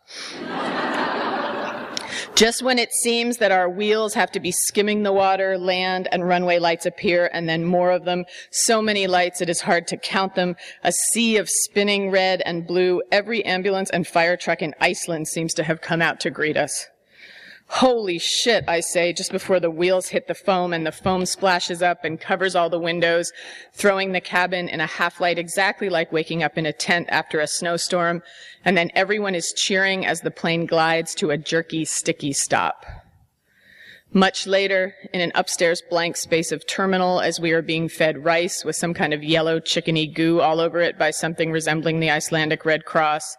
Just 2.37 2.63
when 2.63 2.79
it 2.79 2.93
seems 2.93 3.37
that 3.37 3.53
our 3.53 3.69
wheels 3.69 4.15
have 4.15 4.33
to 4.33 4.41
be 4.41 4.51
skimming 4.51 5.03
the 5.03 5.13
water, 5.13 5.59
land 5.59 6.09
and 6.11 6.27
runway 6.27 6.59
lights 6.59 6.87
appear, 6.87 7.29
and 7.35 7.47
then 7.47 7.65
more 7.65 7.91
of 7.91 8.07
them. 8.07 8.25
So 8.51 8.81
many 8.81 9.07
lights, 9.07 9.43
it 9.43 9.51
is 9.51 9.61
hard 9.61 9.87
to 9.89 9.99
count 9.99 10.37
them. 10.37 10.57
A 10.83 10.91
sea 10.91 11.37
of 11.37 11.51
spinning 11.51 12.11
red 12.11 12.43
and 12.47 12.67
blue. 12.67 13.03
Every 13.13 13.45
ambulance 13.45 13.91
and 13.91 14.07
fire 14.07 14.39
truck 14.39 14.63
in 14.63 14.75
Iceland 14.81 15.29
seems 15.29 15.53
to 15.55 15.65
have 15.65 15.83
come 15.83 16.01
out 16.01 16.19
to 16.21 16.31
greet 16.31 16.57
us. 16.57 16.87
Holy 17.75 18.19
shit, 18.19 18.65
I 18.67 18.81
say, 18.81 19.13
just 19.13 19.31
before 19.31 19.61
the 19.61 19.71
wheels 19.71 20.09
hit 20.09 20.27
the 20.27 20.35
foam 20.35 20.73
and 20.73 20.85
the 20.85 20.91
foam 20.91 21.25
splashes 21.25 21.83
up 21.83 22.05
and 22.05 22.21
covers 22.21 22.57
all 22.57 22.69
the 22.69 22.81
windows, 22.81 23.33
throwing 23.73 24.11
the 24.11 24.21
cabin 24.21 24.69
in 24.69 24.81
a 24.81 24.87
half 24.87 25.21
light 25.21 25.39
exactly 25.39 25.89
like 25.89 26.11
waking 26.11 26.43
up 26.43 26.59
in 26.59 26.67
a 26.67 26.73
tent 26.73 27.07
after 27.11 27.39
a 27.39 27.47
snowstorm. 27.47 28.25
And 28.65 28.77
then 28.77 28.91
everyone 28.97 29.37
is 29.37 29.53
cheering 29.53 30.05
as 30.05 30.21
the 30.21 30.33
plane 30.33 30.67
glides 30.67 31.15
to 31.15 31.31
a 31.31 31.39
jerky, 31.39 31.85
sticky 31.85 32.33
stop. 32.33 32.85
Much 34.13 34.49
later, 34.49 34.97
in 35.15 35.21
an 35.21 35.31
upstairs 35.37 35.81
blank 35.89 36.17
space 36.17 36.51
of 36.51 36.67
terminal, 36.67 37.21
as 37.21 37.39
we 37.39 37.53
are 37.53 37.63
being 37.63 37.89
fed 37.89 38.25
rice 38.25 38.65
with 38.65 38.75
some 38.75 38.93
kind 38.93 39.15
of 39.15 39.23
yellow 39.23 39.61
chickeny 39.61 40.13
goo 40.13 40.41
all 40.41 40.59
over 40.59 40.81
it 40.81 40.99
by 40.99 41.13
something 41.13 41.53
resembling 41.53 42.01
the 42.01 42.11
Icelandic 42.11 42.65
Red 42.65 42.85
Cross, 42.85 43.37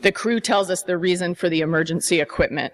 the 0.00 0.10
crew 0.10 0.40
tells 0.40 0.68
us 0.68 0.82
the 0.82 0.98
reason 0.98 1.36
for 1.36 1.48
the 1.48 1.60
emergency 1.60 2.20
equipment. 2.20 2.72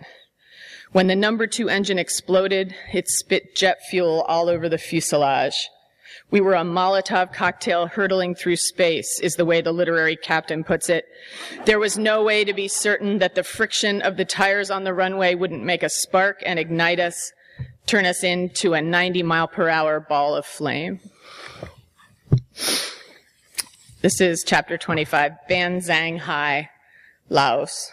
When 0.94 1.08
the 1.08 1.16
number 1.16 1.48
two 1.48 1.68
engine 1.68 1.98
exploded, 1.98 2.72
it 2.92 3.08
spit 3.08 3.56
jet 3.56 3.80
fuel 3.90 4.22
all 4.28 4.48
over 4.48 4.68
the 4.68 4.78
fuselage. 4.78 5.68
We 6.30 6.40
were 6.40 6.54
a 6.54 6.62
Molotov 6.62 7.32
cocktail 7.32 7.88
hurtling 7.88 8.36
through 8.36 8.54
space, 8.54 9.18
is 9.18 9.34
the 9.34 9.44
way 9.44 9.60
the 9.60 9.72
literary 9.72 10.14
captain 10.14 10.62
puts 10.62 10.88
it. 10.88 11.04
There 11.64 11.80
was 11.80 11.98
no 11.98 12.22
way 12.22 12.44
to 12.44 12.52
be 12.52 12.68
certain 12.68 13.18
that 13.18 13.34
the 13.34 13.42
friction 13.42 14.02
of 14.02 14.16
the 14.16 14.24
tires 14.24 14.70
on 14.70 14.84
the 14.84 14.94
runway 14.94 15.34
wouldn't 15.34 15.64
make 15.64 15.82
a 15.82 15.88
spark 15.88 16.40
and 16.46 16.60
ignite 16.60 17.00
us, 17.00 17.32
turn 17.86 18.06
us 18.06 18.22
into 18.22 18.74
a 18.74 18.80
90 18.80 19.24
mile 19.24 19.48
per 19.48 19.68
hour 19.68 19.98
ball 19.98 20.36
of 20.36 20.46
flame. 20.46 21.00
This 24.00 24.20
is 24.20 24.44
chapter 24.46 24.78
25, 24.78 25.32
Ban 25.48 25.80
Xang 25.80 26.20
Hai, 26.20 26.70
Laos. 27.28 27.90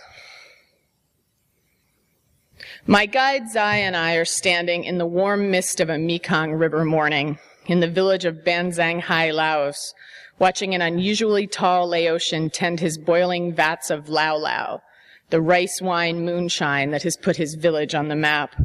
My 2.87 3.05
guide 3.05 3.47
Zai 3.47 3.77
and 3.77 3.95
I 3.95 4.15
are 4.15 4.25
standing 4.25 4.85
in 4.85 4.97
the 4.97 5.05
warm 5.05 5.51
mist 5.51 5.79
of 5.79 5.89
a 5.91 5.99
Mekong 5.99 6.53
River 6.53 6.83
morning 6.83 7.37
in 7.67 7.79
the 7.79 7.87
village 7.87 8.25
of 8.25 8.43
Ban 8.43 8.71
Xang 8.71 8.99
Hai, 8.99 9.29
Laos, 9.29 9.93
watching 10.39 10.73
an 10.73 10.81
unusually 10.81 11.45
tall 11.45 11.87
Laotian 11.87 12.49
tend 12.49 12.79
his 12.79 12.97
boiling 12.97 13.53
vats 13.53 13.91
of 13.91 14.09
Lao 14.09 14.35
Lao, 14.35 14.81
the 15.29 15.39
rice 15.39 15.79
wine 15.79 16.25
moonshine 16.25 16.89
that 16.89 17.03
has 17.03 17.17
put 17.17 17.37
his 17.37 17.53
village 17.53 17.93
on 17.93 18.07
the 18.07 18.15
map. 18.15 18.55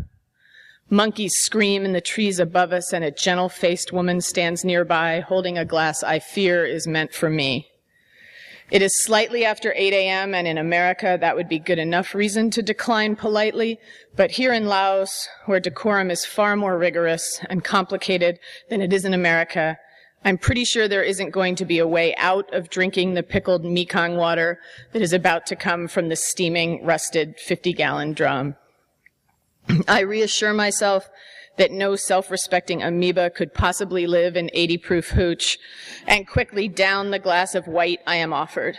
Monkeys 0.89 1.35
scream 1.35 1.85
in 1.85 1.93
the 1.93 2.01
trees 2.01 2.39
above 2.39 2.73
us 2.73 2.95
and 2.95 3.05
a 3.05 3.11
gentle-faced 3.11 3.93
woman 3.93 4.23
stands 4.23 4.65
nearby 4.65 5.21
holding 5.21 5.59
a 5.59 5.67
glass 5.67 6.03
I 6.03 6.21
fear 6.21 6.65
is 6.65 6.87
meant 6.87 7.13
for 7.13 7.29
me. 7.29 7.69
It 8.69 8.83
is 8.83 9.05
slightly 9.05 9.45
after 9.45 9.73
8 9.77 9.93
a.m., 9.93 10.35
and 10.35 10.49
in 10.49 10.59
America, 10.59 11.17
that 11.21 11.37
would 11.37 11.49
be 11.49 11.61
good 11.61 11.79
enough 11.79 12.17
reason 12.17 12.51
to 12.51 12.63
decline 12.63 13.15
politely. 13.15 13.79
But 14.17 14.33
here 14.33 14.53
in 14.53 14.67
Laos, 14.67 15.29
where 15.45 15.61
decorum 15.61 16.11
is 16.11 16.25
far 16.25 16.57
more 16.57 16.77
rigorous 16.77 17.41
and 17.49 17.63
complicated 17.63 18.41
than 18.69 18.81
it 18.81 18.93
is 18.93 19.05
in 19.05 19.15
America, 19.15 19.79
I'm 20.25 20.37
pretty 20.37 20.65
sure 20.65 20.89
there 20.89 21.05
isn't 21.05 21.31
going 21.31 21.55
to 21.57 21.65
be 21.65 21.79
a 21.79 21.87
way 21.87 22.13
out 22.17 22.53
of 22.53 22.69
drinking 22.69 23.15
the 23.15 23.23
pickled 23.23 23.65
Mekong 23.65 24.17
water 24.17 24.59
that 24.93 25.03
is 25.03 25.13
about 25.13 25.47
to 25.47 25.55
come 25.55 25.87
from 25.87 26.09
the 26.09 26.17
steaming, 26.17 26.85
rusted 26.85 27.39
50 27.39 27.73
gallon 27.73 28.15
drum. 28.15 28.57
I 29.87 30.01
reassure 30.01 30.53
myself 30.53 31.09
that 31.59 31.71
no 31.71 31.97
self-respecting 31.97 32.83
amoeba 32.83 33.31
could 33.31 33.55
possibly 33.55 34.07
live 34.07 34.37
in 34.37 34.51
80 34.53 34.79
proof 34.79 35.09
hooch 35.11 35.59
and 36.07 36.29
quickly 36.29 36.69
down 36.69 37.11
the 37.11 37.19
glass 37.19 37.55
of 37.55 37.67
white 37.67 38.01
I 38.07 38.17
am 38.17 38.33
offered, 38.33 38.77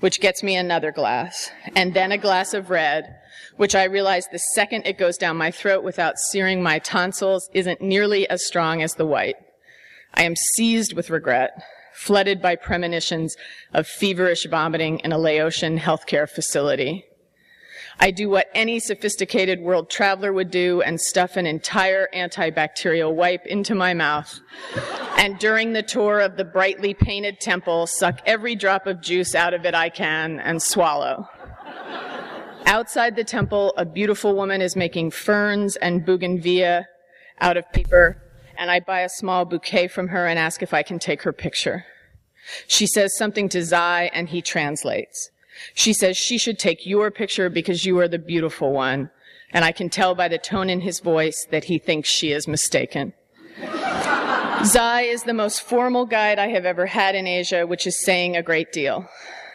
which 0.00 0.20
gets 0.20 0.42
me 0.42 0.56
another 0.56 0.92
glass 0.92 1.50
and 1.76 1.94
then 1.94 2.12
a 2.12 2.18
glass 2.18 2.54
of 2.54 2.70
red, 2.70 3.16
which 3.56 3.74
I 3.74 3.84
realize 3.84 4.26
the 4.26 4.38
second 4.38 4.86
it 4.86 4.98
goes 4.98 5.18
down 5.18 5.36
my 5.36 5.50
throat 5.50 5.84
without 5.84 6.18
searing 6.18 6.62
my 6.62 6.78
tonsils 6.78 7.48
isn't 7.52 7.80
nearly 7.80 8.28
as 8.28 8.46
strong 8.46 8.82
as 8.82 8.94
the 8.94 9.06
white. 9.06 9.36
I 10.14 10.22
am 10.22 10.36
seized 10.36 10.94
with 10.94 11.10
regret, 11.10 11.62
flooded 11.94 12.40
by 12.40 12.56
premonitions 12.56 13.36
of 13.74 13.86
feverish 13.86 14.46
vomiting 14.46 15.00
in 15.00 15.12
a 15.12 15.18
Laotian 15.18 15.78
healthcare 15.78 16.28
facility. 16.28 17.04
I 18.00 18.12
do 18.12 18.28
what 18.28 18.48
any 18.54 18.78
sophisticated 18.78 19.60
world 19.60 19.90
traveler 19.90 20.32
would 20.32 20.50
do 20.50 20.82
and 20.82 21.00
stuff 21.00 21.36
an 21.36 21.46
entire 21.46 22.08
antibacterial 22.14 23.12
wipe 23.12 23.44
into 23.46 23.74
my 23.74 23.92
mouth. 23.92 24.38
And 25.16 25.38
during 25.38 25.72
the 25.72 25.82
tour 25.82 26.20
of 26.20 26.36
the 26.36 26.44
brightly 26.44 26.94
painted 26.94 27.40
temple, 27.40 27.88
suck 27.88 28.20
every 28.24 28.54
drop 28.54 28.86
of 28.86 29.00
juice 29.00 29.34
out 29.34 29.52
of 29.52 29.66
it 29.66 29.74
I 29.74 29.88
can 29.88 30.38
and 30.38 30.62
swallow. 30.62 31.28
Outside 32.66 33.16
the 33.16 33.24
temple, 33.24 33.74
a 33.76 33.84
beautiful 33.84 34.36
woman 34.36 34.62
is 34.62 34.76
making 34.76 35.10
ferns 35.10 35.74
and 35.76 36.04
bougainvillea 36.04 36.86
out 37.40 37.56
of 37.56 37.70
paper, 37.72 38.22
and 38.56 38.70
I 38.70 38.78
buy 38.80 39.00
a 39.00 39.08
small 39.08 39.44
bouquet 39.44 39.88
from 39.88 40.08
her 40.08 40.26
and 40.26 40.38
ask 40.38 40.62
if 40.62 40.72
I 40.72 40.82
can 40.82 40.98
take 40.98 41.22
her 41.22 41.32
picture. 41.32 41.84
She 42.66 42.86
says 42.86 43.16
something 43.16 43.48
to 43.50 43.64
Zai, 43.64 44.10
and 44.12 44.28
he 44.28 44.40
translates. 44.40 45.30
She 45.74 45.92
says 45.92 46.16
she 46.16 46.38
should 46.38 46.58
take 46.58 46.86
your 46.86 47.10
picture 47.10 47.48
because 47.48 47.84
you 47.84 47.98
are 47.98 48.08
the 48.08 48.18
beautiful 48.18 48.72
one. 48.72 49.10
And 49.50 49.64
I 49.64 49.72
can 49.72 49.88
tell 49.88 50.14
by 50.14 50.28
the 50.28 50.38
tone 50.38 50.68
in 50.68 50.82
his 50.82 51.00
voice 51.00 51.46
that 51.50 51.64
he 51.64 51.78
thinks 51.78 52.08
she 52.08 52.32
is 52.32 52.46
mistaken. 52.46 53.14
Zai 54.64 55.02
is 55.02 55.22
the 55.22 55.34
most 55.34 55.62
formal 55.62 56.04
guide 56.04 56.38
I 56.38 56.48
have 56.48 56.64
ever 56.64 56.86
had 56.86 57.14
in 57.14 57.26
Asia, 57.26 57.66
which 57.66 57.86
is 57.86 58.04
saying 58.04 58.36
a 58.36 58.42
great 58.42 58.72
deal. 58.72 59.08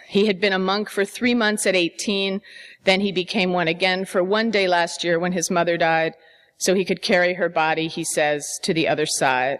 He 0.08 0.28
had 0.28 0.39
been 0.39 0.54
a 0.54 0.60
monk 0.60 0.89
for 0.89 1.06
three 1.06 1.34
months 1.34 1.66
at 1.66 1.76
18, 1.76 2.41
then 2.84 3.01
he 3.01 3.12
became 3.12 3.51
one 3.51 3.68
again 3.68 4.06
for 4.06 4.24
one 4.24 4.51
day 4.51 4.68
last 4.68 5.04
year 5.04 5.20
when 5.20 5.32
his 5.32 5.51
mother 5.51 5.78
died, 5.78 6.14
so 6.58 6.74
he 6.74 6.86
could 6.86 7.01
carry 7.01 7.34
her 7.34 7.49
body, 7.49 7.88
he 7.88 8.04
says, 8.04 8.60
to 8.62 8.74
the 8.74 8.88
other 8.88 9.06
side. 9.06 9.60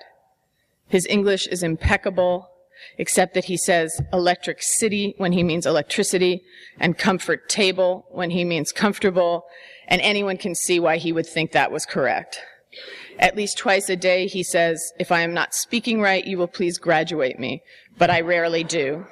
His 0.88 1.08
English 1.08 1.48
is 1.48 1.64
impeccable, 1.64 2.50
except 2.98 3.34
that 3.34 3.46
he 3.46 3.58
says 3.58 4.02
electric 4.12 4.62
city 4.62 5.16
when 5.18 5.32
he 5.32 5.44
means 5.44 5.66
electricity 5.66 6.44
and 6.80 6.98
comfort 6.98 7.50
table 7.50 8.06
when 8.10 8.32
he 8.32 8.44
means 8.44 8.72
comfortable, 8.72 9.46
and 9.88 10.02
anyone 10.02 10.38
can 10.38 10.56
see 10.56 10.80
why 10.80 10.98
he 10.98 11.12
would 11.12 11.28
think 11.28 11.52
that 11.52 11.72
was 11.72 11.86
correct. 11.86 12.40
At 13.20 13.36
least 13.36 13.58
twice 13.58 13.90
a 13.90 13.96
day 13.96 14.28
he 14.28 14.44
says, 14.44 14.94
if 15.00 15.12
I 15.12 15.22
am 15.22 15.34
not 15.34 15.54
speaking 15.54 16.02
right, 16.02 16.26
you 16.26 16.38
will 16.38 16.48
please 16.48 16.78
graduate 16.78 17.40
me, 17.40 17.62
but 17.98 18.10
I 18.10 18.22
rarely 18.22 18.64
do. 18.64 19.06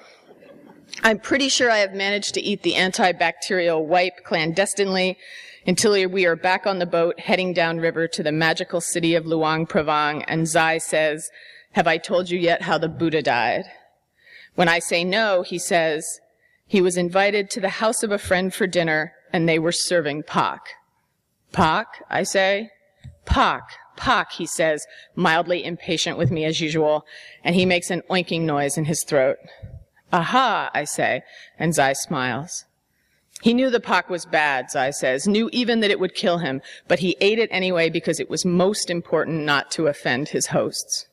I'm 1.04 1.20
pretty 1.20 1.50
sure 1.50 1.70
I 1.72 1.78
have 1.78 1.94
managed 1.94 2.34
to 2.34 2.42
eat 2.42 2.64
the 2.64 2.74
antibacterial 2.74 3.86
wipe 3.86 4.24
clandestinely 4.24 5.18
until 5.66 5.92
we 6.10 6.26
are 6.26 6.36
back 6.36 6.66
on 6.66 6.80
the 6.80 6.86
boat 6.86 7.20
heading 7.20 7.54
downriver 7.54 8.08
to 8.08 8.24
the 8.24 8.32
magical 8.32 8.82
city 8.82 9.14
of 9.14 9.26
Luang 9.26 9.68
Prabang 9.68 10.24
and 10.28 10.48
Zai 10.48 10.80
says, 10.80 11.30
have 11.72 11.88
I 11.88 11.98
told 11.98 12.30
you 12.30 12.38
yet 12.38 12.64
how 12.64 12.78
the 12.78 12.90
Buddha 12.90 13.22
died? 13.22 13.66
When 14.56 14.68
I 14.68 14.80
say 14.80 15.04
no, 15.04 15.42
he 15.42 15.58
says, 15.58 16.20
he 16.68 16.82
was 16.82 16.98
invited 16.98 17.50
to 17.50 17.60
the 17.60 17.70
house 17.70 18.04
of 18.04 18.12
a 18.12 18.18
friend 18.18 18.54
for 18.54 18.68
dinner 18.68 19.14
and 19.34 19.48
they 19.48 19.60
were 19.60 19.72
serving 19.72 20.24
pak. 20.24 20.62
Pak, 21.52 22.04
I 22.10 22.24
say. 22.24 22.70
Pak, 23.26 23.64
pak, 23.96 24.32
he 24.34 24.46
says, 24.46 24.86
mildly 25.16 25.64
impatient 25.64 26.18
with 26.18 26.32
me 26.32 26.44
as 26.46 26.60
usual, 26.60 27.06
and 27.44 27.56
he 27.56 27.66
makes 27.66 27.92
an 27.92 28.02
oinking 28.10 28.42
noise 28.42 28.78
in 28.78 28.86
his 28.86 29.04
throat. 29.04 29.38
Aha, 30.12 30.72
I 30.74 30.84
say, 30.84 31.24
and 31.58 31.74
Zai 31.74 31.94
smiles. 31.94 32.66
He 33.42 33.54
knew 33.54 33.70
the 33.70 33.80
pak 33.80 34.10
was 34.10 34.26
bad, 34.26 34.70
Zai 34.70 34.92
says, 34.92 35.28
knew 35.28 35.50
even 35.52 35.80
that 35.80 35.92
it 35.92 36.00
would 36.00 36.16
kill 36.16 36.40
him, 36.40 36.62
but 36.88 37.00
he 37.00 37.18
ate 37.22 37.40
it 37.40 37.50
anyway 37.52 37.90
because 37.90 38.20
it 38.20 38.30
was 38.30 38.46
most 38.46 38.90
important 38.90 39.46
not 39.46 39.72
to 39.72 39.88
offend 39.88 40.30
his 40.30 40.48
hosts. 40.48 41.08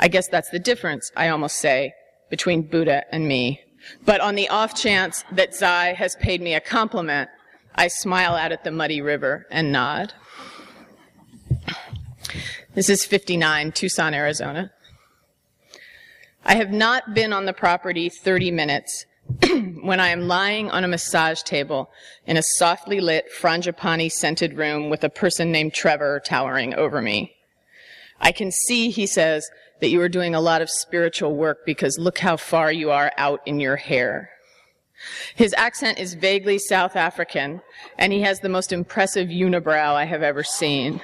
I 0.00 0.08
guess 0.08 0.28
that's 0.28 0.48
the 0.48 0.58
difference, 0.58 1.12
I 1.14 1.28
almost 1.28 1.56
say, 1.56 1.94
between 2.30 2.62
Buddha 2.62 3.04
and 3.12 3.28
me. 3.28 3.60
But 4.04 4.22
on 4.22 4.34
the 4.34 4.48
off 4.48 4.74
chance 4.74 5.24
that 5.32 5.54
Zai 5.54 5.92
has 5.92 6.16
paid 6.16 6.40
me 6.40 6.54
a 6.54 6.60
compliment, 6.60 7.28
I 7.74 7.88
smile 7.88 8.34
out 8.34 8.50
at 8.50 8.64
the 8.64 8.70
muddy 8.70 9.02
river 9.02 9.46
and 9.50 9.70
nod. 9.70 10.14
This 12.74 12.88
is 12.88 13.04
59, 13.04 13.72
Tucson, 13.72 14.14
Arizona. 14.14 14.72
I 16.46 16.54
have 16.54 16.70
not 16.70 17.14
been 17.14 17.34
on 17.34 17.44
the 17.44 17.52
property 17.52 18.08
30 18.08 18.52
minutes 18.52 19.04
when 19.82 20.00
I 20.00 20.08
am 20.08 20.22
lying 20.22 20.70
on 20.70 20.82
a 20.82 20.88
massage 20.88 21.42
table 21.42 21.90
in 22.26 22.38
a 22.38 22.42
softly 22.42 23.00
lit 23.00 23.26
frangipani 23.30 24.10
scented 24.10 24.56
room 24.56 24.88
with 24.88 25.04
a 25.04 25.10
person 25.10 25.52
named 25.52 25.74
Trevor 25.74 26.22
towering 26.24 26.74
over 26.74 27.02
me. 27.02 27.34
I 28.20 28.32
can 28.32 28.50
see, 28.50 28.90
he 28.90 29.06
says, 29.06 29.48
that 29.80 29.88
you 29.88 30.00
are 30.00 30.08
doing 30.08 30.34
a 30.34 30.40
lot 30.40 30.62
of 30.62 30.70
spiritual 30.70 31.34
work 31.34 31.64
because 31.64 31.98
look 31.98 32.18
how 32.18 32.36
far 32.36 32.72
you 32.72 32.90
are 32.90 33.12
out 33.16 33.40
in 33.46 33.60
your 33.60 33.76
hair. 33.76 34.30
His 35.34 35.54
accent 35.56 35.98
is 35.98 36.14
vaguely 36.14 36.58
South 36.58 36.94
African, 36.94 37.62
and 37.98 38.12
he 38.12 38.20
has 38.20 38.40
the 38.40 38.48
most 38.48 38.72
impressive 38.72 39.28
unibrow 39.28 39.94
I 39.94 40.04
have 40.04 40.22
ever 40.22 40.42
seen. 40.42 41.00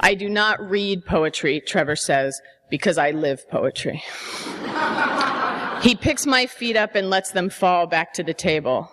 I 0.00 0.14
do 0.14 0.28
not 0.28 0.60
read 0.60 1.06
poetry, 1.06 1.60
Trevor 1.60 1.96
says, 1.96 2.40
because 2.68 2.98
I 2.98 3.12
live 3.12 3.48
poetry. 3.48 4.02
he 5.82 5.94
picks 5.94 6.26
my 6.26 6.46
feet 6.46 6.76
up 6.76 6.94
and 6.94 7.10
lets 7.10 7.30
them 7.30 7.48
fall 7.48 7.86
back 7.86 8.12
to 8.14 8.24
the 8.24 8.34
table. 8.34 8.90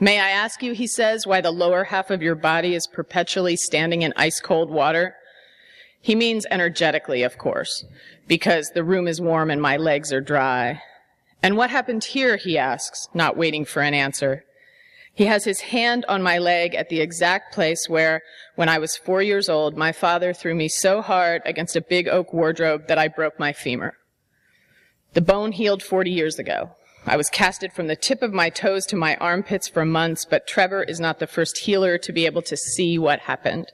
May 0.00 0.20
I 0.20 0.30
ask 0.30 0.62
you, 0.62 0.72
he 0.72 0.86
says, 0.86 1.26
why 1.26 1.40
the 1.40 1.50
lower 1.50 1.84
half 1.84 2.10
of 2.10 2.22
your 2.22 2.36
body 2.36 2.74
is 2.74 2.86
perpetually 2.86 3.56
standing 3.56 4.02
in 4.02 4.12
ice 4.16 4.40
cold 4.40 4.70
water? 4.70 5.14
He 6.08 6.14
means 6.14 6.46
energetically, 6.50 7.22
of 7.22 7.36
course, 7.36 7.84
because 8.26 8.70
the 8.70 8.82
room 8.82 9.06
is 9.06 9.20
warm 9.20 9.50
and 9.50 9.60
my 9.60 9.76
legs 9.76 10.10
are 10.10 10.22
dry. 10.22 10.80
And 11.42 11.54
what 11.54 11.68
happened 11.68 12.02
here, 12.02 12.38
he 12.38 12.56
asks, 12.56 13.08
not 13.12 13.36
waiting 13.36 13.66
for 13.66 13.82
an 13.82 13.92
answer. 13.92 14.42
He 15.12 15.26
has 15.26 15.44
his 15.44 15.60
hand 15.60 16.06
on 16.08 16.22
my 16.22 16.38
leg 16.38 16.74
at 16.74 16.88
the 16.88 17.02
exact 17.02 17.52
place 17.52 17.90
where, 17.90 18.22
when 18.54 18.70
I 18.70 18.78
was 18.78 18.96
four 18.96 19.20
years 19.20 19.50
old, 19.50 19.76
my 19.76 19.92
father 19.92 20.32
threw 20.32 20.54
me 20.54 20.66
so 20.66 21.02
hard 21.02 21.42
against 21.44 21.76
a 21.76 21.82
big 21.82 22.08
oak 22.08 22.32
wardrobe 22.32 22.88
that 22.88 22.96
I 22.96 23.08
broke 23.08 23.38
my 23.38 23.52
femur. 23.52 23.92
The 25.12 25.20
bone 25.20 25.52
healed 25.52 25.82
40 25.82 26.10
years 26.10 26.38
ago. 26.38 26.70
I 27.04 27.18
was 27.18 27.28
casted 27.28 27.74
from 27.74 27.86
the 27.86 27.96
tip 27.96 28.22
of 28.22 28.32
my 28.32 28.48
toes 28.48 28.86
to 28.86 28.96
my 28.96 29.16
armpits 29.16 29.68
for 29.68 29.84
months, 29.84 30.24
but 30.24 30.46
Trevor 30.46 30.84
is 30.84 31.00
not 31.00 31.18
the 31.18 31.26
first 31.26 31.58
healer 31.58 31.98
to 31.98 32.12
be 32.14 32.24
able 32.24 32.40
to 32.40 32.56
see 32.56 32.98
what 32.98 33.20
happened. 33.20 33.72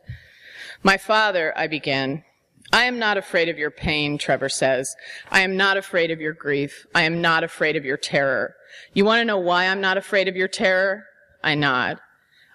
My 0.85 0.99
father, 0.99 1.55
I 1.57 1.67
begin. 1.67 2.25
I 2.71 2.85
am 2.85 2.99
not 2.99 3.17
afraid 3.17 3.49
of 3.49 3.57
your 3.57 3.71
pain, 3.71 4.19
Trevor 4.19 4.51
says. 4.51 4.95
I 5.31 5.41
am 5.41 5.57
not 5.57 5.79
afraid 5.79 6.11
of 6.11 6.21
your 6.21 6.35
grief. 6.35 6.87
I 6.95 7.03
am 7.03 7.23
not 7.23 7.43
afraid 7.43 7.77
of 7.77 7.87
your 7.87 7.97
terror. 7.97 8.55
You 8.93 9.07
want 9.07 9.21
to 9.21 9.25
know 9.25 9.39
why 9.39 9.67
I'm 9.67 9.81
not 9.81 9.97
afraid 9.97 10.29
of 10.29 10.37
your 10.37 10.47
terror? 10.47 11.05
I 11.43 11.55
nod. 11.55 12.01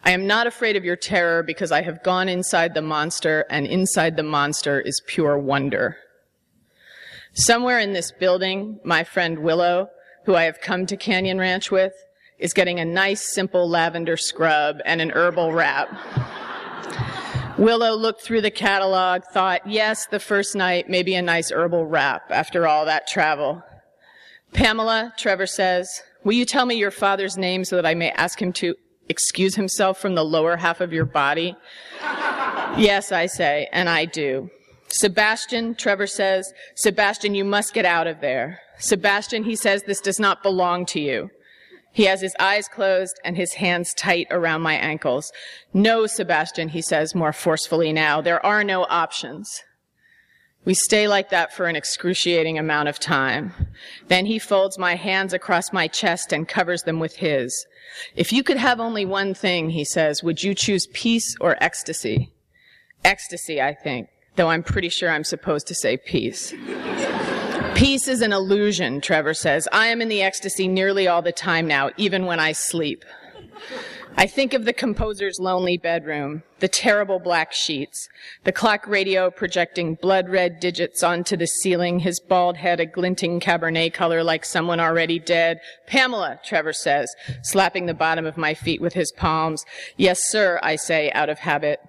I 0.04 0.12
am 0.12 0.28
not 0.28 0.46
afraid 0.46 0.76
of 0.76 0.86
your 0.86 0.96
terror 0.96 1.42
because 1.42 1.72
I 1.72 1.82
have 1.82 2.04
gone 2.04 2.30
inside 2.30 2.76
the 2.76 2.84
monster 2.84 3.46
and 3.50 3.66
inside 3.66 4.16
the 4.16 4.24
monster 4.24 4.80
is 4.80 5.02
pure 5.08 5.38
wonder. 5.40 5.98
Somewhere 7.34 7.80
in 7.80 7.94
this 7.94 8.12
building, 8.12 8.80
my 8.84 9.04
friend 9.04 9.40
Willow, 9.40 9.90
who 10.26 10.36
I 10.36 10.44
have 10.44 10.62
come 10.62 10.86
to 10.86 10.98
Canyon 10.98 11.40
Ranch 11.40 11.72
with, 11.72 11.94
is 12.38 12.54
getting 12.54 12.80
a 12.80 12.86
nice 12.86 13.28
simple 13.34 13.68
lavender 13.68 14.18
scrub 14.18 14.78
and 14.86 15.02
an 15.02 15.10
herbal 15.10 15.52
wrap. 15.52 15.90
Willow 17.60 17.94
looked 17.94 18.22
through 18.22 18.40
the 18.40 18.52
catalog, 18.52 19.24
thought, 19.34 19.68
yes, 19.68 20.06
the 20.06 20.20
first 20.22 20.56
night, 20.56 20.90
maybe 20.90 21.14
a 21.16 21.22
nice 21.22 21.52
herbal 21.52 21.88
wrap 21.88 22.32
after 22.32 22.66
all 22.66 22.86
that 22.86 23.06
travel. 23.06 23.62
Pamela, 24.54 25.14
Trevor 25.18 25.46
says, 25.46 26.02
will 26.24 26.32
you 26.32 26.46
tell 26.46 26.66
me 26.66 26.76
your 26.76 26.90
father's 26.90 27.38
name 27.38 27.66
so 27.66 27.76
that 27.76 27.86
I 27.86 27.96
may 27.96 28.12
ask 28.12 28.42
him 28.42 28.54
to 28.54 28.76
excuse 29.10 29.56
himself 29.56 30.00
from 30.00 30.16
the 30.16 30.24
lower 30.24 30.56
half 30.56 30.80
of 30.80 30.94
your 30.94 31.04
body? 31.04 31.54
yes, 32.78 33.12
I 33.12 33.26
say, 33.26 33.68
and 33.74 33.90
I 33.90 34.06
do. 34.06 34.50
Sebastian, 34.88 35.76
Trevor 35.76 36.08
says, 36.08 36.54
Sebastian, 36.76 37.36
you 37.36 37.44
must 37.44 37.74
get 37.74 37.84
out 37.84 38.08
of 38.08 38.22
there. 38.22 38.62
Sebastian, 38.78 39.44
he 39.44 39.58
says, 39.58 39.84
this 39.84 40.00
does 40.00 40.18
not 40.18 40.44
belong 40.44 40.86
to 40.86 41.02
you. 41.02 41.30
He 41.92 42.06
has 42.06 42.22
his 42.22 42.36
eyes 42.40 42.68
closed 42.68 43.20
and 43.24 43.36
his 43.36 43.54
hands 43.54 43.94
tight 43.94 44.28
around 44.32 44.62
my 44.62 44.76
ankles. 44.76 45.32
No, 45.74 46.06
Sebastian, 46.06 46.70
he 46.70 46.82
says 46.82 47.16
more 47.16 47.34
forcefully 47.34 47.92
now. 47.92 48.22
There 48.22 48.46
are 48.46 48.64
no 48.64 48.86
options. 48.90 49.64
We 50.66 50.74
stay 50.74 51.08
like 51.08 51.30
that 51.30 51.54
for 51.54 51.68
an 51.68 51.76
excruciating 51.76 52.60
amount 52.60 52.90
of 52.90 53.00
time. 53.00 53.54
Then 54.08 54.26
he 54.26 54.38
folds 54.40 54.78
my 54.78 54.96
hands 54.96 55.34
across 55.34 55.74
my 55.74 55.88
chest 55.88 56.32
and 56.32 56.48
covers 56.48 56.84
them 56.84 57.00
with 57.00 57.16
his. 57.16 57.66
If 58.16 58.32
you 58.32 58.44
could 58.44 58.58
have 58.58 58.80
only 58.80 59.06
one 59.06 59.34
thing, 59.34 59.72
he 59.72 59.84
says, 59.84 60.22
would 60.22 60.44
you 60.44 60.54
choose 60.54 60.86
peace 60.94 61.36
or 61.40 61.62
ecstasy? 61.64 62.32
Ecstasy, 63.04 63.62
I 63.62 63.74
think, 63.74 64.10
though 64.36 64.50
I'm 64.50 64.64
pretty 64.64 64.90
sure 64.90 65.10
I'm 65.10 65.24
supposed 65.24 65.66
to 65.68 65.76
say 65.76 65.98
peace. 65.98 66.54
Peace 67.80 68.10
is 68.10 68.22
an 68.22 68.34
illusion, 68.34 69.00
Trevor 69.00 69.34
says. 69.34 69.66
I 69.72 69.88
am 69.88 70.02
in 70.02 70.10
the 70.10 70.22
ecstasy 70.22 70.68
nearly 70.68 71.08
all 71.08 71.22
the 71.22 71.32
time 71.32 71.66
now, 71.66 71.92
even 71.96 72.26
when 72.26 72.38
I 72.38 72.52
sleep. 72.52 73.06
I 74.18 74.28
think 74.28 74.54
of 74.54 74.66
the 74.66 74.74
composer's 74.74 75.40
lonely 75.40 75.78
bedroom, 75.78 76.44
the 76.60 76.68
terrible 76.68 77.20
black 77.20 77.54
sheets, 77.54 78.10
the 78.44 78.52
clock 78.52 78.86
radio 78.86 79.32
projecting 79.32 79.96
blood 79.96 80.28
red 80.28 80.60
digits 80.60 81.04
onto 81.04 81.38
the 81.38 81.48
ceiling, 81.48 82.00
his 82.00 82.20
bald 82.20 82.58
head 82.58 82.82
a 82.82 82.86
glinting 82.86 83.40
cabernet 83.40 83.94
color 83.94 84.26
like 84.26 84.44
someone 84.44 84.82
already 84.82 85.18
dead. 85.18 85.62
Pamela, 85.88 86.38
Trevor 86.44 86.74
says, 86.74 87.16
slapping 87.44 87.86
the 87.86 87.94
bottom 87.94 88.26
of 88.26 88.36
my 88.36 88.54
feet 88.54 88.82
with 88.82 88.94
his 88.94 89.14
palms. 89.14 89.64
Yes, 89.96 90.30
sir, 90.30 90.60
I 90.62 90.76
say 90.76 91.14
out 91.14 91.30
of 91.30 91.40
habit. 91.40 91.80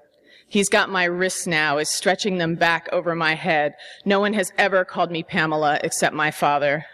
He's 0.51 0.69
got 0.69 0.91
my 0.91 1.05
wrists 1.05 1.47
now, 1.47 1.79
is 1.79 1.89
stretching 1.89 2.39
them 2.39 2.57
back 2.57 2.89
over 2.91 3.15
my 3.15 3.37
head. 3.37 3.77
No 4.05 4.19
one 4.19 4.33
has 4.33 4.53
ever 4.59 4.85
called 4.85 5.13
me 5.13 5.23
Pamela 5.23 5.79
except 5.85 6.13
my 6.13 6.33
father. 6.33 6.87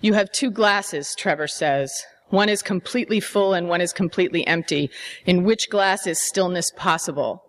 You 0.00 0.12
have 0.12 0.30
two 0.30 0.48
glasses, 0.48 1.16
Trevor 1.16 1.48
says. 1.48 2.04
One 2.28 2.48
is 2.48 2.62
completely 2.62 3.18
full 3.18 3.52
and 3.52 3.68
one 3.68 3.80
is 3.80 3.92
completely 3.92 4.46
empty. 4.46 4.90
In 5.26 5.42
which 5.42 5.70
glass 5.70 6.06
is 6.06 6.22
stillness 6.22 6.70
possible? 6.70 7.42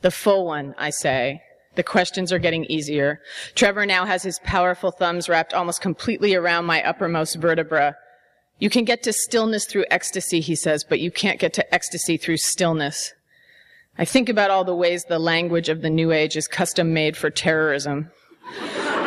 The 0.00 0.10
full 0.10 0.44
one, 0.44 0.74
I 0.76 0.90
say. 0.90 1.40
The 1.76 1.84
questions 1.84 2.32
are 2.32 2.40
getting 2.40 2.64
easier. 2.64 3.20
Trevor 3.54 3.86
now 3.86 4.06
has 4.06 4.24
his 4.24 4.40
powerful 4.40 4.90
thumbs 4.90 5.28
wrapped 5.28 5.54
almost 5.54 5.80
completely 5.80 6.34
around 6.34 6.64
my 6.64 6.82
uppermost 6.82 7.36
vertebra. 7.36 7.96
You 8.58 8.68
can 8.70 8.84
get 8.84 9.04
to 9.04 9.12
stillness 9.12 9.66
through 9.66 9.84
ecstasy, 9.88 10.40
he 10.40 10.56
says, 10.56 10.82
but 10.82 10.98
you 10.98 11.12
can't 11.12 11.38
get 11.38 11.52
to 11.52 11.72
ecstasy 11.74 12.16
through 12.16 12.38
stillness. 12.38 13.14
I 13.98 14.04
think 14.04 14.28
about 14.28 14.50
all 14.50 14.64
the 14.64 14.74
ways 14.74 15.04
the 15.04 15.18
language 15.18 15.68
of 15.68 15.82
the 15.82 15.90
New 15.90 16.12
Age 16.12 16.36
is 16.36 16.48
custom 16.48 16.94
made 16.94 17.16
for 17.16 17.30
terrorism. 17.30 18.10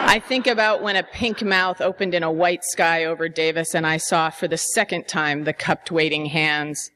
I 0.06 0.20
think 0.20 0.46
about 0.46 0.84
when 0.84 0.96
a 0.96 1.04
pink 1.04 1.42
mouth 1.42 1.82
opened 1.82 2.14
in 2.14 2.24
a 2.24 2.32
white 2.32 2.64
sky 2.64 3.06
over 3.06 3.28
Davis 3.30 3.74
and 3.74 3.88
I 3.88 3.98
saw 3.98 4.30
for 4.30 4.48
the 4.48 4.58
second 4.58 5.08
time 5.08 5.44
the 5.44 5.54
cupped 5.54 5.92
waiting 5.92 6.28
hands. 6.28 6.92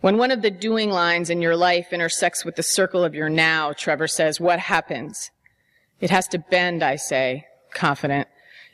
When 0.00 0.16
one 0.16 0.32
of 0.32 0.42
the 0.42 0.50
doing 0.50 0.90
lines 0.90 1.30
in 1.30 1.40
your 1.40 1.54
life 1.54 1.92
intersects 1.92 2.44
with 2.44 2.56
the 2.56 2.62
circle 2.64 3.04
of 3.04 3.14
your 3.14 3.28
now, 3.28 3.72
Trevor 3.72 4.08
says, 4.08 4.40
what 4.40 4.58
happens? 4.58 5.30
It 6.00 6.10
has 6.10 6.26
to 6.28 6.38
bend, 6.38 6.82
I 6.82 6.96
say, 6.96 7.46
confident. 7.72 8.26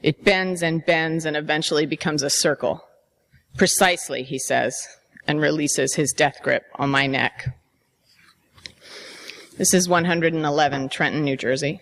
It 0.02 0.24
bends 0.24 0.62
and 0.62 0.86
bends 0.86 1.26
and 1.26 1.36
eventually 1.36 1.84
becomes 1.84 2.22
a 2.22 2.30
circle. 2.30 2.82
Precisely, 3.58 4.22
he 4.22 4.38
says, 4.38 4.88
and 5.26 5.40
releases 5.40 5.94
his 5.94 6.12
death 6.12 6.38
grip 6.42 6.64
on 6.76 6.88
my 6.88 7.06
neck. 7.06 7.54
This 9.58 9.74
is 9.74 9.88
111 9.88 10.88
Trenton, 10.88 11.24
New 11.24 11.36
Jersey. 11.36 11.80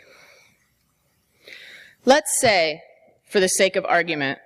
Let's 2.06 2.40
say, 2.40 2.82
for 3.28 3.38
the 3.38 3.50
sake 3.50 3.76
of 3.76 3.84
argument, 3.84 4.38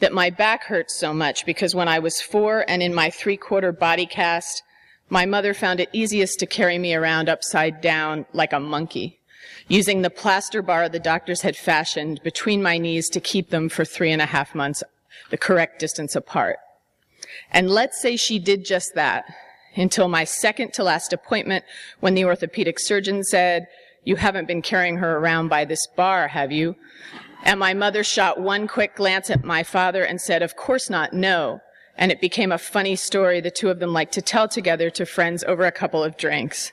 that 0.00 0.12
my 0.12 0.28
back 0.28 0.64
hurts 0.64 0.94
so 0.94 1.14
much 1.14 1.46
because 1.46 1.74
when 1.74 1.88
I 1.88 1.98
was 1.98 2.20
four 2.20 2.62
and 2.68 2.82
in 2.82 2.94
my 2.94 3.08
three 3.08 3.38
quarter 3.38 3.72
body 3.72 4.04
cast, 4.04 4.62
my 5.08 5.24
mother 5.24 5.54
found 5.54 5.80
it 5.80 5.88
easiest 5.94 6.38
to 6.40 6.46
carry 6.46 6.76
me 6.76 6.94
around 6.94 7.30
upside 7.30 7.80
down 7.80 8.26
like 8.34 8.52
a 8.52 8.60
monkey, 8.60 9.18
using 9.66 10.02
the 10.02 10.10
plaster 10.10 10.60
bar 10.60 10.90
the 10.90 11.00
doctors 11.00 11.40
had 11.40 11.56
fashioned 11.56 12.22
between 12.22 12.62
my 12.62 12.76
knees 12.76 13.08
to 13.08 13.18
keep 13.18 13.48
them 13.48 13.70
for 13.70 13.86
three 13.86 14.12
and 14.12 14.20
a 14.20 14.26
half 14.26 14.54
months, 14.54 14.82
the 15.30 15.38
correct 15.38 15.78
distance 15.78 16.14
apart. 16.14 16.58
And 17.50 17.70
let's 17.70 17.98
say 18.02 18.16
she 18.16 18.38
did 18.38 18.66
just 18.66 18.94
that 18.94 19.24
until 19.74 20.08
my 20.08 20.24
second 20.24 20.72
to 20.74 20.84
last 20.84 21.12
appointment 21.12 21.64
when 22.00 22.14
the 22.14 22.24
orthopedic 22.24 22.78
surgeon 22.78 23.22
said, 23.24 23.66
you 24.04 24.16
haven't 24.16 24.48
been 24.48 24.62
carrying 24.62 24.96
her 24.98 25.16
around 25.16 25.48
by 25.48 25.64
this 25.64 25.86
bar, 25.96 26.28
have 26.28 26.52
you? 26.52 26.76
And 27.42 27.60
my 27.60 27.74
mother 27.74 28.04
shot 28.04 28.40
one 28.40 28.68
quick 28.68 28.96
glance 28.96 29.30
at 29.30 29.44
my 29.44 29.62
father 29.62 30.04
and 30.04 30.20
said, 30.20 30.42
of 30.42 30.56
course 30.56 30.88
not, 30.88 31.12
no. 31.12 31.60
And 31.96 32.10
it 32.10 32.20
became 32.20 32.52
a 32.52 32.58
funny 32.58 32.96
story 32.96 33.40
the 33.40 33.50
two 33.50 33.70
of 33.70 33.78
them 33.78 33.92
liked 33.92 34.12
to 34.14 34.22
tell 34.22 34.48
together 34.48 34.90
to 34.90 35.06
friends 35.06 35.44
over 35.44 35.64
a 35.64 35.72
couple 35.72 36.02
of 36.02 36.16
drinks. 36.16 36.72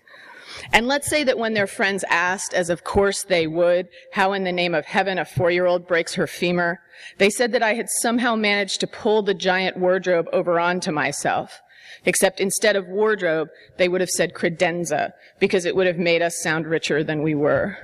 And 0.74 0.88
let's 0.88 1.10
say 1.10 1.24
that 1.24 1.38
when 1.38 1.54
their 1.54 1.68
friends 1.68 2.04
asked, 2.10 2.54
as 2.54 2.70
of 2.70 2.84
course 2.84 3.24
they 3.24 3.48
would, 3.48 3.88
how 4.12 4.34
in 4.34 4.44
the 4.44 4.52
name 4.52 4.76
of 4.76 4.86
heaven 4.86 5.18
a 5.18 5.26
four-year-old 5.26 5.88
breaks 5.88 6.14
her 6.16 6.28
femur, 6.28 6.80
they 7.18 7.30
said 7.30 7.52
that 7.54 7.64
I 7.64 7.74
had 7.74 7.90
somehow 7.90 8.36
managed 8.36 8.80
to 8.82 8.88
pull 8.88 9.22
the 9.22 9.34
giant 9.34 9.78
wardrobe 9.78 10.28
over 10.34 10.60
onto 10.60 10.92
myself. 10.92 11.62
Except 12.06 12.40
instead 12.40 12.76
of 12.76 12.88
wardrobe, 12.88 13.50
they 13.78 13.88
would 13.88 14.02
have 14.02 14.10
said 14.10 14.34
credenza, 14.34 15.14
because 15.40 15.66
it 15.66 15.76
would 15.76 15.88
have 15.88 15.98
made 15.98 16.22
us 16.22 16.42
sound 16.42 16.68
richer 16.68 17.04
than 17.04 17.22
we 17.22 17.36
were. 17.36 17.78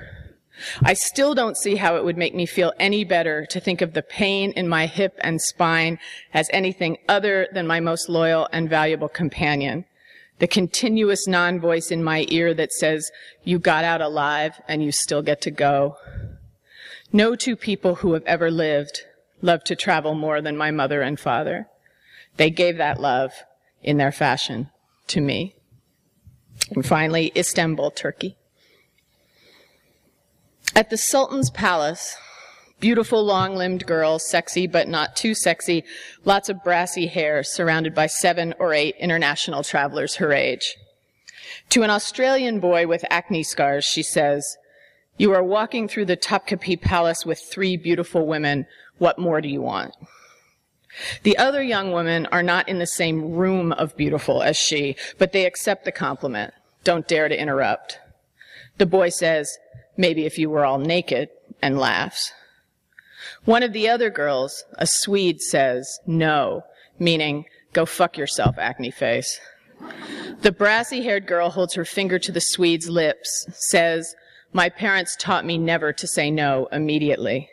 I 0.82 0.94
still 0.94 1.34
don't 1.34 1.56
see 1.56 1.76
how 1.76 1.96
it 1.96 2.04
would 2.04 2.16
make 2.16 2.34
me 2.34 2.46
feel 2.46 2.72
any 2.80 3.04
better 3.04 3.46
to 3.46 3.60
think 3.60 3.80
of 3.80 3.92
the 3.92 4.02
pain 4.02 4.52
in 4.52 4.68
my 4.68 4.86
hip 4.86 5.14
and 5.20 5.40
spine 5.40 5.98
as 6.34 6.50
anything 6.52 6.98
other 7.08 7.48
than 7.52 7.66
my 7.66 7.78
most 7.78 8.08
loyal 8.08 8.48
and 8.52 8.68
valuable 8.68 9.08
companion. 9.08 9.84
The 10.40 10.48
continuous 10.48 11.26
non-voice 11.26 11.90
in 11.90 12.02
my 12.02 12.26
ear 12.28 12.54
that 12.54 12.72
says, 12.72 13.10
you 13.44 13.58
got 13.58 13.84
out 13.84 14.00
alive 14.00 14.60
and 14.66 14.82
you 14.82 14.92
still 14.92 15.22
get 15.22 15.40
to 15.42 15.50
go. 15.50 15.96
No 17.12 17.36
two 17.36 17.56
people 17.56 17.96
who 17.96 18.14
have 18.14 18.24
ever 18.24 18.50
lived 18.50 19.02
love 19.40 19.62
to 19.64 19.76
travel 19.76 20.14
more 20.14 20.40
than 20.40 20.56
my 20.56 20.70
mother 20.70 21.02
and 21.02 21.18
father. 21.18 21.68
They 22.36 22.50
gave 22.50 22.76
that 22.78 23.00
love 23.00 23.32
in 23.82 23.96
their 23.96 24.12
fashion 24.12 24.70
to 25.08 25.20
me. 25.20 25.54
And 26.70 26.84
finally, 26.84 27.32
Istanbul, 27.36 27.90
Turkey. 27.92 28.36
At 30.74 30.90
the 30.90 30.96
Sultan's 30.96 31.50
palace, 31.50 32.16
beautiful 32.80 33.24
long-limbed 33.24 33.86
girl, 33.86 34.18
sexy 34.18 34.66
but 34.66 34.88
not 34.88 35.16
too 35.16 35.34
sexy, 35.34 35.84
lots 36.24 36.48
of 36.48 36.62
brassy 36.62 37.06
hair, 37.06 37.42
surrounded 37.42 37.94
by 37.94 38.06
seven 38.06 38.54
or 38.58 38.72
eight 38.72 38.94
international 38.98 39.62
travelers 39.62 40.16
her 40.16 40.32
age. 40.32 40.76
To 41.70 41.82
an 41.82 41.90
Australian 41.90 42.60
boy 42.60 42.86
with 42.86 43.04
acne 43.10 43.42
scars, 43.42 43.84
she 43.84 44.02
says, 44.02 44.56
you 45.16 45.32
are 45.34 45.42
walking 45.42 45.88
through 45.88 46.04
the 46.04 46.16
Topkapi 46.16 46.80
Palace 46.80 47.26
with 47.26 47.40
three 47.40 47.76
beautiful 47.76 48.26
women. 48.26 48.66
What 48.98 49.18
more 49.18 49.40
do 49.40 49.48
you 49.48 49.60
want? 49.60 49.94
The 51.22 51.38
other 51.38 51.62
young 51.62 51.92
women 51.92 52.26
are 52.26 52.42
not 52.42 52.68
in 52.68 52.78
the 52.78 52.86
same 52.86 53.32
room 53.32 53.72
of 53.72 53.96
beautiful 53.96 54.42
as 54.42 54.56
she, 54.56 54.96
but 55.18 55.32
they 55.32 55.46
accept 55.46 55.84
the 55.84 55.92
compliment. 55.92 56.54
Don't 56.84 57.08
dare 57.08 57.28
to 57.28 57.40
interrupt. 57.40 57.98
The 58.78 58.86
boy 58.86 59.08
says, 59.10 59.58
maybe 59.96 60.26
if 60.26 60.38
you 60.38 60.48
were 60.50 60.64
all 60.64 60.78
naked, 60.78 61.28
and 61.60 61.78
laughs. 61.78 62.32
One 63.44 63.62
of 63.62 63.72
the 63.72 63.88
other 63.88 64.10
girls, 64.10 64.64
a 64.74 64.86
Swede, 64.86 65.40
says, 65.40 65.98
no, 66.06 66.62
meaning, 66.98 67.46
go 67.72 67.84
fuck 67.84 68.16
yourself, 68.16 68.56
acne 68.58 68.90
face. 68.90 69.40
The 70.42 70.52
brassy 70.52 71.02
haired 71.02 71.26
girl 71.26 71.50
holds 71.50 71.74
her 71.74 71.84
finger 71.84 72.18
to 72.20 72.32
the 72.32 72.40
Swede's 72.40 72.88
lips, 72.88 73.46
says, 73.52 74.14
my 74.52 74.68
parents 74.68 75.16
taught 75.16 75.44
me 75.44 75.58
never 75.58 75.92
to 75.92 76.06
say 76.06 76.30
no 76.30 76.68
immediately. 76.72 77.50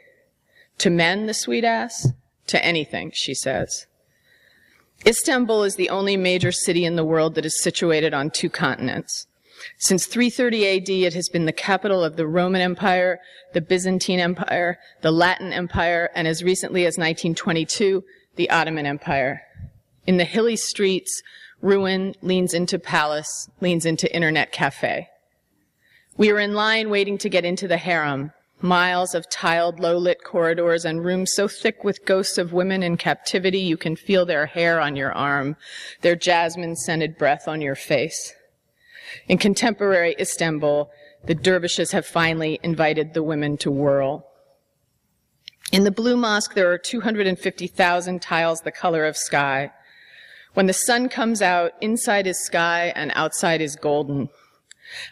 To 0.80 0.90
men, 0.90 1.26
the 1.26 1.34
Swede 1.34 1.66
asks? 1.66 2.08
To 2.48 2.64
anything, 2.64 3.12
she 3.14 3.34
says. 3.34 3.88
Istanbul 5.06 5.64
is 5.64 5.76
the 5.76 5.90
only 5.90 6.18
major 6.18 6.52
city 6.52 6.86
in 6.86 6.96
the 6.96 7.06
world 7.06 7.36
that 7.36 7.46
is 7.46 7.62
situated 7.62 8.14
on 8.14 8.30
two 8.30 8.50
continents. 8.50 9.28
Since 9.78 10.06
330 10.06 10.68
AD, 10.68 10.90
it 10.90 11.14
has 11.14 11.30
been 11.30 11.46
the 11.46 11.52
capital 11.52 12.04
of 12.04 12.18
the 12.18 12.28
Roman 12.28 12.62
Empire, 12.62 13.20
the 13.54 13.62
Byzantine 13.62 14.20
Empire, 14.20 14.78
the 15.02 15.12
Latin 15.12 15.54
Empire, 15.54 16.10
and 16.14 16.28
as 16.28 16.44
recently 16.44 16.82
as 16.82 16.98
1922, 16.98 18.04
the 18.36 18.50
Ottoman 18.50 18.86
Empire. 18.86 19.42
In 20.06 20.18
the 20.18 20.26
hilly 20.26 20.56
streets, 20.56 21.24
ruin 21.62 22.16
leans 22.22 22.54
into 22.54 22.78
palace, 22.78 23.50
leans 23.62 23.86
into 23.86 24.14
internet 24.14 24.52
cafe. 24.52 25.08
We 26.18 26.32
are 26.32 26.40
in 26.40 26.54
line 26.54 26.90
waiting 26.90 27.18
to 27.20 27.30
get 27.30 27.46
into 27.46 27.68
the 27.68 27.78
harem, 27.78 28.32
miles 28.66 29.16
of 29.16 29.30
tiled, 29.30 29.80
low-lit 29.80 30.24
corridors 30.24 30.84
and 30.84 31.06
rooms 31.06 31.32
so 31.34 31.48
thick 31.48 31.84
with 31.84 32.06
ghosts 32.06 32.38
of 32.38 32.52
women 32.52 32.84
in 32.84 32.98
captivity 32.98 33.60
you 33.60 33.78
can 33.78 33.96
feel 33.96 34.26
their 34.26 34.48
hair 34.48 34.82
on 34.82 34.96
your 34.96 35.14
arm, 35.14 35.56
their 36.02 36.16
jasmine-scented 36.16 37.18
breath 37.18 37.48
on 37.48 37.62
your 37.62 37.76
face. 37.76 38.34
In 39.28 39.38
contemporary 39.38 40.16
Istanbul, 40.20 40.90
the 41.26 41.36
dervishes 41.36 41.92
have 41.92 42.06
finally 42.06 42.60
invited 42.64 43.14
the 43.14 43.24
women 43.24 43.58
to 43.58 43.72
whirl. 43.72 44.28
In 45.72 45.84
the 45.84 45.92
Blue 45.92 46.16
Mosque, 46.18 46.54
there 46.54 46.72
are 46.72 46.78
250,000 46.78 48.22
tiles 48.22 48.62
the 48.62 48.72
color 48.72 49.06
of 49.06 49.18
sky. 49.18 49.72
When 50.54 50.68
the 50.68 50.74
sun 50.74 51.10
comes 51.10 51.42
out, 51.42 51.74
inside 51.82 52.28
is 52.28 52.44
sky 52.44 52.94
and 52.96 53.12
outside 53.16 53.62
is 53.62 53.76
golden. 53.76 54.30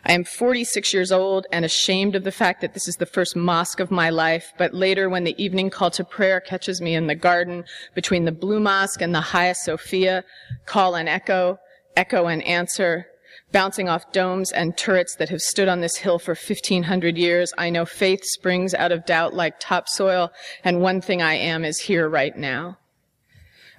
I 0.06 0.14
am 0.14 0.24
46 0.24 0.94
years 0.94 1.12
old 1.12 1.48
and 1.52 1.66
ashamed 1.66 2.16
of 2.16 2.24
the 2.24 2.32
fact 2.32 2.62
that 2.62 2.74
this 2.74 2.88
is 2.88 2.96
the 2.98 3.06
first 3.06 3.36
mosque 3.36 3.80
of 3.80 3.92
my 3.92 4.10
life, 4.10 4.54
but 4.58 4.74
later 4.74 5.10
when 5.10 5.24
the 5.24 5.42
evening 5.44 5.70
call 5.70 5.92
to 5.92 6.04
prayer 6.04 6.40
catches 6.40 6.82
me 6.82 6.96
in 6.96 7.08
the 7.08 7.16
garden 7.16 7.66
between 7.96 8.26
the 8.26 8.32
Blue 8.32 8.60
Mosque 8.60 9.02
and 9.02 9.14
the 9.14 9.22
Hagia 9.22 9.56
Sophia, 9.56 10.24
call 10.66 10.96
and 10.96 11.10
echo, 11.10 11.60
echo 11.96 12.28
and 12.28 12.44
answer, 12.44 13.08
bouncing 13.52 13.88
off 13.88 14.12
domes 14.12 14.52
and 14.52 14.78
turrets 14.78 15.16
that 15.16 15.30
have 15.30 15.42
stood 15.42 15.68
on 15.68 15.82
this 15.82 15.98
hill 15.98 16.20
for 16.20 16.32
1500 16.32 17.18
years, 17.18 17.54
I 17.58 17.70
know 17.70 17.86
faith 17.86 18.24
springs 18.26 18.74
out 18.74 18.92
of 18.92 19.06
doubt 19.06 19.34
like 19.34 19.60
topsoil, 19.60 20.32
and 20.64 20.82
one 20.82 21.02
thing 21.02 21.22
I 21.22 21.36
am 21.36 21.64
is 21.64 21.80
here 21.80 22.10
right 22.10 22.36
now. 22.36 22.78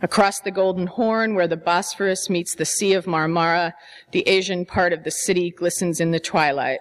Across 0.04 0.40
the 0.40 0.50
Golden 0.50 0.86
Horn, 0.86 1.34
where 1.34 1.48
the 1.48 1.56
Bosphorus 1.56 2.28
meets 2.28 2.54
the 2.54 2.66
Sea 2.66 2.92
of 2.92 3.06
Marmara, 3.06 3.72
the 4.12 4.28
Asian 4.28 4.66
part 4.66 4.92
of 4.92 5.02
the 5.02 5.10
city 5.10 5.48
glistens 5.48 5.98
in 5.98 6.10
the 6.10 6.20
twilight. 6.20 6.80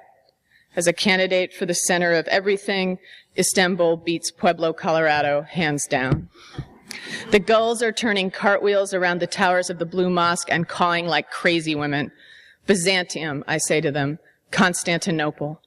As 0.75 0.87
a 0.87 0.91
candidate 0.91 1.53
for 1.53 1.65
the 1.65 1.73
center 1.73 2.11
of 2.11 2.27
everything, 2.27 2.99
Istanbul 3.37 3.95
beats 3.95 4.29
Pueblo, 4.29 4.73
Colorado, 4.73 5.43
hands 5.43 5.87
down. 5.87 6.27
The 7.31 7.39
gulls 7.39 7.81
are 7.81 7.93
turning 7.93 8.29
cartwheels 8.29 8.93
around 8.93 9.21
the 9.21 9.25
towers 9.25 9.69
of 9.69 9.79
the 9.79 9.85
Blue 9.85 10.09
Mosque 10.09 10.51
and 10.51 10.67
cawing 10.67 11.07
like 11.07 11.31
crazy 11.31 11.75
women. 11.75 12.11
Byzantium, 12.67 13.45
I 13.47 13.57
say 13.57 13.79
to 13.79 13.89
them, 13.89 14.19
Constantinople. 14.51 15.61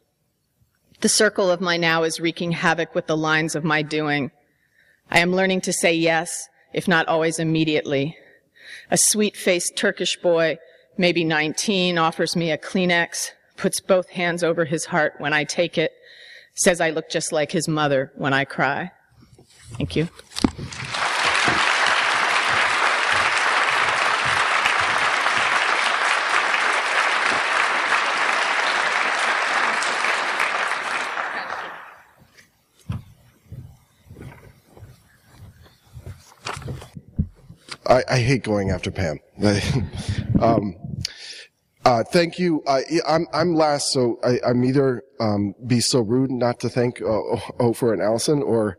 The 1.00 1.08
circle 1.08 1.50
of 1.50 1.62
my 1.62 1.78
now 1.78 2.02
is 2.02 2.20
wreaking 2.20 2.52
havoc 2.52 2.94
with 2.94 3.06
the 3.06 3.16
lines 3.16 3.54
of 3.54 3.64
my 3.64 3.80
doing. 3.80 4.30
I 5.10 5.20
am 5.20 5.34
learning 5.34 5.62
to 5.62 5.72
say 5.72 5.94
yes 5.94 6.50
if 6.72 6.86
not 6.86 7.08
always 7.08 7.38
immediately. 7.38 8.16
A 8.90 8.96
sweet-faced 8.96 9.76
Turkish 9.76 10.16
boy, 10.16 10.58
maybe 10.96 11.24
19, 11.24 11.98
offers 11.98 12.36
me 12.36 12.50
a 12.50 12.58
Kleenex, 12.58 13.30
puts 13.56 13.80
both 13.80 14.08
hands 14.10 14.44
over 14.44 14.64
his 14.64 14.86
heart 14.86 15.14
when 15.18 15.32
I 15.32 15.44
take 15.44 15.78
it, 15.78 15.92
says 16.54 16.80
I 16.80 16.90
look 16.90 17.08
just 17.08 17.32
like 17.32 17.52
his 17.52 17.68
mother 17.68 18.12
when 18.16 18.32
I 18.32 18.44
cry. 18.44 18.90
Thank 19.76 19.96
you. 19.96 20.08
I, 37.88 38.02
I 38.08 38.18
hate 38.20 38.42
going 38.42 38.70
after 38.70 38.90
Pam. 38.90 39.20
um, 40.40 40.76
uh, 41.84 42.02
thank 42.02 42.38
you. 42.38 42.62
I, 42.66 42.82
I'm, 43.06 43.26
I'm 43.32 43.54
last, 43.54 43.92
so 43.92 44.18
I, 44.24 44.40
am 44.50 44.64
either 44.64 45.04
um, 45.20 45.54
be 45.66 45.80
so 45.80 46.00
rude 46.00 46.32
not 46.32 46.58
to 46.60 46.68
thank 46.68 47.00
uh, 47.00 47.04
Ofer 47.60 47.92
and 47.92 48.02
Alison, 48.02 48.42
or 48.42 48.78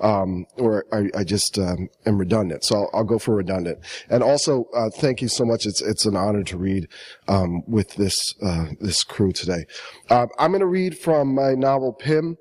um, 0.00 0.46
or 0.56 0.84
I, 0.92 1.08
I 1.20 1.24
just 1.24 1.58
um, 1.58 1.88
am 2.06 2.18
redundant. 2.18 2.64
So 2.64 2.76
I'll, 2.76 2.90
I'll, 2.94 3.04
go 3.04 3.18
for 3.18 3.36
redundant. 3.36 3.78
And 4.08 4.22
also, 4.22 4.64
uh, 4.74 4.90
thank 4.90 5.22
you 5.22 5.28
so 5.28 5.44
much. 5.44 5.66
It's 5.66 5.80
it's 5.80 6.04
an 6.04 6.16
honor 6.16 6.42
to 6.44 6.56
read 6.56 6.88
um, 7.28 7.62
with 7.66 7.94
this 7.94 8.34
uh, 8.42 8.66
this 8.80 9.04
crew 9.04 9.32
today. 9.32 9.64
Uh, 10.10 10.26
I'm 10.38 10.50
going 10.50 10.60
to 10.60 10.66
read 10.66 10.98
from 10.98 11.34
my 11.34 11.54
novel 11.54 11.92
Pym, 11.92 12.38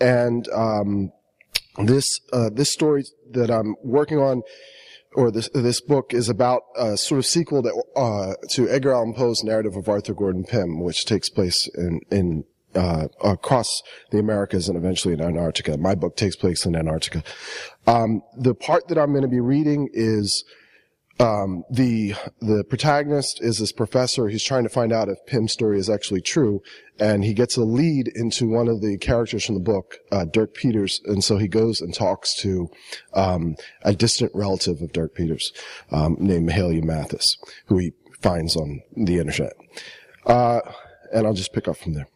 and 0.00 0.48
um, 0.52 1.12
this 1.78 2.20
uh, 2.32 2.50
this 2.52 2.72
story 2.72 3.04
that 3.30 3.50
I'm 3.50 3.76
working 3.82 4.18
on, 4.18 4.42
or 5.14 5.30
this 5.30 5.48
this 5.54 5.80
book, 5.80 6.12
is 6.12 6.28
about 6.28 6.62
a 6.76 6.96
sort 6.96 7.18
of 7.18 7.26
sequel 7.26 7.62
to, 7.62 7.82
uh, 7.96 8.34
to 8.50 8.68
Edgar 8.68 8.94
Allan 8.94 9.14
Poe's 9.14 9.42
narrative 9.42 9.76
of 9.76 9.88
Arthur 9.88 10.14
Gordon 10.14 10.44
Pym, 10.44 10.80
which 10.80 11.04
takes 11.04 11.28
place 11.28 11.68
in 11.74 12.00
in 12.10 12.44
uh, 12.74 13.08
across 13.22 13.82
the 14.10 14.18
Americas 14.18 14.68
and 14.68 14.76
eventually 14.76 15.14
in 15.14 15.20
Antarctica. 15.20 15.76
My 15.76 15.94
book 15.94 16.16
takes 16.16 16.36
place 16.36 16.64
in 16.64 16.74
Antarctica. 16.74 17.22
Um, 17.86 18.22
the 18.36 18.54
part 18.54 18.88
that 18.88 18.98
I'm 18.98 19.10
going 19.10 19.22
to 19.22 19.28
be 19.28 19.40
reading 19.40 19.88
is 19.92 20.44
um, 21.22 21.62
the 21.70 22.14
the 22.40 22.64
protagonist 22.64 23.40
is 23.40 23.58
this 23.58 23.70
professor. 23.70 24.28
He's 24.28 24.42
trying 24.42 24.64
to 24.64 24.68
find 24.68 24.92
out 24.92 25.08
if 25.08 25.24
Pym's 25.26 25.52
story 25.52 25.78
is 25.78 25.88
actually 25.88 26.20
true, 26.20 26.62
and 26.98 27.24
he 27.24 27.32
gets 27.32 27.56
a 27.56 27.62
lead 27.62 28.08
into 28.08 28.48
one 28.48 28.66
of 28.66 28.80
the 28.80 28.98
characters 28.98 29.44
from 29.44 29.54
the 29.54 29.60
book, 29.60 29.98
uh, 30.10 30.24
Dirk 30.24 30.54
Peters, 30.54 31.00
and 31.04 31.22
so 31.22 31.38
he 31.38 31.46
goes 31.46 31.80
and 31.80 31.94
talks 31.94 32.34
to 32.40 32.68
um, 33.14 33.54
a 33.82 33.94
distant 33.94 34.32
relative 34.34 34.82
of 34.82 34.92
Dirk 34.92 35.14
Peters 35.14 35.52
um, 35.92 36.16
named 36.18 36.48
Mahalia 36.48 36.82
Mathis, 36.82 37.38
who 37.66 37.78
he 37.78 37.92
finds 38.20 38.56
on 38.56 38.82
the 38.96 39.18
internet. 39.18 39.52
Uh, 40.26 40.60
and 41.12 41.24
I'll 41.24 41.34
just 41.34 41.52
pick 41.52 41.68
up 41.68 41.76
from 41.76 41.94
there. 41.94 42.08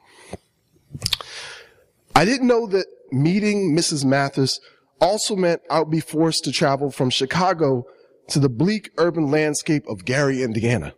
I 2.15 2.25
didn't 2.25 2.49
know 2.49 2.67
that 2.69 2.87
meeting 3.13 3.77
Mrs. 3.77 4.05
Mathis 4.05 4.59
also 5.01 5.37
meant 5.37 5.63
I 5.71 5.79
would 5.79 5.91
be 5.91 6.01
forced 6.01 6.45
to 6.45 6.53
travel 6.53 6.91
from 6.91 7.11
Chicago 7.11 7.87
to 8.29 8.39
the 8.39 8.49
bleak 8.49 8.91
urban 8.99 9.31
landscape 9.31 9.87
of 9.89 10.05
Gary, 10.05 10.43
Indiana. 10.43 10.95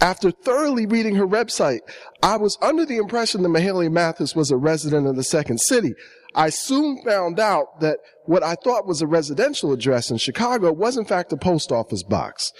After 0.00 0.30
thoroughly 0.30 0.86
reading 0.86 1.14
her 1.16 1.26
website, 1.26 1.80
I 2.22 2.36
was 2.36 2.58
under 2.60 2.84
the 2.84 2.98
impression 2.98 3.42
that 3.42 3.48
Mahalia 3.48 3.90
Mathis 3.90 4.36
was 4.36 4.50
a 4.50 4.56
resident 4.56 5.06
of 5.06 5.16
the 5.16 5.24
second 5.24 5.60
city. 5.60 5.94
I 6.34 6.50
soon 6.50 7.02
found 7.04 7.38
out 7.38 7.80
that 7.80 7.98
what 8.24 8.42
I 8.42 8.54
thought 8.54 8.86
was 8.86 9.02
a 9.02 9.06
residential 9.06 9.72
address 9.72 10.10
in 10.10 10.18
Chicago 10.18 10.72
was 10.72 10.96
in 10.96 11.04
fact 11.04 11.32
a 11.32 11.36
post 11.36 11.72
office 11.72 12.02
box, 12.02 12.52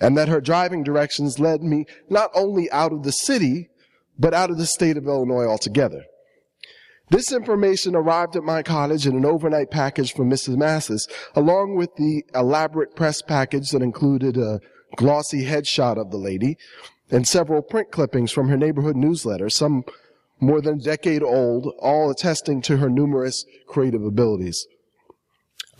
and 0.00 0.16
that 0.16 0.28
her 0.28 0.40
driving 0.40 0.82
directions 0.82 1.38
led 1.38 1.62
me 1.62 1.86
not 2.08 2.30
only 2.34 2.70
out 2.70 2.92
of 2.92 3.02
the 3.02 3.12
city, 3.12 3.70
but 4.18 4.34
out 4.34 4.50
of 4.50 4.58
the 4.58 4.66
state 4.66 4.96
of 4.96 5.06
Illinois 5.06 5.46
altogether. 5.46 6.04
This 7.08 7.32
information 7.32 7.94
arrived 7.94 8.34
at 8.34 8.42
my 8.42 8.62
cottage 8.62 9.06
in 9.06 9.16
an 9.16 9.24
overnight 9.24 9.70
package 9.70 10.12
from 10.12 10.28
Mrs. 10.28 10.56
Mathis, 10.56 11.06
along 11.34 11.76
with 11.76 11.94
the 11.96 12.24
elaborate 12.34 12.96
press 12.96 13.22
package 13.22 13.70
that 13.70 13.82
included 13.82 14.36
a 14.36 14.60
glossy 14.96 15.44
headshot 15.44 15.98
of 15.98 16.10
the 16.10 16.16
lady 16.16 16.56
and 17.10 17.26
several 17.26 17.62
print 17.62 17.92
clippings 17.92 18.32
from 18.32 18.48
her 18.48 18.56
neighborhood 18.56 18.96
newsletter, 18.96 19.48
some 19.48 19.84
more 20.40 20.60
than 20.60 20.80
a 20.80 20.82
decade 20.82 21.22
old, 21.22 21.72
all 21.78 22.10
attesting 22.10 22.60
to 22.62 22.78
her 22.78 22.90
numerous 22.90 23.44
creative 23.68 24.02
abilities. 24.04 24.66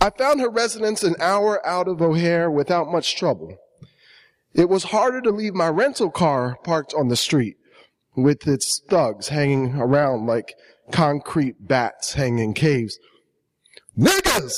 I 0.01 0.11
found 0.11 0.41
her 0.41 0.51
residence 0.51 1.03
an 1.03 1.16
hour 1.18 1.64
out 1.66 1.89
of 1.89 2.01
O'Hare 2.01 2.51
without 2.51 2.93
much 2.93 3.16
trouble. 3.16 3.57
It 4.55 4.68
was 4.68 4.85
harder 4.85 5.20
to 5.22 5.31
leave 5.31 5.55
my 5.55 5.68
rental 5.68 6.11
car 6.11 6.57
parked 6.62 6.95
on 6.95 7.09
the 7.09 7.16
street 7.16 7.57
with 8.14 8.47
its 8.47 8.81
thugs 8.89 9.29
hanging 9.29 9.74
around 9.74 10.27
like 10.27 10.55
concrete 10.93 11.57
bats 11.61 12.14
hanging 12.14 12.39
in 12.39 12.55
caves. 12.55 12.99
Niggas! 13.99 14.55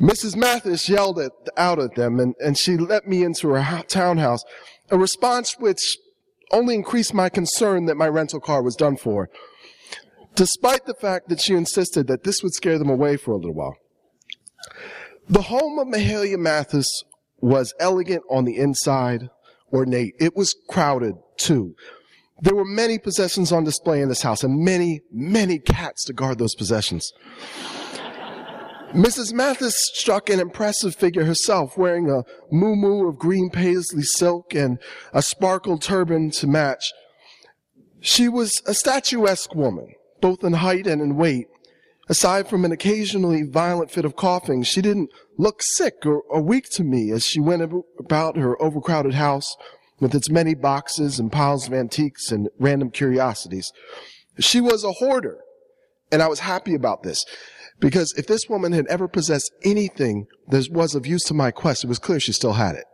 Mrs. 0.00 0.36
Mathis 0.36 0.88
yelled 0.88 1.18
at, 1.18 1.32
out 1.56 1.78
at 1.78 1.94
them 1.94 2.20
and, 2.20 2.34
and 2.38 2.58
she 2.58 2.76
let 2.76 3.06
me 3.06 3.22
into 3.24 3.48
her 3.48 3.82
townhouse, 3.88 4.44
a 4.90 4.98
response 4.98 5.56
which 5.58 5.96
only 6.52 6.74
increased 6.74 7.14
my 7.14 7.28
concern 7.28 7.86
that 7.86 7.96
my 7.96 8.06
rental 8.06 8.40
car 8.40 8.62
was 8.62 8.76
done 8.76 8.96
for, 8.96 9.30
despite 10.34 10.84
the 10.86 10.94
fact 10.94 11.28
that 11.28 11.40
she 11.40 11.54
insisted 11.54 12.06
that 12.06 12.24
this 12.24 12.42
would 12.42 12.52
scare 12.54 12.78
them 12.78 12.90
away 12.90 13.16
for 13.16 13.32
a 13.32 13.36
little 13.36 13.54
while. 13.54 13.76
The 15.28 15.42
home 15.42 15.78
of 15.78 15.88
Mahalia 15.88 16.38
Mathis 16.38 17.02
was 17.40 17.74
elegant 17.80 18.22
on 18.30 18.44
the 18.44 18.56
inside, 18.56 19.28
ornate. 19.72 20.14
It 20.20 20.36
was 20.36 20.54
crowded 20.68 21.14
too. 21.36 21.74
There 22.40 22.54
were 22.54 22.64
many 22.64 22.98
possessions 22.98 23.50
on 23.50 23.64
display 23.64 24.02
in 24.02 24.08
this 24.08 24.22
house 24.22 24.44
and 24.44 24.58
many, 24.58 25.00
many 25.10 25.58
cats 25.58 26.04
to 26.04 26.12
guard 26.12 26.38
those 26.38 26.54
possessions. 26.54 27.12
Mrs. 28.92 29.32
Mathis 29.32 29.90
struck 29.94 30.30
an 30.30 30.40
impressive 30.40 30.94
figure 30.94 31.24
herself, 31.24 31.76
wearing 31.76 32.08
a 32.08 32.24
muumuu 32.54 33.08
of 33.08 33.18
green 33.18 33.50
paisley 33.50 34.02
silk 34.02 34.54
and 34.54 34.78
a 35.12 35.22
sparkled 35.22 35.82
turban 35.82 36.30
to 36.30 36.46
match. 36.46 36.92
She 38.00 38.28
was 38.28 38.62
a 38.66 38.74
statuesque 38.74 39.54
woman, 39.54 39.94
both 40.20 40.44
in 40.44 40.54
height 40.54 40.86
and 40.86 41.02
in 41.02 41.16
weight. 41.16 41.48
Aside 42.08 42.48
from 42.48 42.64
an 42.64 42.70
occasionally 42.70 43.42
violent 43.42 43.90
fit 43.90 44.04
of 44.04 44.14
coughing, 44.14 44.62
she 44.62 44.80
didn't 44.80 45.10
look 45.36 45.60
sick 45.62 46.06
or, 46.06 46.20
or 46.28 46.40
weak 46.40 46.70
to 46.70 46.84
me 46.84 47.10
as 47.10 47.26
she 47.26 47.40
went 47.40 47.68
about 47.98 48.36
her 48.36 48.60
overcrowded 48.62 49.14
house 49.14 49.56
with 50.00 50.14
its 50.14 50.30
many 50.30 50.54
boxes 50.54 51.18
and 51.18 51.32
piles 51.32 51.66
of 51.66 51.74
antiques 51.74 52.30
and 52.30 52.48
random 52.58 52.90
curiosities. 52.90 53.72
She 54.38 54.60
was 54.60 54.84
a 54.84 54.92
hoarder, 54.92 55.38
and 56.12 56.22
I 56.22 56.28
was 56.28 56.40
happy 56.40 56.74
about 56.74 57.02
this. 57.02 57.24
Because 57.78 58.14
if 58.16 58.26
this 58.26 58.48
woman 58.48 58.72
had 58.72 58.86
ever 58.86 59.06
possessed 59.06 59.52
anything 59.62 60.26
that 60.48 60.68
was 60.70 60.94
of 60.94 61.06
use 61.06 61.24
to 61.24 61.34
my 61.34 61.50
quest, 61.50 61.84
it 61.84 61.88
was 61.88 61.98
clear 61.98 62.20
she 62.20 62.32
still 62.32 62.54
had 62.54 62.74
it. 62.74 62.84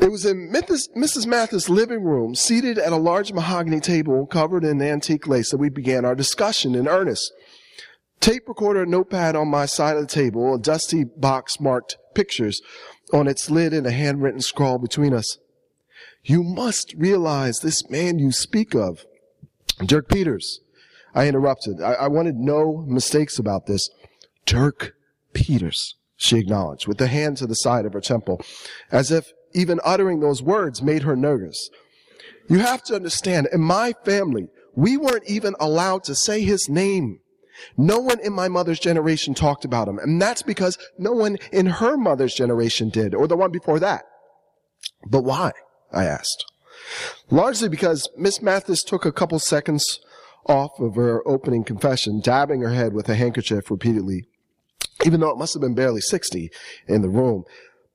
It 0.00 0.10
was 0.10 0.24
in 0.24 0.50
Mrs. 0.50 1.26
Mathis' 1.26 1.68
living 1.68 2.02
room, 2.02 2.34
seated 2.34 2.78
at 2.78 2.92
a 2.92 2.96
large 2.96 3.32
mahogany 3.32 3.78
table 3.78 4.26
covered 4.26 4.64
in 4.64 4.80
antique 4.80 5.28
lace, 5.28 5.50
that 5.50 5.58
we 5.58 5.68
began 5.68 6.04
our 6.04 6.14
discussion 6.14 6.74
in 6.74 6.88
earnest. 6.88 7.32
Tape 8.18 8.48
recorder 8.48 8.82
and 8.82 8.90
notepad 8.90 9.36
on 9.36 9.48
my 9.48 9.66
side 9.66 9.96
of 9.96 10.02
the 10.02 10.14
table, 10.14 10.54
a 10.54 10.58
dusty 10.58 11.04
box 11.04 11.60
marked 11.60 11.98
pictures 12.14 12.62
on 13.12 13.28
its 13.28 13.50
lid 13.50 13.72
and 13.72 13.86
a 13.86 13.92
handwritten 13.92 14.40
scrawl 14.40 14.78
between 14.78 15.12
us. 15.12 15.38
You 16.24 16.42
must 16.42 16.94
realize 16.96 17.60
this 17.60 17.88
man 17.90 18.18
you 18.18 18.32
speak 18.32 18.74
of, 18.74 19.04
Dirk 19.84 20.08
Peters. 20.08 20.60
I 21.14 21.28
interrupted. 21.28 21.80
I, 21.80 21.92
I 21.94 22.08
wanted 22.08 22.36
no 22.36 22.84
mistakes 22.86 23.38
about 23.38 23.66
this. 23.66 23.90
Dirk 24.46 24.94
Peters, 25.34 25.96
she 26.16 26.38
acknowledged, 26.38 26.86
with 26.86 26.98
the 26.98 27.08
hand 27.08 27.36
to 27.38 27.46
the 27.46 27.54
side 27.54 27.84
of 27.84 27.92
her 27.92 28.00
temple, 28.00 28.40
as 28.90 29.10
if 29.10 29.32
even 29.52 29.80
uttering 29.84 30.20
those 30.20 30.42
words 30.42 30.82
made 30.82 31.02
her 31.02 31.16
nervous. 31.16 31.70
You 32.48 32.58
have 32.60 32.82
to 32.84 32.94
understand, 32.94 33.48
in 33.52 33.60
my 33.60 33.94
family, 34.04 34.48
we 34.74 34.96
weren't 34.96 35.28
even 35.28 35.54
allowed 35.60 36.04
to 36.04 36.14
say 36.14 36.42
his 36.42 36.68
name. 36.68 37.20
No 37.76 37.98
one 37.98 38.20
in 38.20 38.32
my 38.32 38.48
mother's 38.48 38.80
generation 38.80 39.34
talked 39.34 39.64
about 39.64 39.88
him. 39.88 39.98
And 39.98 40.20
that's 40.20 40.42
because 40.42 40.78
no 40.98 41.12
one 41.12 41.38
in 41.52 41.66
her 41.66 41.96
mother's 41.96 42.34
generation 42.34 42.88
did, 42.88 43.14
or 43.14 43.26
the 43.26 43.36
one 43.36 43.50
before 43.50 43.78
that. 43.80 44.04
But 45.08 45.24
why? 45.24 45.52
I 45.92 46.04
asked. 46.04 46.44
Largely 47.30 47.68
because 47.68 48.08
Miss 48.16 48.42
Mathis 48.42 48.82
took 48.82 49.04
a 49.04 49.12
couple 49.12 49.38
seconds 49.38 50.00
off 50.46 50.72
of 50.80 50.96
her 50.96 51.26
opening 51.26 51.64
confession, 51.64 52.20
dabbing 52.20 52.62
her 52.62 52.72
head 52.72 52.92
with 52.92 53.08
a 53.08 53.14
handkerchief 53.14 53.70
repeatedly, 53.70 54.24
even 55.04 55.20
though 55.20 55.30
it 55.30 55.38
must 55.38 55.54
have 55.54 55.60
been 55.60 55.74
barely 55.74 56.00
60 56.00 56.50
in 56.88 57.02
the 57.02 57.08
room. 57.08 57.44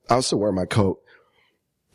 I 0.08 0.14
also 0.14 0.36
wear 0.36 0.52
my 0.52 0.64
coat 0.64 1.00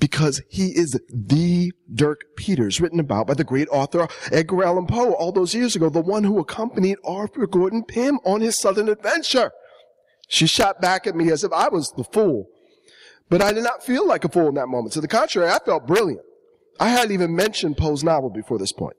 because 0.04 0.42
he 0.50 0.78
is 0.78 1.00
the 1.08 1.72
Dirk 1.94 2.36
Peters, 2.36 2.82
written 2.82 3.00
about 3.00 3.26
by 3.26 3.36
the 3.36 3.46
great 3.46 3.70
author 3.70 4.10
Edgar 4.34 4.66
Allan 4.66 4.86
Poe 4.86 5.14
all 5.14 5.32
those 5.32 5.56
years 5.56 5.78
ago, 5.78 5.88
the 5.88 6.02
one 6.02 6.26
who 6.26 6.40
accompanied 6.40 6.98
Arthur 7.06 7.48
Gordon 7.48 7.86
Pym 7.86 8.20
on 8.26 8.42
his 8.42 8.60
southern 8.60 8.90
adventure. 8.90 9.54
She 10.28 10.46
shot 10.46 10.82
back 10.82 11.08
at 11.08 11.16
me 11.16 11.32
as 11.32 11.46
if 11.46 11.54
I 11.54 11.70
was 11.70 11.94
the 11.96 12.04
fool. 12.04 12.50
But 13.30 13.42
I 13.42 13.54
did 13.54 13.64
not 13.64 13.86
feel 13.86 14.06
like 14.06 14.26
a 14.26 14.30
fool 14.30 14.50
in 14.50 14.56
that 14.56 14.68
moment. 14.68 14.92
To 14.96 15.00
the 15.00 15.08
contrary, 15.08 15.50
I 15.50 15.60
felt 15.60 15.88
brilliant. 15.88 16.26
I 16.82 16.90
hadn't 16.90 17.14
even 17.14 17.34
mentioned 17.34 17.78
Poe's 17.78 18.04
novel 18.04 18.30
before 18.30 18.58
this 18.58 18.74
point. 18.74 18.98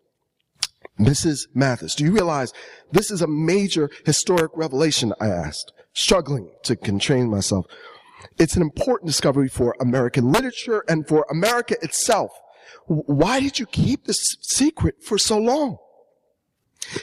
Mrs. 0.99 1.49
Mathis, 1.53 1.95
do 1.95 2.05
you 2.05 2.13
realize 2.13 2.55
this 2.93 3.11
is 3.11 3.21
a 3.21 3.27
major 3.27 3.91
historic 4.07 4.53
revelation? 4.55 5.13
I 5.21 5.29
asked, 5.29 5.71
struggling 5.93 6.51
to 6.63 6.77
contain 6.77 7.29
myself. 7.29 7.67
It's 8.39 8.57
an 8.57 8.62
important 8.62 9.09
discovery 9.09 9.49
for 9.49 9.76
American 9.80 10.32
literature 10.32 10.85
and 10.89 11.07
for 11.07 11.26
America 11.30 11.76
itself. 11.82 12.32
Why 12.87 13.41
did 13.41 13.59
you 13.59 13.66
keep 13.66 14.05
this 14.05 14.37
secret 14.41 15.03
for 15.03 15.18
so 15.18 15.39
long? 15.39 15.78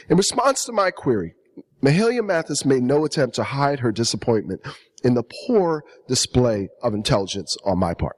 In 0.08 0.16
response 0.16 0.64
to 0.64 0.72
my 0.72 0.90
query, 0.90 1.34
Mahalia 1.82 2.24
Mathis 2.24 2.64
made 2.64 2.82
no 2.82 3.04
attempt 3.04 3.34
to 3.36 3.44
hide 3.44 3.80
her 3.80 3.90
disappointment 3.90 4.60
in 5.02 5.14
the 5.14 5.24
poor 5.46 5.82
display 6.06 6.68
of 6.82 6.94
intelligence 6.94 7.56
on 7.64 7.78
my 7.78 7.94
part 7.94 8.16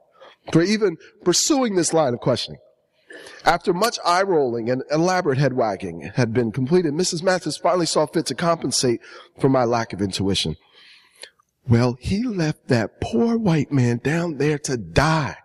for 0.51 0.61
even 0.61 0.97
pursuing 1.23 1.75
this 1.75 1.93
line 1.93 2.13
of 2.13 2.19
questioning. 2.19 2.59
After 3.45 3.73
much 3.73 3.97
eye 4.05 4.23
rolling 4.23 4.69
and 4.69 4.83
elaborate 4.91 5.37
head 5.37 5.53
wagging 5.53 6.11
had 6.15 6.33
been 6.33 6.51
completed, 6.51 6.93
Mrs. 6.93 7.23
Mathis 7.23 7.57
finally 7.57 7.85
saw 7.85 8.05
fit 8.05 8.25
to 8.27 8.35
compensate 8.35 8.99
for 9.39 9.49
my 9.49 9.63
lack 9.63 9.93
of 9.93 10.01
intuition. 10.01 10.57
Well, 11.67 11.97
he 11.99 12.23
left 12.23 12.67
that 12.67 13.01
poor 13.01 13.37
white 13.37 13.71
man 13.71 13.97
down 14.03 14.37
there 14.37 14.59
to 14.59 14.77
die. 14.77 15.37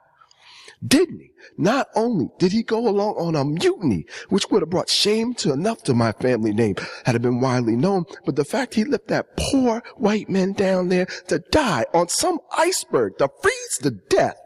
Didn't 0.87 1.21
he? 1.21 1.31
Not 1.57 1.89
only 1.95 2.29
did 2.39 2.53
he 2.53 2.63
go 2.63 2.89
along 2.89 3.17
on 3.17 3.35
a 3.35 3.45
mutiny, 3.45 4.07
which 4.29 4.51
would 4.51 4.63
have 4.63 4.71
brought 4.71 4.89
shame 4.89 5.35
to 5.35 5.53
enough 5.53 5.83
to 5.85 5.95
my 5.95 6.13
family 6.13 6.53
name 6.53 6.77
had 7.05 7.15
it 7.15 7.23
been 7.23 7.41
widely 7.41 7.77
known, 7.77 8.05
but 8.25 8.37
the 8.37 8.45
fact 8.45 8.75
he 8.75 8.85
left 8.85 9.09
that 9.09 9.37
poor 9.37 9.83
white 9.97 10.29
man 10.29 10.53
down 10.53 10.89
there 10.89 11.07
to 11.29 11.39
die 11.39 11.85
on 11.93 12.09
some 12.09 12.39
iceberg, 12.53 13.19
to 13.19 13.29
freeze 13.43 13.79
to 13.83 13.91
death. 13.91 14.41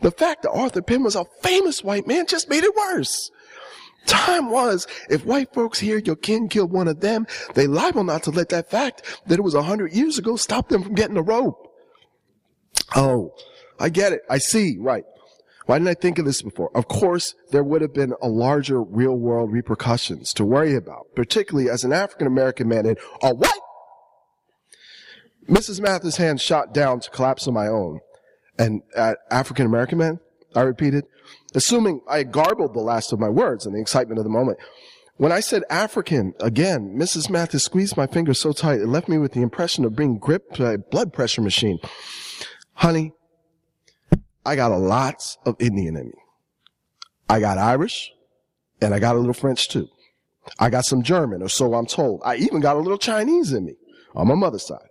The 0.00 0.10
fact 0.10 0.42
that 0.42 0.50
Arthur 0.50 0.82
Pym 0.82 1.02
was 1.04 1.16
a 1.16 1.24
famous 1.42 1.82
white 1.82 2.06
man 2.06 2.26
just 2.26 2.48
made 2.48 2.64
it 2.64 2.74
worse. 2.76 3.30
Time 4.06 4.50
was, 4.50 4.86
if 5.10 5.26
white 5.26 5.52
folks 5.52 5.78
hear 5.78 5.98
your 5.98 6.16
kin 6.16 6.48
killed 6.48 6.72
one 6.72 6.88
of 6.88 7.00
them, 7.00 7.26
they 7.54 7.66
liable 7.66 8.04
not 8.04 8.22
to 8.22 8.30
let 8.30 8.48
that 8.50 8.70
fact 8.70 9.20
that 9.26 9.38
it 9.38 9.42
was 9.42 9.54
a 9.54 9.62
hundred 9.62 9.92
years 9.92 10.18
ago 10.18 10.36
stop 10.36 10.68
them 10.68 10.82
from 10.82 10.94
getting 10.94 11.16
a 11.16 11.22
rope. 11.22 11.68
Oh, 12.96 13.34
I 13.78 13.88
get 13.90 14.12
it. 14.12 14.22
I 14.30 14.38
see. 14.38 14.76
Right. 14.78 15.04
Why 15.66 15.76
didn't 15.76 15.88
I 15.88 15.94
think 15.94 16.18
of 16.18 16.24
this 16.24 16.40
before? 16.40 16.74
Of 16.74 16.88
course, 16.88 17.34
there 17.50 17.62
would 17.62 17.82
have 17.82 17.92
been 17.92 18.14
a 18.22 18.28
larger 18.28 18.82
real 18.82 19.14
world 19.14 19.52
repercussions 19.52 20.32
to 20.34 20.44
worry 20.44 20.74
about, 20.74 21.08
particularly 21.14 21.68
as 21.68 21.84
an 21.84 21.92
African 21.92 22.26
American 22.26 22.68
man 22.68 22.86
and 22.86 22.98
a 23.22 23.34
what? 23.34 23.54
Mrs. 25.46 25.80
Mathis' 25.80 26.16
hand 26.16 26.40
shot 26.40 26.72
down 26.72 27.00
to 27.00 27.10
collapse 27.10 27.46
on 27.46 27.52
my 27.54 27.66
own. 27.66 28.00
And 28.58 28.80
uh, 28.96 29.14
African 29.30 29.66
American 29.66 29.98
man? 29.98 30.20
I 30.54 30.62
repeated, 30.62 31.04
assuming 31.54 32.00
I 32.08 32.22
garbled 32.22 32.74
the 32.74 32.80
last 32.80 33.12
of 33.12 33.20
my 33.20 33.28
words 33.28 33.66
in 33.66 33.72
the 33.72 33.80
excitement 33.80 34.18
of 34.18 34.24
the 34.24 34.30
moment. 34.30 34.58
When 35.16 35.32
I 35.32 35.40
said 35.40 35.64
African, 35.68 36.34
again, 36.40 36.94
Mrs. 36.96 37.28
Mathis 37.28 37.64
squeezed 37.64 37.96
my 37.96 38.06
fingers 38.06 38.38
so 38.38 38.52
tight 38.52 38.80
it 38.80 38.86
left 38.86 39.08
me 39.08 39.18
with 39.18 39.32
the 39.32 39.42
impression 39.42 39.84
of 39.84 39.96
being 39.96 40.18
gripped 40.18 40.58
by 40.58 40.74
a 40.74 40.78
blood 40.78 41.12
pressure 41.12 41.42
machine. 41.42 41.78
Honey, 42.74 43.12
I 44.46 44.54
got 44.54 44.70
a 44.70 44.76
lots 44.76 45.36
of 45.44 45.56
Indian 45.58 45.96
in 45.96 46.06
me. 46.06 46.12
I 47.28 47.40
got 47.40 47.58
Irish 47.58 48.12
and 48.80 48.94
I 48.94 49.00
got 49.00 49.16
a 49.16 49.18
little 49.18 49.34
French 49.34 49.68
too. 49.68 49.88
I 50.58 50.70
got 50.70 50.84
some 50.84 51.02
German 51.02 51.42
or 51.42 51.48
so 51.48 51.74
I'm 51.74 51.86
told. 51.86 52.22
I 52.24 52.36
even 52.36 52.60
got 52.60 52.76
a 52.76 52.80
little 52.80 52.96
Chinese 52.96 53.52
in 53.52 53.64
me 53.66 53.74
on 54.14 54.28
my 54.28 54.34
mother's 54.34 54.66
side. 54.66 54.88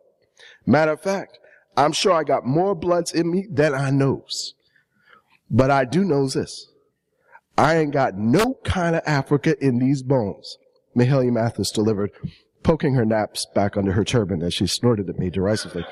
Matter 0.65 0.91
of 0.91 1.01
fact, 1.01 1.39
I'm 1.77 1.93
sure 1.93 2.11
I 2.11 2.23
got 2.23 2.45
more 2.45 2.75
bloods 2.75 3.13
in 3.13 3.31
me 3.31 3.47
than 3.49 3.73
I 3.73 3.89
knows. 3.91 4.53
But 5.49 5.71
I 5.71 5.85
do 5.85 6.03
know 6.03 6.27
this. 6.27 6.67
I 7.57 7.77
ain't 7.77 7.93
got 7.93 8.15
no 8.15 8.55
kind 8.63 8.95
of 8.95 9.01
Africa 9.05 9.55
in 9.59 9.79
these 9.79 10.03
bones. 10.03 10.57
Mahalia 10.95 11.31
Mathis 11.31 11.71
delivered, 11.71 12.11
poking 12.63 12.95
her 12.95 13.05
naps 13.05 13.45
back 13.55 13.77
under 13.77 13.93
her 13.93 14.03
turban 14.03 14.43
as 14.43 14.53
she 14.53 14.67
snorted 14.67 15.09
at 15.09 15.17
me 15.17 15.29
derisively. 15.29 15.85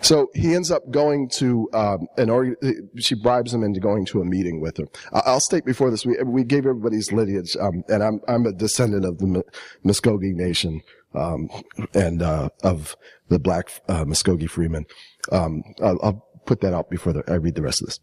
So 0.00 0.30
he 0.34 0.54
ends 0.54 0.70
up 0.70 0.90
going 0.90 1.28
to 1.34 1.68
um, 1.72 2.08
an 2.16 2.28
org- 2.28 2.56
she 2.98 3.14
bribes 3.14 3.54
him 3.54 3.62
into 3.62 3.78
going 3.78 4.04
to 4.06 4.20
a 4.20 4.24
meeting 4.24 4.60
with 4.60 4.76
her. 4.78 4.86
I'll 5.12 5.40
state 5.40 5.64
before 5.64 5.90
this, 5.90 6.04
we, 6.04 6.16
we 6.24 6.42
gave 6.42 6.66
everybody's 6.66 7.12
lineage, 7.12 7.56
um, 7.60 7.84
and 7.88 8.02
I'm, 8.02 8.20
I'm 8.26 8.46
a 8.46 8.52
descendant 8.52 9.04
of 9.04 9.18
the 9.18 9.44
Muskogee 9.84 10.34
Nation, 10.34 10.82
um, 11.14 11.48
and, 11.94 12.20
uh, 12.20 12.48
of 12.64 12.96
the 13.28 13.38
black, 13.38 13.70
uh, 13.88 14.04
Muskogee 14.04 14.50
Freedmen. 14.50 14.86
Um, 15.30 15.62
I'll, 15.80 15.98
I'll, 16.02 16.26
put 16.46 16.60
that 16.60 16.74
out 16.74 16.90
before 16.90 17.12
the, 17.12 17.24
I 17.28 17.34
read 17.34 17.54
the 17.54 17.62
rest 17.62 17.82
of 17.82 17.88
this. 17.88 18.00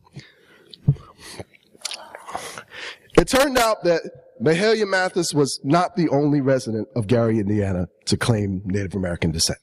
It 3.17 3.27
turned 3.27 3.57
out 3.57 3.83
that 3.83 4.01
Mahalia 4.41 4.87
Mathis 4.87 5.33
was 5.33 5.59
not 5.63 5.95
the 5.95 6.07
only 6.09 6.39
resident 6.39 6.87
of 6.95 7.07
Gary, 7.07 7.39
Indiana 7.39 7.87
to 8.05 8.15
claim 8.15 8.61
Native 8.65 8.95
American 8.95 9.31
descent. 9.31 9.59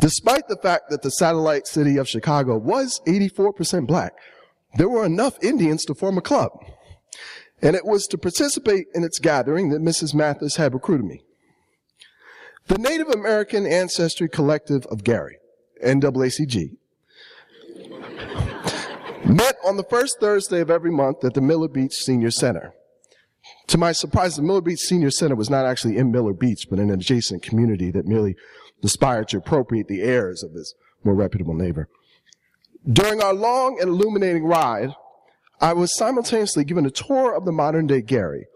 Despite 0.00 0.48
the 0.48 0.56
fact 0.56 0.90
that 0.90 1.02
the 1.02 1.10
satellite 1.10 1.66
city 1.66 1.96
of 1.96 2.08
Chicago 2.08 2.56
was 2.56 3.00
84% 3.06 3.86
black, 3.86 4.12
there 4.76 4.88
were 4.88 5.04
enough 5.04 5.42
Indians 5.42 5.84
to 5.86 5.94
form 5.94 6.18
a 6.18 6.22
club. 6.22 6.50
And 7.62 7.76
it 7.76 7.84
was 7.84 8.06
to 8.08 8.18
participate 8.18 8.86
in 8.94 9.04
its 9.04 9.18
gathering 9.18 9.70
that 9.70 9.80
Mrs. 9.80 10.14
Mathis 10.14 10.56
had 10.56 10.74
recruited 10.74 11.06
me. 11.06 11.22
The 12.66 12.78
Native 12.78 13.08
American 13.08 13.66
Ancestry 13.66 14.28
Collective 14.28 14.86
of 14.86 15.04
Gary, 15.04 15.38
NAACG, 15.84 16.76
met 19.26 19.56
on 19.64 19.76
the 19.76 19.84
first 19.84 20.20
Thursday 20.20 20.60
of 20.60 20.70
every 20.70 20.90
month 20.90 21.24
at 21.24 21.34
the 21.34 21.40
Miller 21.40 21.68
Beach 21.68 21.94
Senior 21.94 22.30
Center. 22.30 22.74
To 23.68 23.78
my 23.78 23.92
surprise, 23.92 24.36
the 24.36 24.42
Miller 24.42 24.60
Beach 24.60 24.80
Senior 24.80 25.10
Center 25.10 25.34
was 25.34 25.50
not 25.50 25.66
actually 25.66 25.96
in 25.96 26.12
Miller 26.12 26.32
Beach, 26.32 26.66
but 26.68 26.78
in 26.78 26.90
an 26.90 27.00
adjacent 27.00 27.42
community 27.42 27.90
that 27.90 28.06
merely 28.06 28.36
aspired 28.82 29.28
to 29.28 29.38
appropriate 29.38 29.88
the 29.88 30.02
airs 30.02 30.42
of 30.42 30.52
his 30.52 30.74
more 31.02 31.14
reputable 31.14 31.54
neighbor. 31.54 31.88
During 32.90 33.22
our 33.22 33.32
long 33.32 33.78
and 33.80 33.88
illuminating 33.88 34.44
ride, 34.44 34.90
I 35.60 35.72
was 35.72 35.96
simultaneously 35.96 36.64
given 36.64 36.84
a 36.84 36.90
tour 36.90 37.34
of 37.34 37.44
the 37.44 37.52
modern 37.52 37.86
day 37.86 38.02
Gary, 38.02 38.46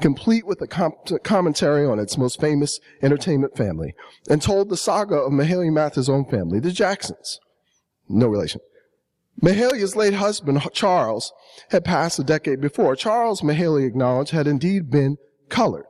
complete 0.00 0.46
with 0.46 0.60
a 0.60 0.66
com- 0.66 0.92
commentary 1.22 1.86
on 1.86 1.98
its 1.98 2.18
most 2.18 2.40
famous 2.40 2.78
entertainment 3.02 3.56
family, 3.56 3.94
and 4.28 4.42
told 4.42 4.68
the 4.68 4.76
saga 4.76 5.16
of 5.16 5.32
Mahalia 5.32 5.72
Mathis' 5.72 6.08
own 6.08 6.26
family, 6.26 6.60
the 6.60 6.72
Jacksons. 6.72 7.40
No 8.08 8.26
relation. 8.26 8.60
Mahalia's 9.42 9.94
late 9.94 10.14
husband, 10.14 10.60
Charles, 10.72 11.32
had 11.70 11.84
passed 11.84 12.18
a 12.18 12.24
decade 12.24 12.60
before. 12.60 12.96
Charles, 12.96 13.42
Mahalia 13.42 13.86
acknowledged, 13.86 14.32
had 14.32 14.46
indeed 14.46 14.90
been 14.90 15.16
colored. 15.48 15.86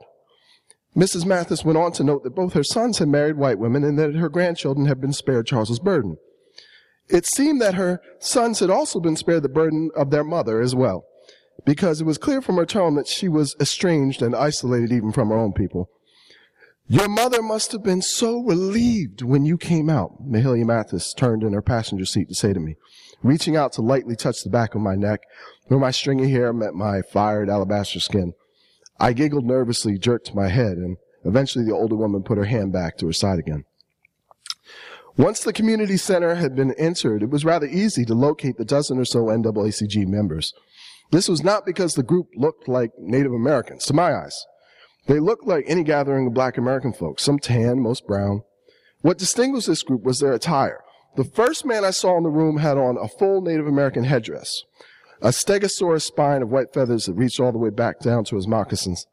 Mrs. 0.96 1.24
Mathis 1.24 1.64
went 1.64 1.78
on 1.78 1.92
to 1.92 2.05
note 2.05 2.24
that 2.24 2.34
both 2.34 2.55
her 2.55 2.64
sons 2.64 2.99
had 2.99 3.09
married 3.09 3.36
white 3.36 3.59
women 3.59 3.84
and 3.84 3.99
that 3.99 4.14
her 4.16 4.28
grandchildren 4.28 4.86
had 4.86 5.01
been 5.01 5.12
spared 5.12 5.46
Charles's 5.46 5.78
burden. 5.78 6.16
It 7.09 7.24
seemed 7.24 7.61
that 7.62 7.74
her 7.74 8.01
sons 8.18 8.59
had 8.59 8.70
also 8.70 9.01
been 9.01 9.16
spared 9.16 9.42
the 9.42 9.49
burden 9.49 9.90
of 9.96 10.11
their 10.11 10.24
mother 10.24 10.61
as 10.61 10.74
well, 10.74 11.05
because 11.64 12.01
it 12.01 12.05
was 12.05 12.18
clear 12.18 12.42
from 12.42 12.57
her 12.57 12.66
tone 12.66 12.96
that 12.96 13.07
she 13.07 13.28
was 13.28 13.57
estranged 13.61 14.20
and 14.20 14.34
isolated 14.34 14.92
even 14.92 15.12
from 15.12 15.28
her 15.28 15.38
own 15.38 15.53
people. 15.53 15.88
Your 16.86 17.09
mother 17.09 17.42
must 17.42 17.72
have 17.72 17.82
been 17.82 18.03
so 18.03 18.40
relieved 18.40 19.22
when 19.22 19.44
you 19.44 19.57
came 19.57 19.88
out, 19.88 20.26
Mahalia 20.26 20.64
Mathis 20.64 21.12
turned 21.14 21.42
in 21.42 21.53
her 21.53 21.62
passenger 21.62 22.07
seat 22.07 22.28
to 22.28 22.34
say 22.34 22.53
to 22.53 22.61
me, 22.61 22.76
reaching 23.23 23.57
out 23.57 23.73
to 23.73 23.83
lightly 23.83 24.16
touch 24.16 24.43
the 24.43 24.51
back 24.51 24.75
of 24.75 24.81
my 24.81 24.95
neck, 24.95 25.21
where 25.66 25.81
my 25.81 25.91
stringy 25.91 26.31
hair 26.31 26.53
met 26.53 26.75
my 26.75 27.03
fired 27.03 27.51
alabaster 27.51 28.01
skin. 28.01 28.33
I 29.01 29.12
giggled 29.12 29.45
nervously, 29.45 29.99
jerked 29.99 30.35
my 30.35 30.49
head, 30.49 30.77
and 30.77 30.97
eventually 31.25 31.64
the 31.64 31.75
older 31.75 31.97
woman 31.97 32.23
put 32.23 32.39
her 32.39 32.45
hand 32.45 32.73
back 32.73 32.97
to 32.99 33.07
her 33.07 33.12
side 33.12 33.39
again. 33.39 33.64
Once 35.16 35.41
the 35.41 35.53
community 35.53 35.97
center 35.97 36.37
had 36.37 36.55
been 36.55 36.73
entered, 36.75 37.23
it 37.23 37.31
was 37.31 37.45
rather 37.45 37.66
easy 37.66 38.05
to 38.05 38.14
locate 38.14 38.57
the 38.57 38.64
dozen 38.64 38.99
or 38.99 39.05
so 39.05 39.25
NAACG 39.25 40.07
members. 40.07 40.55
This 41.11 41.29
was 41.29 41.43
not 41.43 41.66
because 41.66 41.95
the 41.95 42.03
group 42.03 42.29
looked 42.37 42.69
like 42.69 42.93
Native 42.99 43.33
Americans, 43.33 43.85
to 43.87 43.95
my 43.95 44.14
eyes. 44.14 44.45
They 45.07 45.19
looked 45.19 45.47
like 45.47 45.64
any 45.66 45.83
gathering 45.83 46.27
of 46.27 46.35
black 46.35 46.59
American 46.59 46.93
folks, 46.93 47.25
some 47.25 47.39
tan, 47.39 47.81
most 47.81 48.07
brown. 48.07 48.43
What 49.01 49.19
distinguished 49.19 49.66
this 49.66 49.83
group 49.83 50.03
was 50.03 50.21
their 50.21 50.35
attire. 50.35 50.85
The 51.17 51.25
first 51.25 51.65
man 51.65 51.85
I 51.85 51.91
saw 51.91 52.17
in 52.17 52.23
the 52.23 52.29
room 52.29 52.59
had 52.59 52.77
on 52.77 52.97
a 52.97 53.09
full 53.09 53.41
Native 53.41 53.67
American 53.67 54.05
headdress 54.05 54.65
a 55.21 55.29
stegosaurus 55.29 56.05
spine 56.05 56.43
of 56.43 56.51
white 56.51 56.73
feathers 56.73 57.07
that 57.07 57.15
reached 57.15 57.41
all 57.41 57.53
the 57.53 57.59
way 57.59 57.71
back 57.71 57.99
down 58.01 58.25
to 58.25 58.37
his 58.37 58.47
moccasins. 58.47 59.07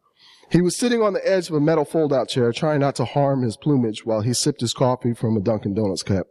He 0.51 0.61
was 0.61 0.75
sitting 0.75 1.01
on 1.01 1.13
the 1.13 1.27
edge 1.27 1.49
of 1.49 1.55
a 1.55 1.59
metal 1.59 1.85
fold-out 1.85 2.29
chair, 2.29 2.51
trying 2.51 2.79
not 2.79 2.95
to 2.95 3.05
harm 3.05 3.41
his 3.41 3.57
plumage 3.57 4.05
while 4.05 4.21
he 4.21 4.33
sipped 4.33 4.61
his 4.61 4.73
coffee 4.73 5.13
from 5.13 5.35
a 5.35 5.39
Dunkin' 5.39 5.73
Donuts 5.73 6.03
cup. 6.03 6.27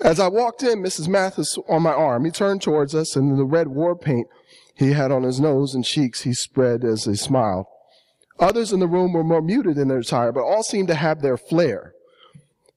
As 0.00 0.18
I 0.18 0.26
walked 0.26 0.64
in, 0.64 0.82
Mrs. 0.82 1.06
Mathis 1.06 1.56
on 1.68 1.82
my 1.82 1.92
arm, 1.92 2.24
he 2.24 2.32
turned 2.32 2.62
towards 2.62 2.94
us, 2.94 3.14
and 3.14 3.38
the 3.38 3.44
red 3.44 3.68
war 3.68 3.94
paint 3.94 4.26
he 4.74 4.92
had 4.92 5.12
on 5.12 5.22
his 5.22 5.38
nose 5.38 5.74
and 5.74 5.84
cheeks 5.84 6.22
he 6.22 6.34
spread 6.34 6.84
as 6.84 7.04
he 7.04 7.14
smiled. 7.14 7.66
Others 8.40 8.72
in 8.72 8.80
the 8.80 8.88
room 8.88 9.12
were 9.12 9.22
more 9.22 9.40
muted 9.40 9.78
in 9.78 9.86
their 9.86 9.98
attire, 9.98 10.32
but 10.32 10.42
all 10.42 10.64
seemed 10.64 10.88
to 10.88 10.96
have 10.96 11.22
their 11.22 11.36
flair. 11.36 11.93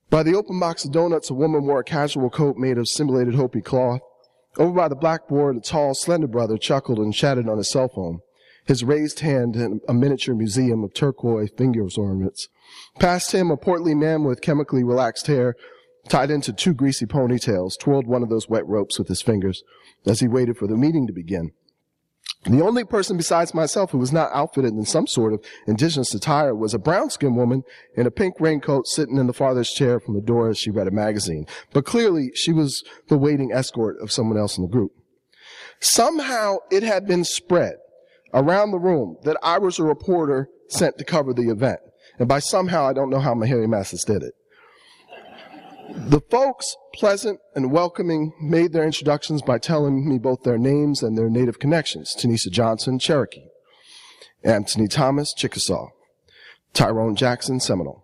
By 0.09 0.23
the 0.23 0.35
open 0.35 0.57
box 0.57 0.85
of 0.85 0.93
donuts, 0.93 1.29
a 1.29 1.33
woman 1.33 1.65
wore 1.65 1.81
a 1.81 1.83
casual 1.83 2.29
coat 2.29 2.55
made 2.55 2.77
of 2.77 2.87
simulated 2.87 3.35
Hopi 3.35 3.59
cloth. 3.61 3.99
Over 4.57 4.71
by 4.71 4.87
the 4.87 4.95
blackboard, 4.95 5.57
a 5.57 5.59
tall, 5.59 5.93
slender 5.93 6.27
brother 6.27 6.57
chuckled 6.57 6.99
and 6.99 7.13
chatted 7.13 7.49
on 7.49 7.57
his 7.57 7.69
cell 7.69 7.89
phone, 7.89 8.21
his 8.65 8.85
raised 8.85 9.19
hand 9.19 9.57
in 9.57 9.81
a 9.87 9.93
miniature 9.93 10.33
museum 10.33 10.81
of 10.83 10.93
turquoise 10.93 11.49
finger 11.57 11.85
ornaments. 11.97 12.47
Past 12.99 13.33
him, 13.33 13.51
a 13.51 13.57
portly 13.57 13.93
man 13.93 14.23
with 14.23 14.41
chemically 14.41 14.83
relaxed 14.83 15.27
hair, 15.27 15.55
tied 16.07 16.31
into 16.31 16.53
two 16.53 16.73
greasy 16.73 17.05
ponytails, 17.05 17.77
twirled 17.77 18.07
one 18.07 18.23
of 18.23 18.29
those 18.29 18.47
wet 18.47 18.65
ropes 18.65 18.97
with 18.97 19.09
his 19.09 19.21
fingers 19.21 19.61
as 20.05 20.21
he 20.21 20.27
waited 20.27 20.57
for 20.57 20.67
the 20.67 20.77
meeting 20.77 21.05
to 21.05 21.13
begin. 21.13 21.51
The 22.45 22.61
only 22.61 22.85
person 22.85 23.17
besides 23.17 23.53
myself 23.53 23.91
who 23.91 23.97
was 23.97 24.13
not 24.13 24.31
outfitted 24.33 24.73
in 24.73 24.85
some 24.85 25.05
sort 25.05 25.33
of 25.33 25.43
indigenous 25.67 26.13
attire 26.13 26.55
was 26.55 26.73
a 26.73 26.79
brown 26.79 27.09
skinned 27.09 27.35
woman 27.35 27.63
in 27.95 28.07
a 28.07 28.11
pink 28.11 28.35
raincoat 28.39 28.87
sitting 28.87 29.17
in 29.17 29.27
the 29.27 29.33
farthest 29.33 29.75
chair 29.75 29.99
from 29.99 30.13
the 30.13 30.21
door 30.21 30.49
as 30.49 30.57
she 30.57 30.71
read 30.71 30.87
a 30.87 30.91
magazine. 30.91 31.45
But 31.73 31.85
clearly 31.85 32.31
she 32.35 32.53
was 32.53 32.83
the 33.09 33.17
waiting 33.17 33.51
escort 33.51 33.97
of 34.01 34.11
someone 34.11 34.37
else 34.37 34.57
in 34.57 34.63
the 34.63 34.69
group. 34.69 34.93
Somehow 35.79 36.57
it 36.71 36.83
had 36.83 37.05
been 37.05 37.25
spread 37.25 37.75
around 38.33 38.71
the 38.71 38.79
room 38.79 39.17
that 39.23 39.37
I 39.43 39.57
was 39.57 39.77
a 39.77 39.83
reporter 39.83 40.47
sent 40.69 40.97
to 40.97 41.03
cover 41.03 41.33
the 41.33 41.49
event. 41.49 41.79
And 42.19 42.27
by 42.27 42.39
somehow, 42.39 42.87
I 42.87 42.93
don't 42.93 43.09
know 43.09 43.19
how 43.19 43.33
Mahalia 43.33 43.67
Mathis 43.67 44.03
did 44.03 44.23
it. 44.23 44.33
The 45.89 46.21
folks, 46.29 46.75
pleasant 46.93 47.39
and 47.55 47.71
welcoming, 47.71 48.33
made 48.41 48.73
their 48.73 48.83
introductions 48.83 49.41
by 49.41 49.57
telling 49.57 50.07
me 50.07 50.17
both 50.17 50.43
their 50.43 50.57
names 50.57 51.01
and 51.01 51.17
their 51.17 51.29
native 51.29 51.59
connections. 51.59 52.13
Tanisha 52.17 52.51
Johnson, 52.51 52.99
Cherokee. 52.99 53.47
Anthony 54.43 54.87
Thomas, 54.87 55.33
Chickasaw. 55.33 55.89
Tyrone 56.73 57.15
Jackson, 57.15 57.59
Seminole. 57.59 58.03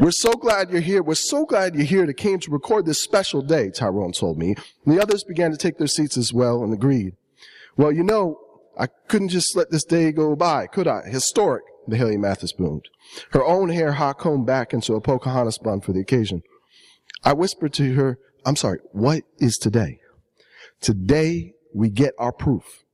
We're 0.00 0.10
so 0.10 0.32
glad 0.32 0.70
you're 0.70 0.80
here. 0.80 1.04
We're 1.04 1.14
so 1.14 1.44
glad 1.44 1.76
you're 1.76 1.84
here 1.84 2.04
that 2.06 2.14
came 2.14 2.40
to 2.40 2.50
record 2.50 2.84
this 2.84 3.00
special 3.00 3.40
day, 3.40 3.70
Tyrone 3.70 4.12
told 4.12 4.36
me. 4.36 4.56
And 4.84 4.94
the 4.94 5.00
others 5.00 5.22
began 5.22 5.52
to 5.52 5.56
take 5.56 5.78
their 5.78 5.86
seats 5.86 6.16
as 6.16 6.32
well 6.32 6.64
and 6.64 6.74
agreed. 6.74 7.14
Well, 7.76 7.92
you 7.92 8.02
know, 8.02 8.40
I 8.76 8.88
couldn't 9.06 9.28
just 9.28 9.54
let 9.54 9.70
this 9.70 9.84
day 9.84 10.10
go 10.10 10.34
by, 10.34 10.66
could 10.66 10.88
I? 10.88 11.02
Historic, 11.08 11.62
Mahalia 11.88 12.18
Mathis 12.18 12.52
boomed. 12.52 12.88
Her 13.30 13.44
own 13.44 13.68
hair 13.68 13.92
hot 13.92 14.18
combed 14.18 14.46
back 14.46 14.72
into 14.72 14.94
a 14.94 15.00
Pocahontas 15.00 15.58
bun 15.58 15.80
for 15.80 15.92
the 15.92 16.00
occasion. 16.00 16.42
I 17.22 17.32
whispered 17.32 17.72
to 17.74 17.94
her, 17.94 18.18
I'm 18.44 18.56
sorry, 18.56 18.80
what 18.92 19.22
is 19.38 19.56
today? 19.56 20.00
Today 20.80 21.54
we 21.74 21.88
get 21.90 22.14
our 22.18 22.32
proof. 22.32 22.84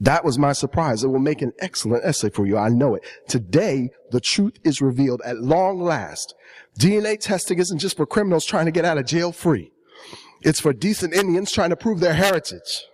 That 0.00 0.24
was 0.24 0.36
my 0.36 0.52
surprise. 0.52 1.04
It 1.04 1.08
will 1.08 1.20
make 1.20 1.42
an 1.42 1.52
excellent 1.60 2.04
essay 2.04 2.30
for 2.30 2.44
you. 2.44 2.58
I 2.58 2.68
know 2.70 2.96
it. 2.96 3.04
Today, 3.28 3.90
the 4.10 4.20
truth 4.20 4.54
is 4.64 4.80
revealed 4.80 5.22
at 5.24 5.38
long 5.38 5.80
last. 5.80 6.34
DNA 6.76 7.20
testing 7.20 7.60
isn't 7.60 7.78
just 7.78 7.96
for 7.96 8.04
criminals 8.04 8.44
trying 8.44 8.64
to 8.66 8.72
get 8.72 8.84
out 8.84 8.98
of 8.98 9.06
jail 9.06 9.30
free. 9.30 9.70
It's 10.40 10.60
for 10.60 10.72
decent 10.72 11.14
Indians 11.14 11.52
trying 11.52 11.70
to 11.70 11.76
prove 11.76 12.00
their 12.00 12.14
heritage. 12.14 12.84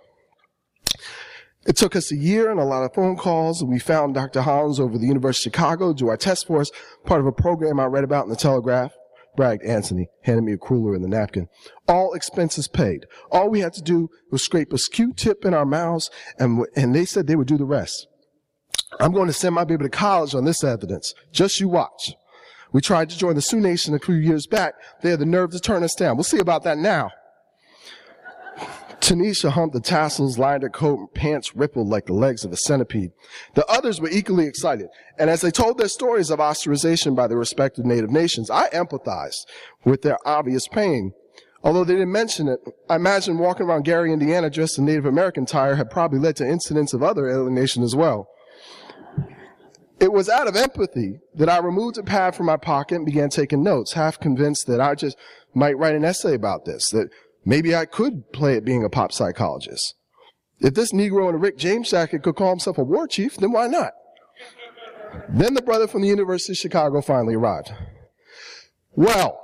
It 1.66 1.76
took 1.76 1.94
us 1.96 2.10
a 2.10 2.16
year 2.16 2.50
and 2.50 2.58
a 2.58 2.64
lot 2.64 2.84
of 2.84 2.94
phone 2.94 3.16
calls. 3.16 3.62
We 3.62 3.78
found 3.78 4.14
Dr. 4.14 4.42
Hollins 4.42 4.80
over 4.80 4.96
the 4.96 5.06
University 5.06 5.50
of 5.50 5.54
Chicago 5.54 5.92
do 5.92 6.08
our 6.08 6.16
test 6.16 6.46
for 6.46 6.60
us, 6.60 6.70
part 7.04 7.20
of 7.20 7.26
a 7.26 7.32
program 7.32 7.78
I 7.78 7.84
read 7.86 8.04
about 8.04 8.24
in 8.24 8.30
the 8.30 8.36
Telegraph 8.36 8.92
bragged 9.38 9.62
Anthony, 9.62 10.08
handed 10.22 10.42
me 10.42 10.52
a 10.52 10.58
cruller 10.58 10.96
and 10.96 11.04
the 11.04 11.08
napkin. 11.08 11.48
All 11.86 12.12
expenses 12.12 12.66
paid. 12.66 13.06
All 13.30 13.48
we 13.48 13.60
had 13.60 13.72
to 13.74 13.82
do 13.82 14.10
was 14.32 14.42
scrape 14.42 14.72
a 14.72 14.78
Q-tip 14.78 15.44
in 15.44 15.54
our 15.54 15.64
mouths, 15.64 16.10
and, 16.40 16.66
and 16.74 16.92
they 16.92 17.04
said 17.04 17.28
they 17.28 17.36
would 17.36 17.46
do 17.46 17.56
the 17.56 17.64
rest. 17.64 18.08
I'm 18.98 19.12
going 19.12 19.28
to 19.28 19.32
send 19.32 19.54
my 19.54 19.62
baby 19.62 19.84
to 19.84 19.90
college 19.90 20.34
on 20.34 20.44
this 20.44 20.64
evidence. 20.64 21.14
Just 21.30 21.60
you 21.60 21.68
watch. 21.68 22.14
We 22.72 22.80
tried 22.80 23.10
to 23.10 23.18
join 23.18 23.36
the 23.36 23.40
Sioux 23.40 23.60
Nation 23.60 23.94
a 23.94 24.00
few 24.00 24.16
years 24.16 24.48
back. 24.48 24.74
They 25.02 25.10
had 25.10 25.20
the 25.20 25.26
nerve 25.26 25.52
to 25.52 25.60
turn 25.60 25.84
us 25.84 25.94
down. 25.94 26.16
We'll 26.16 26.24
see 26.24 26.40
about 26.40 26.64
that 26.64 26.78
now. 26.78 27.12
Tanisha 29.08 29.50
humped 29.52 29.72
the 29.72 29.80
tassels, 29.80 30.38
lined 30.38 30.62
her 30.62 30.68
coat, 30.68 30.98
and 30.98 31.14
pants 31.14 31.56
rippled 31.56 31.88
like 31.88 32.04
the 32.04 32.12
legs 32.12 32.44
of 32.44 32.52
a 32.52 32.56
centipede. 32.56 33.12
The 33.54 33.64
others 33.66 34.02
were 34.02 34.10
equally 34.10 34.46
excited, 34.46 34.88
and 35.18 35.30
as 35.30 35.40
they 35.40 35.50
told 35.50 35.78
their 35.78 35.88
stories 35.88 36.28
of 36.28 36.40
ostracization 36.40 37.16
by 37.16 37.26
their 37.26 37.38
respective 37.38 37.86
native 37.86 38.10
nations, 38.10 38.50
I 38.50 38.68
empathized 38.68 39.46
with 39.82 40.02
their 40.02 40.18
obvious 40.28 40.68
pain. 40.68 41.14
Although 41.64 41.84
they 41.84 41.94
didn't 41.94 42.12
mention 42.12 42.48
it, 42.48 42.60
I 42.90 42.96
imagine 42.96 43.38
walking 43.38 43.64
around 43.64 43.86
Gary, 43.86 44.12
Indiana 44.12 44.50
dressed 44.50 44.76
in 44.76 44.84
Native 44.84 45.06
American 45.06 45.44
attire 45.44 45.76
had 45.76 45.88
probably 45.88 46.18
led 46.18 46.36
to 46.36 46.46
incidents 46.46 46.92
of 46.92 47.02
other 47.02 47.30
alienation 47.30 47.82
as 47.82 47.96
well. 47.96 48.28
It 49.98 50.12
was 50.12 50.28
out 50.28 50.46
of 50.46 50.54
empathy 50.54 51.20
that 51.34 51.48
I 51.48 51.58
removed 51.58 51.96
a 51.96 52.02
pad 52.02 52.34
from 52.34 52.44
my 52.44 52.58
pocket 52.58 52.96
and 52.96 53.06
began 53.06 53.30
taking 53.30 53.62
notes, 53.62 53.94
half 53.94 54.20
convinced 54.20 54.66
that 54.66 54.82
I 54.82 54.94
just 54.94 55.16
might 55.54 55.78
write 55.78 55.96
an 55.96 56.04
essay 56.04 56.34
about 56.34 56.66
this, 56.66 56.90
that 56.90 57.08
Maybe 57.48 57.74
I 57.74 57.86
could 57.86 58.30
play 58.30 58.58
at 58.58 58.64
being 58.66 58.84
a 58.84 58.90
pop 58.90 59.10
psychologist. 59.10 59.94
If 60.60 60.74
this 60.74 60.92
Negro 60.92 61.30
in 61.30 61.34
a 61.34 61.38
Rick 61.38 61.56
James 61.56 61.90
jacket 61.90 62.22
could 62.22 62.36
call 62.36 62.50
himself 62.50 62.76
a 62.76 62.84
war 62.84 63.08
chief, 63.08 63.38
then 63.38 63.52
why 63.52 63.68
not? 63.68 63.92
Then 65.30 65.54
the 65.54 65.62
brother 65.62 65.88
from 65.88 66.02
the 66.02 66.08
University 66.08 66.52
of 66.52 66.58
Chicago 66.58 67.00
finally 67.00 67.36
arrived. 67.36 67.72
Well, 68.92 69.40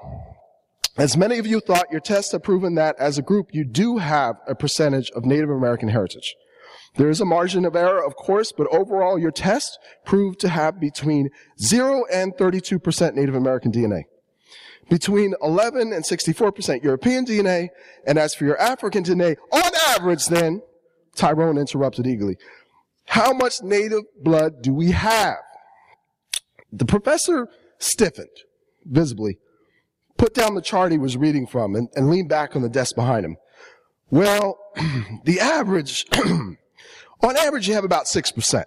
as 0.98 1.16
many 1.16 1.38
of 1.38 1.46
you 1.46 1.60
thought, 1.60 1.90
your 1.90 2.02
tests 2.02 2.32
have 2.32 2.42
proven 2.42 2.74
that 2.74 2.94
as 2.98 3.16
a 3.16 3.22
group, 3.22 3.54
you 3.54 3.64
do 3.64 3.96
have 3.96 4.36
a 4.46 4.54
percentage 4.54 5.10
of 5.12 5.24
Native 5.24 5.48
American 5.48 5.88
heritage. 5.88 6.36
There 6.96 7.08
is 7.08 7.22
a 7.22 7.24
margin 7.24 7.64
of 7.64 7.74
error, 7.74 8.04
of 8.04 8.16
course, 8.16 8.52
but 8.52 8.66
overall, 8.66 9.18
your 9.18 9.30
test 9.30 9.78
proved 10.04 10.40
to 10.40 10.50
have 10.50 10.78
between 10.78 11.30
0 11.58 12.04
and 12.12 12.34
32% 12.34 13.14
Native 13.14 13.34
American 13.34 13.72
DNA 13.72 14.02
between 14.88 15.34
11 15.42 15.92
and 15.92 16.04
64% 16.04 16.82
European 16.82 17.24
DNA. 17.24 17.68
And 18.06 18.18
as 18.18 18.34
for 18.34 18.44
your 18.44 18.60
African 18.60 19.04
DNA, 19.04 19.36
on 19.52 19.70
average 19.88 20.26
then, 20.26 20.62
Tyrone 21.14 21.58
interrupted 21.58 22.06
eagerly, 22.06 22.36
how 23.06 23.32
much 23.32 23.62
native 23.62 24.02
blood 24.20 24.62
do 24.62 24.74
we 24.74 24.90
have? 24.92 25.36
The 26.72 26.84
professor 26.84 27.48
stiffened 27.78 28.28
visibly, 28.84 29.38
put 30.16 30.34
down 30.34 30.54
the 30.54 30.62
chart 30.62 30.92
he 30.92 30.98
was 30.98 31.16
reading 31.16 31.46
from 31.46 31.74
and, 31.74 31.88
and 31.94 32.10
leaned 32.10 32.28
back 32.28 32.56
on 32.56 32.62
the 32.62 32.68
desk 32.68 32.94
behind 32.96 33.24
him. 33.24 33.36
Well, 34.10 34.58
the 35.24 35.40
average, 35.40 36.06
on 36.24 37.36
average, 37.36 37.68
you 37.68 37.74
have 37.74 37.84
about 37.84 38.06
6%. 38.06 38.64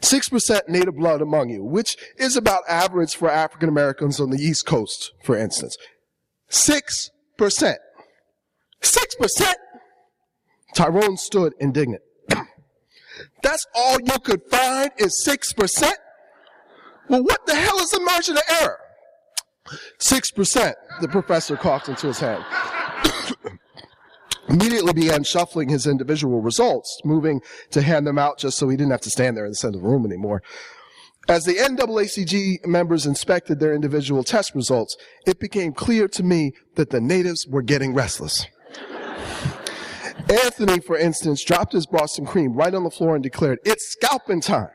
6% 0.00 0.68
native 0.68 0.96
blood 0.96 1.20
among 1.20 1.50
you, 1.50 1.64
which 1.64 1.96
is 2.16 2.36
about 2.36 2.62
average 2.68 3.14
for 3.14 3.30
African 3.30 3.68
Americans 3.68 4.20
on 4.20 4.30
the 4.30 4.38
East 4.38 4.66
Coast, 4.66 5.12
for 5.22 5.36
instance. 5.36 5.76
6%. 6.50 7.10
6%? 7.38 9.54
Tyrone 10.74 11.16
stood 11.16 11.54
indignant. 11.58 12.02
That's 13.42 13.66
all 13.74 13.98
you 14.00 14.18
could 14.20 14.42
find 14.50 14.90
is 14.98 15.24
6%? 15.26 15.92
Well, 17.08 17.22
what 17.22 17.46
the 17.46 17.54
hell 17.54 17.78
is 17.78 17.90
the 17.90 18.00
margin 18.00 18.36
of 18.36 18.42
error? 18.60 18.78
6%, 19.98 20.74
the 21.00 21.08
professor 21.08 21.56
coughed 21.56 21.88
into 21.88 22.06
his 22.06 22.20
hand 22.20 22.44
immediately 24.48 24.92
began 24.92 25.24
shuffling 25.24 25.68
his 25.68 25.86
individual 25.86 26.40
results, 26.40 27.00
moving 27.04 27.40
to 27.70 27.82
hand 27.82 28.06
them 28.06 28.18
out 28.18 28.38
just 28.38 28.58
so 28.58 28.68
he 28.68 28.76
didn't 28.76 28.92
have 28.92 29.00
to 29.02 29.10
stand 29.10 29.36
there 29.36 29.44
in 29.44 29.52
the 29.52 29.56
center 29.56 29.78
of 29.78 29.82
the 29.82 29.88
room 29.88 30.04
anymore. 30.04 30.42
As 31.28 31.44
the 31.44 31.54
NAACG 31.56 32.64
members 32.66 33.04
inspected 33.04 33.60
their 33.60 33.74
individual 33.74 34.24
test 34.24 34.54
results, 34.54 34.96
it 35.26 35.38
became 35.38 35.74
clear 35.74 36.08
to 36.08 36.22
me 36.22 36.52
that 36.76 36.88
the 36.88 37.02
natives 37.02 37.46
were 37.46 37.60
getting 37.60 37.94
restless. 37.94 38.46
Anthony, 40.30 40.80
for 40.80 40.96
instance, 40.96 41.44
dropped 41.44 41.72
his 41.72 41.86
Boston 41.86 42.24
cream 42.24 42.54
right 42.54 42.74
on 42.74 42.84
the 42.84 42.90
floor 42.90 43.14
and 43.14 43.22
declared, 43.22 43.58
it's 43.64 43.92
scalping 43.92 44.40
time. 44.40 44.68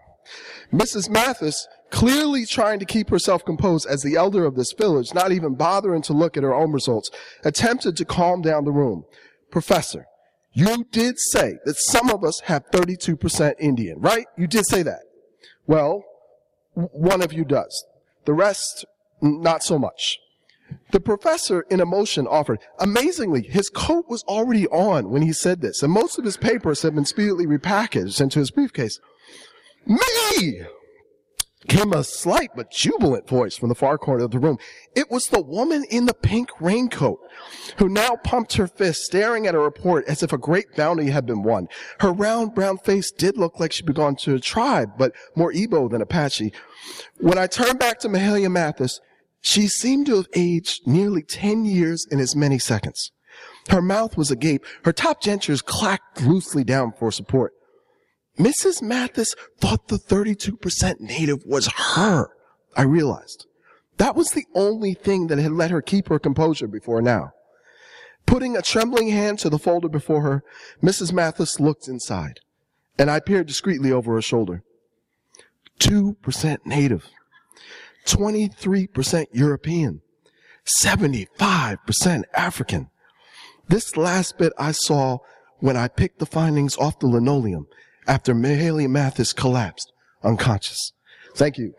Mrs. 0.71 1.09
Mathis, 1.09 1.67
clearly 1.89 2.45
trying 2.45 2.80
to 2.80 2.86
keep 2.86 3.09
herself 3.09 3.45
composed 3.45 3.88
as 3.88 4.01
the 4.01 4.15
elder 4.15 4.45
of 4.45 4.55
this 4.55 4.74
village, 4.74 5.13
not 5.13 5.32
even 5.32 5.55
bothering 5.55 6.01
to 6.03 6.13
look 6.13 6.38
at 6.38 6.43
her 6.43 6.53
own 6.53 6.71
results, 6.71 7.11
attempted 7.43 7.95
to 7.97 8.05
calm 8.05 8.41
down 8.41 8.65
the 8.65 8.71
room. 8.71 9.05
Professor, 9.54 10.08
you 10.51 10.84
did 10.91 11.20
say 11.20 11.60
that 11.64 11.78
some 11.78 12.10
of 12.10 12.24
us 12.24 12.39
have 12.45 12.66
32% 12.72 13.54
Indian, 13.60 13.99
right? 13.99 14.26
You 14.36 14.47
did 14.47 14.66
say 14.66 14.82
that. 14.82 15.01
Well, 15.68 16.04
one 16.74 17.22
of 17.22 17.32
you 17.32 17.45
does. 17.45 17.86
The 18.26 18.34
rest, 18.34 18.84
not 19.22 19.63
so 19.63 19.78
much. 19.78 20.17
The 20.92 21.00
professor, 21.00 21.67
in 21.70 21.82
emotion, 21.82 22.25
offered. 22.25 22.62
Amazingly, 22.80 23.43
his 23.43 23.70
coat 23.70 24.05
was 24.09 24.24
already 24.24 24.66
on 24.70 25.12
when 25.12 25.21
he 25.21 25.32
said 25.32 25.62
this, 25.62 25.84
and 25.84 25.93
most 25.93 26.17
of 26.17 26.25
his 26.25 26.36
papers 26.36 26.82
had 26.82 26.96
been 26.96 27.05
speedily 27.05 27.46
repackaged 27.46 28.20
into 28.20 28.39
his 28.39 28.50
briefcase. 28.50 29.00
Me! 29.86 30.63
Came 31.68 31.94
a 31.94 32.04
slight 32.04 32.52
but 32.56 32.72
jubilant 32.72 33.28
voice 33.28 33.56
from 33.58 33.70
the 33.70 33.76
far 33.76 33.98
corner 33.98 34.26
of 34.26 34.32
the 34.32 34.40
room. 34.40 34.58
It 34.96 35.10
was 35.10 35.28
the 35.28 35.42
woman 35.42 35.86
in 35.90 36.06
the 36.06 36.14
pink 36.14 36.50
raincoat 36.60 37.20
who 37.78 37.90
now 37.90 38.16
pumped 38.24 38.54
her 38.54 38.68
fist, 38.68 39.04
staring 39.04 39.48
at 39.48 39.56
a 39.56 39.60
report 39.60 40.06
as 40.08 40.24
if 40.24 40.34
a 40.34 40.38
great 40.38 40.76
bounty 40.76 41.10
had 41.10 41.26
been 41.26 41.44
won. 41.44 41.68
Her 42.00 42.12
round 42.12 42.54
brown 42.54 42.78
face 42.78 43.12
did 43.12 43.38
look 43.38 43.60
like 43.60 43.72
she 43.72 43.84
belonged 43.84 44.20
to 44.20 44.36
a 44.36 44.40
tribe, 44.40 44.92
but 44.98 45.14
more 45.36 45.52
Igbo 45.52 45.90
than 45.90 46.02
Apache. 46.02 46.54
When 47.20 47.38
I 47.38 47.48
turned 47.48 47.80
back 47.80 48.00
to 48.00 48.10
Mahalia 48.10 48.52
Mathis, 48.52 49.00
she 49.42 49.68
seemed 49.68 50.06
to 50.08 50.16
have 50.16 50.28
aged 50.36 50.88
nearly 50.88 51.22
10 51.22 51.66
years 51.66 52.08
in 52.10 52.20
as 52.20 52.36
many 52.36 52.58
seconds. 52.60 53.12
Her 53.70 53.82
mouth 53.82 54.18
was 54.18 54.32
agape. 54.32 54.66
Her 54.86 54.94
top 54.94 55.22
dentures 55.22 55.64
clacked 55.64 56.22
loosely 56.22 56.64
down 56.64 56.94
for 56.94 57.12
support. 57.12 57.54
Mrs. 58.38 58.82
Mathis 58.82 59.36
thought 59.60 59.88
the 59.88 59.97
32% 59.97 61.00
native 61.00 61.46
was 61.46 61.68
her. 61.68 62.30
I 62.76 62.82
realized. 62.82 63.46
That 63.97 64.16
was 64.16 64.32
the 64.32 64.46
only 64.55 64.96
thing 64.96 65.28
that 65.28 65.38
had 65.38 65.51
let 65.51 65.72
her 65.72 65.82
keep 65.82 66.10
her 66.10 66.18
composure 66.18 66.68
before 66.68 67.01
now. 67.01 67.32
Putting 68.26 68.58
a 68.58 68.62
trembling 68.62 69.10
hand 69.10 69.38
to 69.39 69.50
the 69.50 69.60
folder 69.60 69.89
before 69.89 70.22
her, 70.22 70.43
Mrs. 70.82 71.14
Mathis 71.14 71.60
looked 71.60 71.88
inside, 71.88 72.39
and 72.97 73.12
I 73.12 73.20
peered 73.20 73.47
discreetly 73.47 73.92
over 73.92 74.14
her 74.14 74.22
shoulder. 74.22 74.64
2% 75.80 76.58
native, 76.66 77.10
23% 78.08 79.26
European, 79.32 80.01
75% 80.66 82.24
African. 82.34 82.89
This 83.68 83.97
last 83.97 84.38
bit 84.38 84.54
I 84.58 84.72
saw 84.72 85.20
when 85.60 85.78
I 85.78 85.88
picked 85.88 86.20
the 86.20 86.26
findings 86.26 86.78
off 86.78 87.00
the 87.00 87.08
linoleum 87.08 87.68
after 88.08 88.34
Mahalia 88.34 88.89
Mathis 88.89 89.34
collapsed 89.34 89.92
unconscious. 90.24 90.93
Thank 91.36 91.58
you. 91.58 91.74